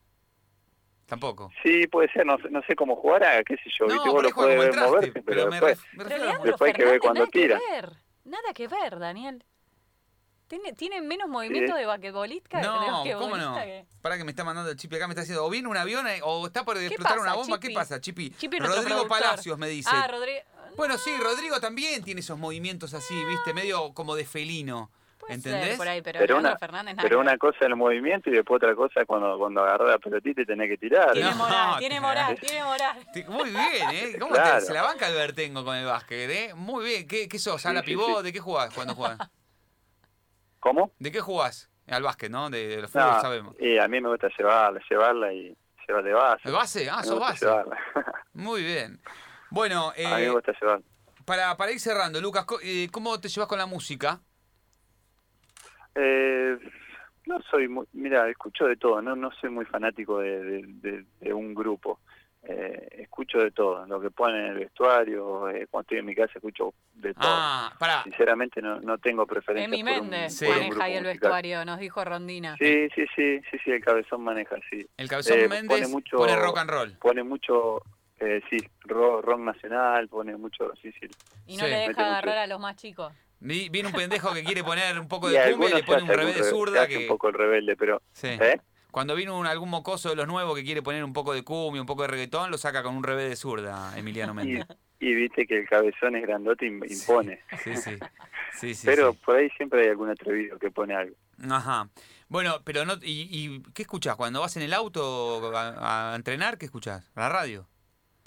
Tampoco. 1.11 1.51
Sí, 1.61 1.87
puede 1.87 2.09
ser, 2.13 2.25
no, 2.25 2.37
sé- 2.37 2.49
no 2.49 2.61
sé 2.63 2.73
cómo 2.73 2.95
jugará, 2.95 3.43
qué 3.43 3.55
sé 3.57 3.63
yo, 3.77 3.85
No, 3.85 3.95
viste, 3.95 4.09
vos 4.09 4.23
lo 4.23 4.29
moverte, 4.31 5.21
pero 5.23 5.49
después, 5.49 5.77
ref- 5.77 5.85
me 5.91 5.97
Pero 5.97 6.09
refiero 6.09 6.23
a 6.23 6.25
Leandro 6.27 6.51
Después 6.51 6.69
hay 6.69 6.73
que 6.73 6.85
ver 6.85 6.99
cuando 7.01 7.19
nada 7.19 7.31
tira. 7.31 7.59
que 7.59 7.71
ver. 7.73 7.91
Nada 8.23 8.53
que 8.53 8.67
ver, 8.69 8.97
Daniel. 8.97 9.43
Tiene, 10.47 10.71
tiene 10.71 11.01
menos 11.01 11.27
movimiento 11.27 11.73
Sí. 11.73 11.79
de 11.79 11.85
basquetbolista 11.85 12.57
de 12.59 12.63
No, 12.63 12.73
basquetbolista 12.75 13.17
¿cómo 13.19 13.35
no? 13.37 13.55
que- 13.55 13.85
Para 14.01 14.17
que 14.17 14.23
me 14.23 14.31
está 14.31 14.45
mandando 14.45 14.71
el 14.71 14.77
Chipi 14.77 14.95
acá, 14.95 15.07
me 15.07 15.11
está 15.11 15.21
diciendo, 15.21 15.45
o 15.45 15.49
viene 15.49 15.67
un 15.67 15.75
avión 15.75 16.07
eh, 16.07 16.21
o 16.23 16.47
está 16.47 16.63
por 16.63 16.77
explotar 16.77 17.17
pasa, 17.17 17.21
una 17.21 17.33
bomba. 17.33 17.59
¿Qué 17.59 17.71
pasa, 17.71 17.99
Chipi? 17.99 18.29
Chipi 18.31 18.59
Rodrigo. 18.59 19.05
Palacios 19.09 19.57
me 19.57 19.67
dice. 19.67 19.89
Ah, 19.91 20.07
Rodrigo. 20.07 20.39
Bueno, 20.77 20.97
sí, 20.97 21.11
Rodrigo 21.21 21.59
también 21.59 22.01
tiene 22.05 22.21
esos 22.21 22.37
movimientos 22.39 22.93
así, 22.93 23.21
¿viste? 23.25 23.53
Medio 23.53 23.93
como 23.93 24.15
de 24.15 24.23
felino. 24.23 24.89
Puede 25.21 25.35
¿Entendés? 25.35 25.67
ser 25.69 25.77
por 25.77 25.87
ahí, 25.87 26.01
pero, 26.01 26.37
una- 26.37 26.57
Fernández 26.57 26.95
nada 26.95 27.07
pero 27.07 27.19
una 27.19 27.37
cosa 27.37 27.57
es 27.61 27.67
el 27.67 27.75
movimiento 27.75 28.29
y 28.29 28.33
después 28.33 28.57
otra 28.57 28.75
cosa 28.75 29.01
es 29.01 29.05
cuando, 29.05 29.37
cuando 29.37 29.61
agarrás 29.61 29.89
la 29.89 29.99
pelotita 29.99 30.41
y 30.41 30.45
tenés 30.45 30.67
que 30.69 30.77
tirar. 30.77 31.13
Tiene 31.13 31.29
No, 31.29 31.35
moral, 31.35 31.79
tiene 31.79 32.01
moral, 32.01 32.39
tiene 32.39 32.63
moral. 32.63 32.97
Muy 33.27 33.49
bien, 33.51 33.89
¿eh? 33.91 34.15
¿Cómo 34.19 34.33
Claro. 34.33 34.59
te, 34.59 34.65
se 34.65 34.73
la 34.73 34.81
banca 34.81 35.07
el 35.07 35.13
Bertengo 35.15 35.63
con 35.63 35.75
el 35.77 35.85
básquet, 35.85 36.29
eh? 36.29 36.53
Muy 36.55 36.83
bien. 36.85 37.07
¿Qué, 37.07 37.29
qué 37.29 37.37
sos? 37.39 37.63
¿A 37.65 37.71
la 37.73 37.81
Sí, 37.81 37.85
pivot? 37.87 38.17
sí. 38.17 38.23
¿De 38.23 38.33
qué 38.33 38.39
jugás 38.39 38.73
cuando 38.73 38.95
jugás? 38.95 39.17
¿Cómo? 40.59 40.91
¿De 40.99 41.11
qué 41.11 41.21
jugás? 41.21 41.69
Al 41.87 42.03
básquet, 42.03 42.31
¿no? 42.31 42.49
De, 42.49 42.67
de 42.67 42.81
los 42.81 42.91
fútbol 42.91 43.05
No, 43.07 43.21
sabemos. 43.21 43.55
y 43.59 43.77
a 43.77 43.87
mí 43.87 43.99
me 43.99 44.09
gusta 44.09 44.27
llevarla, 44.37 44.79
llevarla 44.89 45.33
y 45.33 45.55
llevarle 45.87 46.13
base. 46.13 46.41
¿El 46.47 46.53
base? 46.53 46.89
Ah, 46.89 46.97
Me 46.97 47.03
sos 47.03 47.19
base. 47.19 47.45
llevarla. 47.45 47.77
Muy 48.33 48.63
bien. 48.63 49.01
Bueno, 49.49 49.89
a 49.89 49.93
mí 49.97 50.03
me 50.05 50.23
eh, 50.25 50.29
gusta 50.29 50.53
llevarla. 50.59 50.85
para, 51.25 51.57
para 51.57 51.71
ir 51.71 51.79
cerrando, 51.79 52.21
Lucas, 52.21 52.45
eh, 52.63 52.87
¿cómo 52.91 53.19
te 53.19 53.27
llevas 53.27 53.47
con 53.49 53.57
la 53.57 53.65
música? 53.65 54.21
Eh, 55.95 56.57
no 57.25 57.41
soy 57.49 57.67
muy, 57.67 57.85
mira, 57.93 58.29
escucho 58.29 58.65
de 58.65 58.75
todo, 58.77 59.01
no 59.01 59.15
no 59.15 59.31
soy 59.39 59.49
muy 59.49 59.65
fanático 59.65 60.19
de, 60.19 60.41
de- 60.43 60.63
de- 60.67 61.05
de 61.19 61.33
un 61.33 61.53
grupo. 61.53 61.99
Eh, 62.43 62.87
escucho 63.03 63.37
de 63.37 63.51
todo, 63.51 63.85
lo 63.85 64.01
que 64.01 64.09
ponen 64.09 64.41
en 64.45 64.51
el 64.53 64.57
vestuario, 64.59 65.47
eh, 65.49 65.67
cuando 65.69 65.83
estoy 65.83 65.99
en 65.99 66.05
mi 66.07 66.15
casa 66.15 66.31
escucho 66.35 66.73
de 66.95 67.13
todo. 67.13 67.23
Ah. 67.27 68.01
Sinceramente 68.03 68.63
no, 68.63 68.79
no 68.81 68.97
tengo 68.97 69.27
preferencia 69.27 69.65
Emi 69.65 69.83
Méndez 69.83 70.35
Sí. 70.37 70.47
maneja 70.47 70.83
ahí 70.83 70.93
el 70.95 71.03
musical. 71.03 71.19
vestuario, 71.19 71.65
nos 71.65 71.79
dijo 71.79 72.03
Rondina. 72.03 72.57
Sí, 72.57 72.89
sí, 72.95 73.05
sí, 73.15 73.39
sí, 73.51 73.57
sí, 73.63 73.71
el 73.71 73.83
cabezón 73.83 74.23
maneja, 74.23 74.55
sí. 74.71 74.83
El 74.97 75.07
Cabezón 75.07 75.37
Eh, 75.39 75.47
Méndez 75.47 75.67
pone 75.81 75.87
mucho- 75.87 76.17
pone 76.17 76.35
rock 76.35 76.57
and 76.57 76.69
roll. 76.71 76.97
Pone 76.97 77.21
mucho, 77.23 77.83
eh, 78.19 78.41
sí, 78.49 78.57
rock, 78.85 79.23
rock 79.23 79.39
nacional, 79.41 80.07
pone 80.07 80.35
mucho, 80.35 80.71
sí, 80.81 80.91
sí. 80.99 81.07
Y 81.45 81.57
no 81.57 81.65
Sí. 81.65 81.69
le 81.69 81.77
deja 81.77 81.89
mucho. 81.91 82.01
agarrar 82.01 82.37
a 82.39 82.47
los 82.47 82.59
más 82.59 82.75
chicos. 82.75 83.13
Vi- 83.41 83.69
Viene 83.69 83.89
un 83.89 83.93
pendejo 83.95 84.33
que 84.33 84.43
quiere 84.43 84.63
poner 84.63 84.97
un 84.99 85.07
poco 85.07 85.29
de 85.29 85.51
cumbia 85.51 85.69
y 85.69 85.73
le 85.73 85.83
pone 85.83 86.03
un 86.03 86.09
hace 86.09 86.17
revés 86.17 86.35
de 86.35 86.41
algún 86.41 86.43
re- 86.43 86.43
se 86.43 86.49
zurda 86.49 86.87
que... 86.87 86.97
un 86.99 87.07
poco 87.07 87.27
el 87.27 87.33
rebelde, 87.33 87.75
pero... 87.75 88.01
Sí. 88.13 88.27
¿Eh? 88.27 88.59
Cuando 88.91 89.15
vino 89.15 89.37
un- 89.37 89.47
algún 89.47 89.69
mocoso 89.69 90.09
de 90.09 90.15
los 90.15 90.27
nuevos 90.27 90.55
que 90.55 90.63
quiere 90.63 90.81
poner 90.81 91.03
un 91.03 91.13
poco 91.13 91.33
de 91.33 91.43
cumbia, 91.43 91.81
un 91.81 91.87
poco 91.87 92.01
de 92.03 92.09
reggaetón, 92.09 92.51
lo 92.51 92.57
saca 92.57 92.83
con 92.83 92.95
un 92.95 93.03
revés 93.03 93.29
de 93.29 93.35
zurda, 93.35 93.97
Emiliano 93.97 94.33
Méndez. 94.33 94.65
y 94.99 95.13
viste 95.15 95.47
que 95.47 95.59
el 95.59 95.67
cabezón 95.67 96.15
es 96.15 96.21
grandote 96.23 96.65
y 96.67 96.69
impone. 96.69 97.41
Sí, 97.63 97.75
sí. 97.77 97.97
Sí, 98.59 98.75
sí, 98.75 98.85
pero 98.85 99.13
por 99.13 99.37
ahí 99.37 99.49
siempre 99.57 99.81
hay 99.83 99.89
algún 99.89 100.09
atrevido 100.09 100.59
que 100.59 100.69
pone 100.69 100.93
algo. 100.93 101.15
Ajá. 101.49 101.89
Bueno, 102.27 102.61
pero 102.63 102.85
no... 102.85 102.93
¿Y, 103.01 103.27
y 103.31 103.63
qué 103.73 103.81
escuchás? 103.83 104.15
Cuando 104.17 104.41
vas 104.41 104.55
en 104.57 104.63
el 104.63 104.73
auto 104.73 105.55
a, 105.57 106.11
a 106.11 106.15
entrenar, 106.15 106.57
qué 106.57 106.65
escuchás? 106.65 107.09
¿La 107.15 107.29
radio? 107.29 107.67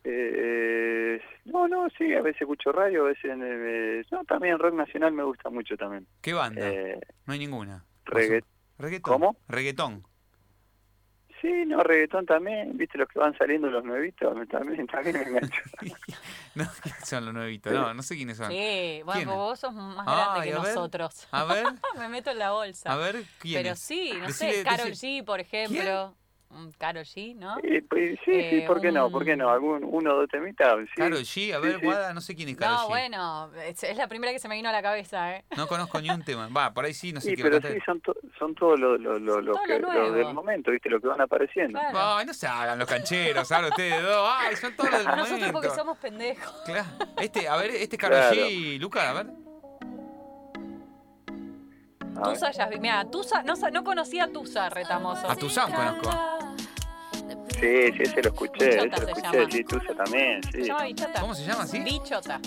Eh, 0.05 1.21
no, 1.47 1.67
no, 1.69 1.89
sí, 1.97 2.13
a 2.15 2.23
veces 2.23 2.43
escucho 2.43 2.73
radio, 2.73 3.05
a 3.05 3.09
veces... 3.09 3.25
eh, 3.41 4.05
no, 4.11 4.25
también 4.25 4.59
rock 4.59 4.75
nacional 4.75 5.13
me 5.13 5.23
gusta 5.25 5.51
mucho 5.51 5.77
también. 5.77 6.07
¿Qué 6.21 6.33
banda? 6.33 6.69
Eh, 6.69 7.01
No 7.27 7.33
hay 7.33 7.39
ninguna. 7.39 7.85
regga- 8.05 8.45
¿Reggaetón? 8.79 9.13
¿Cómo? 9.13 9.37
Reggaetón. 9.49 10.05
Sí, 11.41 11.67
no, 11.67 11.83
reggaetón 11.83 12.25
también, 12.25 12.77
viste 12.79 12.97
los 12.97 13.07
que 13.09 13.19
van 13.19 13.37
saliendo 13.37 13.69
los 13.71 13.85
nuevitos, 13.85 14.35
también, 14.49 14.87
también 14.87 15.17
me 15.17 15.23
engancho. 15.25 15.63
no, 16.55 16.65
¿quiénes 16.83 17.05
son 17.09 17.25
los 17.27 17.35
nuevitos? 17.35 17.73
No, 17.73 17.93
no 17.95 18.03
sé 18.03 18.17
quiénes 18.17 18.37
son. 18.39 18.51
Sí, 18.51 19.03
bueno, 19.05 19.35
vos 19.37 19.59
sos 19.61 19.75
más 19.75 20.07
grande 20.07 20.49
que 20.49 20.55
a 20.55 20.59
ver. 20.61 20.75
nosotros. 20.75 21.29
A 21.33 21.45
ver, 21.45 21.67
Me 21.99 22.09
meto 22.09 22.31
en 22.31 22.39
la 22.39 22.53
bolsa. 22.53 22.91
a 22.93 22.97
ver, 22.97 23.25
¿quién 23.39 23.63
Pero 23.63 23.75
es? 23.75 23.79
sí, 23.79 24.13
no 24.19 24.27
Decile- 24.27 24.33
sé, 24.53 24.65
Carol 24.65 24.91
G, 24.93 25.25
por 25.25 25.41
ejemplo. 25.41 26.15
Mm, 26.55 26.69
Carol 26.79 27.03
G, 27.05 27.35
¿no? 27.35 27.57
Y, 27.65 27.81
pues, 27.81 28.17
sí, 28.25 28.31
sí, 28.33 28.57
Eh, 28.63 28.65
¿por 28.67 28.81
qué 28.81 28.93
no? 28.93 29.07
un- 29.07 29.13
¿Por 29.13 29.25
qué 29.25 29.37
no? 29.37 29.49
¿Algún 29.51 29.83
uno 29.83 30.15
o 30.15 30.17
dos 30.21 30.29
temitas? 30.31 30.73
Sí. 30.87 30.93
Karol 30.97 31.19
G, 31.19 31.53
a 31.53 31.59
ver, 31.59 31.81
sí. 31.81 31.85
Guada, 31.87 32.15
no 32.15 32.21
sé 32.21 32.37
quién 32.37 32.49
es 32.49 32.57
Karol 32.57 32.77
No, 32.77 32.85
G. 32.85 32.89
bueno, 32.89 33.51
es, 33.67 33.83
es 33.83 33.97
la 33.97 34.07
primera 34.07 34.33
que 34.33 34.39
se 34.39 34.47
me 34.49 34.55
vino 34.55 34.69
a 34.69 34.73
la 34.73 34.81
cabeza, 34.81 35.35
¿eh? 35.37 35.45
No 35.57 35.67
conozco 35.67 36.01
ni 36.01 36.11
un 36.11 36.23
tema. 36.23 36.49
Va, 36.49 36.73
por 36.73 36.85
ahí 36.85 36.95
sí, 36.95 37.13
no 37.13 37.21
sé 37.21 37.31
Sí, 37.31 37.37
qué 37.37 37.43
pero 37.43 37.61
sí, 37.61 37.77
son, 37.85 38.01
to- 38.01 38.15
son 38.39 38.55
todos 38.55 38.79
los 38.79 39.01
lo, 39.01 39.19
lo, 39.19 39.41
lo 39.41 39.53
Todo 39.55 39.65
que- 39.67 39.79
lo 39.81 39.89
los 39.93 40.11
nuevo. 40.11 40.15
del 40.15 40.33
momento, 40.35 40.71
¿viste? 40.71 40.89
Lo 40.89 41.01
que 41.01 41.09
van 41.09 41.21
apareciendo. 41.21 41.79
Claro. 41.79 41.99
Ay, 42.19 42.27
no 42.27 42.33
se 42.35 42.47
hagan 42.47 42.79
los 42.79 42.89
cancheros, 42.89 43.51
ahora 43.51 43.69
ustedes 43.69 44.01
dos. 44.03 44.31
Ay, 44.39 44.55
son 44.57 44.77
todos 44.77 44.91
los 44.91 44.99
del 45.01 45.09
Nosotros 45.09 45.31
momento. 45.41 45.53
porque 45.61 45.71
somos 45.77 45.99
pendejos. 45.99 46.63
Claro. 46.67 46.87
Este, 47.21 47.49
a 47.49 47.57
ver, 47.57 47.71
este 47.73 47.99
Karol 47.99 48.19
Claro. 48.19 48.37
G, 48.37 48.79
Luca, 48.79 49.11
a 49.11 49.13
ver. 49.15 49.27
Tusa 52.23 52.53
ya, 52.53 52.69
mira, 52.81 53.05
Tusa, 53.11 53.43
no, 53.43 53.57
sa- 53.57 53.71
no 53.71 53.83
conocía 53.83 54.25
a 54.25 54.29
Tusa, 54.29 54.69
retamoso. 54.71 55.29
A 55.29 55.35
Tuzán 55.35 55.73
conozco. 55.73 56.11
Sí, 57.61 57.93
sí, 57.93 58.03
ese 58.03 58.23
lo 58.23 58.29
escuché, 58.31 58.69
ese 58.69 58.85
Bichota 58.85 58.97
lo 59.01 59.05
se 59.07 59.13
escuché, 59.13 59.39
llama. 59.39 59.51
sí, 59.51 59.65
Tusa 59.65 59.95
también, 59.95 60.43
Se 60.43 60.51
sí. 60.53 60.59
Bichota. 60.59 61.21
¿Cómo 61.21 61.35
se 61.35 61.45
llama 61.45 61.63
así? 61.63 61.79
Bichota. 61.81 62.41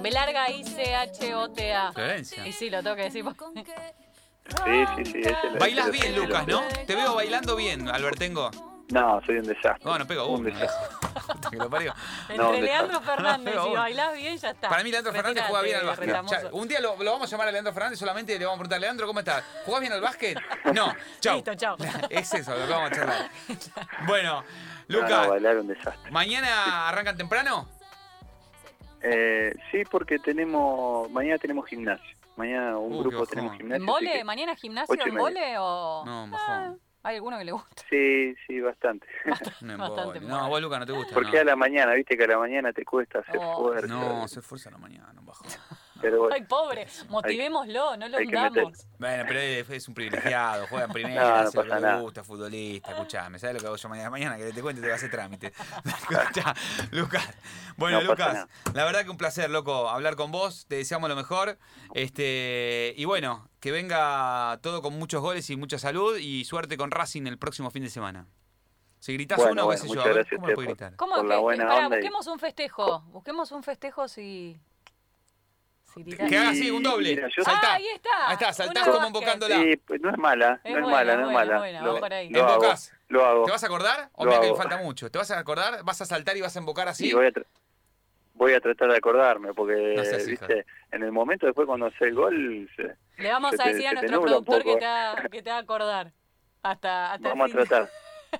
B 0.00 0.10
larga 0.10 0.50
I 0.50 0.64
C 0.64 0.94
H 0.94 1.34
O 1.34 1.50
T 1.50 1.72
A. 1.74 1.92
Florencia. 1.92 2.46
Y 2.46 2.52
sí, 2.52 2.70
lo 2.70 2.82
tengo 2.82 2.96
que 2.96 3.02
decir. 3.02 3.24
Sí, 4.64 4.84
sí, 4.96 5.04
sí, 5.12 5.18
ese 5.20 5.30
lo- 5.52 5.58
Bailás 5.60 5.88
ese 5.88 5.96
lo- 5.98 6.02
bien, 6.12 6.26
Lucas, 6.26 6.46
¿no? 6.48 6.60
Te 6.84 6.96
veo 6.96 7.14
bailando 7.14 7.54
bien, 7.54 7.88
Albertengo. 7.88 8.50
No, 8.90 9.20
soy 9.24 9.36
un 9.38 9.46
desastre. 9.46 9.84
No, 9.84 9.98
no 9.98 10.06
pego 10.06 10.26
un 10.26 10.40
uno. 10.46 10.50
desastre. 10.58 10.96
Que 11.50 11.56
lo 11.56 11.70
parió. 11.70 11.94
Entre 12.22 12.36
No, 12.36 12.44
¿dónde 12.44 12.62
Leandro? 12.62 13.00
Fernández 13.02 13.54
No, 13.54 13.68
y 13.68 13.76
bailás 13.76 14.14
bien, 14.14 14.36
ya 14.36 14.50
está. 14.50 14.68
Para 14.68 14.82
mí, 14.82 14.90
Leandro 14.90 15.12
Fernández 15.12 15.44
juega 15.48 15.62
bien 15.62 15.76
al 15.78 15.86
básquet. 15.86 16.48
un 16.52 16.68
día 16.68 16.80
lo, 16.80 16.96
lo 17.02 17.12
vamos 17.12 17.28
a 17.28 17.30
llamar 17.30 17.48
a 17.48 17.52
Leandro 17.52 17.72
Fernández 17.72 17.98
solamente 17.98 18.34
y 18.34 18.38
le 18.38 18.44
vamos 18.44 18.56
a 18.56 18.60
preguntar, 18.60 18.80
Leandro, 18.80 19.06
¿cómo 19.06 19.20
estás? 19.20 19.44
¿Jugás 19.64 19.80
bien 19.80 19.92
al 19.92 20.00
básquet? 20.00 20.38
No, 20.74 20.92
chau. 21.20 21.36
Listo, 21.36 21.54
chau. 21.54 21.76
Es 22.08 22.34
eso 22.34 22.54
lo 22.56 22.66
que 22.66 22.72
vamos 22.72 22.90
a 22.90 22.94
charlar. 22.94 23.30
Bueno, 24.06 24.42
No, 24.88 24.98
Lucas, 24.98 25.10
no, 25.24 25.28
bailar 25.30 25.58
un 25.58 25.68
desastre. 25.68 26.10
¿mañana 26.10 26.88
arrancan 26.88 27.16
temprano? 27.16 27.68
Eh, 29.02 29.54
sí, 29.70 29.82
porque 29.90 30.18
tenemos, 30.18 31.10
mañana 31.10 31.38
tenemos 31.38 31.66
gimnasio. 31.66 32.16
Mañana 32.36 32.76
un 32.78 32.92
Uh, 32.94 33.00
grupo 33.00 33.26
tenemos 33.26 33.52
¿En 33.52 33.58
gimnasio. 33.58 33.84
así 33.84 33.92
vole? 34.06 34.24
¿Mañana 34.24 34.56
gimnasio 34.56 35.06
en 35.06 35.14
vole 35.14 35.58
o...? 35.58 36.02
No, 36.06 36.22
Ah, 36.22 36.26
mojón. 36.26 36.80
¿Hay 37.02 37.16
alguno 37.16 37.38
que 37.38 37.44
le 37.46 37.52
gusta? 37.52 37.82
Sí, 37.88 38.34
sí, 38.46 38.60
bastante. 38.60 39.06
Bastante 39.24 40.18
embole. 40.18 40.20
No, 40.20 40.48
vos, 40.50 40.60
Luca, 40.60 40.78
no 40.78 40.86
te 40.86 40.92
gusta. 40.92 41.14
Porque 41.14 41.36
no. 41.36 41.40
a 41.40 41.44
la 41.44 41.56
mañana, 41.56 41.94
viste 41.94 42.16
que 42.16 42.24
a 42.24 42.26
la 42.28 42.38
mañana 42.38 42.72
te 42.74 42.84
cuesta 42.84 43.20
hacer 43.20 43.36
Oh. 43.38 43.62
fuerza. 43.62 43.86
No, 43.86 44.28
se 44.28 44.40
esfuerza 44.40 44.68
a 44.68 44.72
la 44.72 44.78
mañana, 44.78 45.14
bajo. 45.22 45.44
Pero 46.00 46.18
bueno, 46.20 46.34
Ay, 46.34 46.42
pobre, 46.44 46.86
motivémoslo, 47.08 47.96
no 47.96 48.08
lo 48.08 48.18
hundamos. 48.18 48.86
Bueno, 48.98 49.24
pero 49.28 49.40
es, 49.40 49.68
es 49.70 49.88
un 49.88 49.94
privilegiado, 49.94 50.66
juega 50.68 50.84
en 50.84 50.88
No, 50.88 50.94
primera, 50.94 51.44
no 51.44 51.62
lo 51.64 51.80
nada. 51.80 52.00
gusta, 52.00 52.24
futbolista, 52.24 52.92
escuchame, 52.92 53.38
¿sabes 53.38 53.54
lo 53.54 53.60
que 53.60 53.66
hago 53.66 53.76
yo 53.76 53.88
mañana? 53.88 54.10
Mañana 54.10 54.36
que 54.36 54.52
te 54.52 54.62
cuente 54.62 54.80
te 54.80 54.86
voy 54.86 54.92
a 54.92 54.96
hacer 54.96 55.10
trámite. 55.10 55.52
Lucas. 56.92 57.28
Bueno, 57.76 58.00
No 58.02 58.10
Lucas, 58.10 58.34
nada. 58.34 58.48
la 58.74 58.84
verdad 58.84 59.04
que 59.04 59.10
un 59.10 59.16
placer, 59.16 59.50
loco, 59.50 59.88
hablar 59.88 60.16
con 60.16 60.30
vos, 60.32 60.66
te 60.68 60.76
deseamos 60.76 61.08
lo 61.08 61.16
mejor. 61.16 61.58
Este, 61.94 62.94
y 62.96 63.04
bueno, 63.04 63.48
que 63.60 63.70
venga 63.72 64.58
todo 64.62 64.82
con 64.82 64.98
muchos 64.98 65.20
goles 65.22 65.48
y 65.50 65.56
mucha 65.56 65.78
salud 65.78 66.16
y 66.18 66.44
suerte 66.44 66.76
con 66.76 66.90
Racing 66.90 67.26
el 67.26 67.38
próximo 67.38 67.70
fin 67.70 67.82
de 67.82 67.90
semana. 67.90 68.26
Si 68.98 69.14
gritás 69.14 69.38
Bueno, 69.38 69.52
uno, 69.52 69.64
bueno, 69.64 69.80
qué 69.82 69.88
sé 69.88 69.94
yo, 69.94 70.02
a 70.02 70.08
ver, 70.08 70.26
¿cómo 70.28 70.46
a 70.46 70.50
lo 70.50 70.54
por- 70.56 70.64
gritar? 70.64 70.96
¿Cómo 70.96 71.14
Por 71.16 71.24
la 71.24 71.34
que- 71.36 71.40
buena 71.40 71.66
pará, 71.68 71.86
onda 71.86 71.96
y- 71.96 72.00
busquemos 72.00 72.26
un 72.26 72.38
festejo. 72.38 73.00
Busquemos 73.06 73.52
un 73.52 73.62
festejo 73.62 74.08
si. 74.08 74.60
Que 76.28 76.38
haga 76.38 76.50
así, 76.50 76.70
un 76.70 76.82
doble. 76.82 77.14
Mira, 77.16 77.28
yo- 77.36 77.42
Saltá. 77.44 77.72
Ah, 77.72 77.74
ahí 77.74 77.86
está. 77.94 78.26
Ahí 78.28 78.32
está, 78.34 78.52
saltás 78.52 78.84
como 78.84 78.96
básquet. 78.98 79.08
invocándola. 79.16 79.56
sí, 79.56 79.76
pues 79.86 80.00
no 80.00 80.10
es 80.10 80.18
mala, 80.18 80.60
Es 80.64 80.72
no 80.72 80.78
es 80.78 80.82
buena, 80.84 80.96
mala, 80.96 81.14
no 81.16 81.20
es 81.20 81.24
buena, 81.32 81.38
mala. 81.38 81.58
buena, 81.58 81.80
lo, 81.80 81.86
vamos 81.86 82.00
por 82.00 82.12
ahí. 82.14 82.30
lo 82.30 82.44
hago, 82.48 82.74
lo 83.08 83.24
hago. 83.26 83.44
¿Te 83.44 83.50
vas 83.50 83.62
a 83.62 83.66
acordar? 83.66 84.08
¿O 84.12 84.24
Lo 84.24 84.30
mira 84.30 84.40
que 84.40 84.46
hago. 84.48 84.56
falta 84.56 84.76
mucho? 84.78 85.10
¿Te 85.10 85.18
vas 85.18 85.30
a 85.30 85.38
acordar? 85.38 85.82
¿Vas 85.84 86.00
a 86.00 86.06
saltar 86.06 86.36
y 86.36 86.40
vas 86.40 86.56
a 86.56 86.60
invocar 86.60 86.88
así? 86.88 87.08
Sí, 87.08 87.14
voy 87.14 87.26
a, 87.26 87.30
tra- 87.30 87.46
voy 88.34 88.52
a 88.54 88.60
tratar 88.60 88.90
de 88.90 88.96
acordarme, 88.96 89.52
porque, 89.54 89.94
No 89.96 90.04
seas 90.04 90.26
hija. 90.28 90.46
viste, 90.46 90.66
en 90.92 91.02
el 91.02 91.12
momento 91.12 91.46
después 91.46 91.66
cuando 91.66 91.86
hace 91.86 92.04
el 92.04 92.14
gol, 92.14 92.70
se- 92.76 92.96
Le 93.22 93.30
vamos 93.30 93.50
Se 93.50 93.60
a 93.62 93.64
te- 93.64 93.72
decir 93.74 93.86
a 93.86 93.90
se 93.90 93.96
te 93.96 94.00
nuestro 94.02 94.20
nubla 94.20 94.38
un 94.38 94.44
productor 94.44 94.62
que 94.62 94.68
poco. 94.70 94.78
te, 94.78 94.86
haga, 94.86 95.28
que 95.28 95.42
te 95.42 95.50
haga 95.50 95.58
acordar. 95.60 96.12
Hasta, 96.62 97.12
hasta 97.12 97.28
el 97.28 97.34
vamos 97.34 97.44
a 97.46 97.48
fin 97.58 97.66
tratar. 97.66 97.90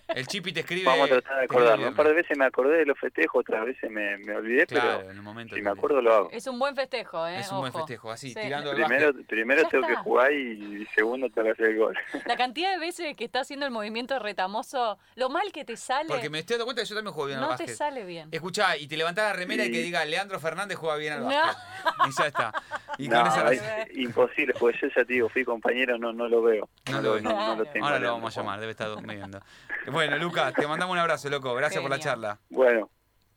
El 0.09 0.26
Chipi 0.26 0.53
te 0.53 0.61
escribe. 0.61 0.85
Vamos 0.87 1.07
a 1.07 1.09
tratar 1.14 1.35
de 1.40 1.40
te 1.40 1.44
acordarme. 1.55 1.83
el 1.85 1.90
Un 1.90 1.94
par 1.96 2.07
de 2.09 2.14
veces 2.14 2.37
me 2.38 2.44
acordé 2.44 2.79
de 2.79 2.87
los 2.87 2.98
festejos, 2.98 3.40
otras 3.40 3.64
veces 3.64 3.90
me, 3.90 4.18
me 4.18 4.37
olvidé, 4.37 4.66
Claro, 4.66 4.98
pero 4.98 5.11
en 5.11 5.16
el 5.16 5.22
momento. 5.22 5.55
si 5.55 5.62
me 5.62 5.70
te- 5.72 5.79
acuerdo 5.79 6.00
lo 6.03 6.14
hago. 6.14 6.31
Es 6.33 6.46
un 6.46 6.59
buen 6.59 6.74
festejo, 6.74 7.26
¿eh? 7.26 7.40
Es 7.40 7.50
un 7.50 7.59
buen 7.61 7.72
festejo, 7.72 8.11
así, 8.11 8.29
Sí. 8.33 8.40
tirando 8.40 8.70
el 8.70 8.76
Primero, 8.76 9.07
básquet. 9.09 9.26
primero 9.26 9.62
Ya 9.62 9.68
tengo 9.68 9.87
que 9.87 9.96
jugar 9.96 10.33
y 10.33 10.87
segundo 10.94 11.29
tengo 11.31 11.46
que 11.46 11.53
hacer 11.53 11.66
el 11.66 11.79
gol. 11.79 11.96
La 12.26 12.37
cantidad 12.37 12.70
de 12.72 12.79
veces 12.79 13.16
que 13.16 13.24
está 13.24 13.40
haciendo 13.40 13.66
el 13.66 13.72
movimiento 13.72 14.18
retamoso, 14.18 14.98
lo 15.16 15.29
mal 15.29 15.50
que 15.53 15.64
te 15.64 15.76
sale, 15.76 16.09
Porque 16.09 16.31
me 16.31 16.40
estoy 16.40 16.55
dando 16.55 16.66
cuenta 16.66 16.83
que 16.83 16.88
yo 16.88 16.94
también 16.94 17.14
juego 17.14 17.26
bien 17.29 17.38
al 17.38 17.42
no 17.44 17.57
te 17.57 17.62
básquet. 17.64 17.76
sale 17.76 18.05
bien. 18.05 18.29
Escuchá, 18.33 18.76
y 18.76 18.87
te 18.88 18.96
levantás 18.96 19.33
la 19.33 19.33
remera 19.38 19.64
y 19.64 19.70
que 19.72 19.79
diga 19.83 20.05
Leandro 20.05 20.38
Fernández 20.40 20.76
juega 20.76 20.96
bien 20.96 21.12
al 21.14 21.20
No. 21.22 21.26
básquet. 21.29 21.64
Y 22.09 22.12
ya 22.18 22.26
está. 22.26 22.53
Y 22.98 23.09
No, 23.09 23.18
con 23.22 23.26
esa 23.29 23.53
es 23.53 23.96
imposible, 23.96 24.55
porque 24.59 24.79
yo 24.83 24.88
ya 24.88 25.05
te 25.05 25.12
digo, 25.14 25.29
fui 25.29 25.44
compañero, 25.44 25.98
no, 25.98 26.12
no 26.12 26.29
lo 26.29 26.42
veo. 26.42 26.68
No 26.90 27.00
No, 27.00 27.03
lo 27.16 27.20
no, 27.20 27.57
no 27.57 27.64
tengo. 27.66 27.87
Ahora 27.87 27.98
lo 27.98 28.12
vamos 28.12 28.37
a 28.37 28.40
llamar, 28.40 28.61
debe 28.61 28.72
estar 28.72 28.88
durmiendo. 28.88 29.40
Bueno, 29.86 30.16
Lucas, 30.18 30.52
te 30.54 30.66
mandamos 30.66 30.92
un 30.94 30.98
abrazo, 30.98 31.28
loco. 31.30 31.54
Gracias 31.54 31.80
por 31.80 31.90
la 31.90 31.98
charla. 31.98 32.38
Bueno, 32.50 32.90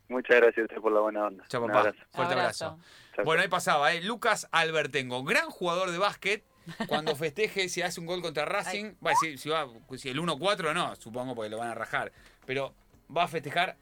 muchas 0.09 0.37
gracias 0.37 0.59
a 0.59 0.61
usted 0.63 0.77
por 0.81 0.91
la 0.91 0.99
buena 0.99 1.25
onda. 1.25 1.45
Chao, 1.47 1.61
Un 1.61 1.67
papá. 1.67 1.79
abrazo. 1.81 1.99
Fuerte 2.11 2.33
abrazo. 2.33 2.79
Bueno, 3.23 3.41
ahí 3.43 3.47
pasaba, 3.47 3.93
¿eh? 3.93 4.01
Lucas 4.01 4.47
Albertengo, 4.51 5.23
gran 5.23 5.49
jugador 5.49 5.91
de 5.91 5.97
básquet. 5.97 6.43
Cuando 6.87 7.15
festeje, 7.15 7.69
si 7.69 7.81
hace 7.81 7.99
un 7.99 8.05
gol 8.05 8.21
contra 8.21 8.45
Racing, 8.45 8.93
bueno, 8.99 9.17
si, 9.21 9.37
si 9.37 9.49
va, 9.49 9.67
si 9.97 10.09
el 10.09 10.19
1-4 10.19 10.73
no, 10.73 10.95
supongo 10.95 11.35
porque 11.35 11.49
lo 11.49 11.57
van 11.57 11.69
a 11.69 11.75
rajar. 11.75 12.11
Pero 12.45 12.73
va 13.15 13.23
a 13.23 13.27
festejar 13.27 13.77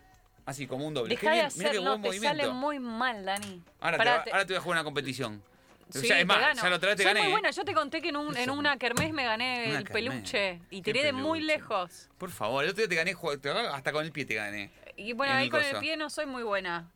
así 0.45 0.65
como 0.67 0.87
un 0.87 0.93
doble. 0.93 1.15
Qué 1.15 1.21
Deja 1.27 1.29
de 1.35 1.41
bien, 1.41 1.51
mirá 1.57 1.69
qué 1.71 1.77
hacer, 1.77 1.83
no, 1.83 1.89
buen 1.91 2.01
te 2.01 2.07
movimiento. 2.09 2.37
sale 2.43 2.53
muy 2.53 2.79
mal, 2.79 3.23
Dani. 3.25 3.63
Ahora, 3.79 3.97
va- 3.97 4.23
te- 4.23 4.31
ahora 4.31 4.45
te 4.45 4.53
voy 4.53 4.57
a 4.57 4.61
jugar 4.61 4.77
una 4.79 4.83
competición. 4.83 5.43
Sí, 5.91 6.11
es 6.11 6.25
más, 6.25 6.55
ya 6.61 6.69
la 6.69 6.75
otra 6.75 6.89
vez 6.89 6.97
te 6.97 7.03
Soy 7.03 7.09
gané. 7.13 7.19
muy 7.21 7.29
¿eh? 7.29 7.31
buena. 7.31 7.51
Yo 7.51 7.63
te 7.65 7.73
conté 7.73 8.01
que 8.01 8.09
en, 8.09 8.17
un, 8.17 8.35
en 8.37 8.49
una 8.49 8.77
kermés 8.77 9.11
me 9.13 9.23
gané 9.23 9.65
Una 9.69 9.77
el 9.79 9.83
kermés. 9.87 10.09
peluche 10.11 10.61
y 10.69 10.81
¿Qué 10.81 10.93
tiré 10.93 11.05
de 11.05 11.13
muy 11.13 11.39
peluche? 11.39 11.57
lejos. 11.57 12.09
Por 12.17 12.31
favor, 12.31 12.63
el 12.63 12.69
otro 12.71 12.81
día 12.81 12.89
te 12.89 12.95
gané, 12.95 13.15
jue- 13.15 13.39
te- 13.39 13.49
hasta 13.49 13.91
con 13.91 14.03
el 14.05 14.11
pie 14.11 14.25
te 14.25 14.35
gané. 14.35 14.71
Y 14.97 15.13
bueno, 15.13 15.33
En 15.33 15.39
ahí 15.39 15.45
el 15.45 15.51
con 15.51 15.61
coso. 15.61 15.75
el 15.75 15.79
pie 15.79 15.97
no 15.97 16.09
soy 16.09 16.25
muy 16.25 16.43
buena. 16.43 16.89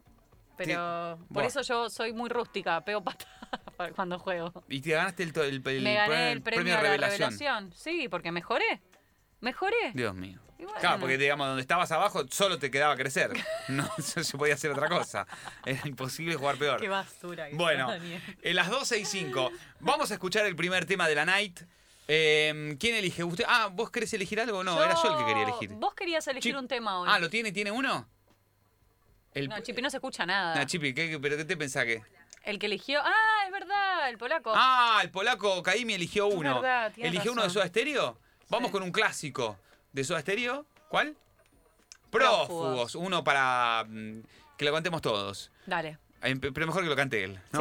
Pero 0.57 1.17
por 1.27 1.43
Buah. 1.43 1.45
eso 1.47 1.61
yo 1.63 1.89
soy 1.89 2.13
muy 2.13 2.29
rústica, 2.29 2.79
pego 2.85 3.03
pata 3.03 3.25
cuando 3.95 4.17
juego. 4.19 4.53
Y 4.69 4.79
te 4.81 4.91
ganaste 4.91 5.23
el, 5.23 5.33
to- 5.33 5.43
el, 5.43 5.61
el 5.65 5.81
me 5.81 5.95
gané 5.95 6.31
el 6.31 6.41
premio, 6.41 6.73
a 6.73 6.81
la 6.81 6.81
revelación. 6.81 7.71
Sí, 7.73 8.07
porque 8.09 8.31
mejoré. 8.31 8.81
Mejoré. 9.41 9.91
Dios 9.93 10.15
mío. 10.15 10.39
Bueno. 10.57 10.79
Claro, 10.79 10.99
porque 10.99 11.17
digamos, 11.17 11.47
donde 11.47 11.61
estabas 11.61 11.91
abajo 11.91 12.23
solo 12.29 12.57
te 12.57 12.71
quedaba 12.71 12.95
crecer. 12.95 13.31
No 13.67 13.83
no 14.15 14.23
se 14.23 14.37
podía 14.37 14.53
hacer 14.53 14.71
otra 14.71 14.87
cosa. 14.89 15.27
Era 15.65 15.81
imposible 15.85 16.35
jugar 16.35 16.57
peor. 16.57 16.79
Qué 16.79 16.87
basura. 16.89 17.49
que 17.49 17.55
Bueno, 17.55 17.91
en 17.93 18.55
las 18.55 18.69
12 18.69 18.99
y 18.99 19.05
5. 19.05 19.51
Vamos 19.81 20.11
a 20.11 20.13
escuchar 20.15 20.45
el 20.45 20.55
primer 20.55 20.85
tema 20.85 21.07
de 21.07 21.15
la 21.15 21.25
night. 21.25 21.59
Eh, 22.07 22.75
¿Quién 22.79 22.95
elige? 22.95 23.23
¿Usted? 23.23 23.45
Ah, 23.47 23.67
¿vos 23.71 23.89
querés 23.89 24.13
elegir 24.13 24.39
algo? 24.39 24.63
No, 24.63 24.81
era 24.83 24.93
yo 25.01 25.11
el 25.11 25.17
que 25.17 25.25
quería 25.25 25.43
elegir. 25.43 25.69
Vos 25.71 25.93
querías 25.95 26.25
elegir 26.27 26.53
Chip- 26.55 26.59
un 26.59 26.67
tema 26.67 26.99
hoy. 26.99 27.09
Ah, 27.11 27.19
¿lo 27.19 27.29
tiene? 27.29 27.51
¿Tiene 27.51 27.71
uno? 27.71 28.07
El, 29.33 29.49
No, 29.49 29.59
Chipi, 29.59 29.81
no 29.81 29.89
se 29.89 29.97
escucha 29.97 30.25
nada. 30.25 30.55
Nah, 30.55 30.65
Chipi, 30.65 30.93
¿qué- 30.93 31.09
qué- 31.09 31.19
¿pero 31.19 31.35
qué 31.35 31.45
te 31.45 31.57
pensás 31.57 31.83
que? 31.85 32.01
El 32.43 32.59
que 32.59 32.67
eligió. 32.67 33.01
Ah, 33.03 33.43
es 33.45 33.51
verdad, 33.51 34.07
el 34.09 34.17
polaco. 34.17 34.53
Ah, 34.55 34.99
el 35.03 35.09
polaco 35.09 35.61
Caimi 35.63 35.95
eligió 35.95 36.27
Es 36.29 36.35
uno. 36.35 36.61
verdad, 36.61 36.93
¿Eligió 36.95 37.31
uno 37.33 37.43
de. 37.43 37.49
Soda 37.49 37.67
Stereo? 37.67 38.19
Vamos 38.49 38.67
Sí. 38.67 38.71
con 38.73 38.83
un 38.83 38.91
clásico 38.91 39.57
de 39.95 40.03
Soda 40.03 40.19
Stereo. 40.19 40.65
¿Cuál? 40.89 41.15
Prófugos. 42.11 42.47
Prófugos. 42.47 42.95
Uno 42.95 43.23
para 43.23 43.85
mm, 43.87 44.19
que 44.57 44.65
lo 44.65 44.73
cantemos 44.73 45.01
todos. 45.01 45.51
Dale. 45.65 45.97
Pero 46.19 46.67
mejor 46.67 46.83
que 46.83 46.89
lo 46.89 46.95
cante 46.95 47.23
él, 47.23 47.39
¿no? 47.51 47.59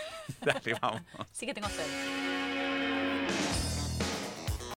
Dale, 0.40 0.76
vamos. 0.80 1.02
Sí 1.32 1.46
que 1.46 1.54
tengo 1.54 1.68
sed. 1.68 2.65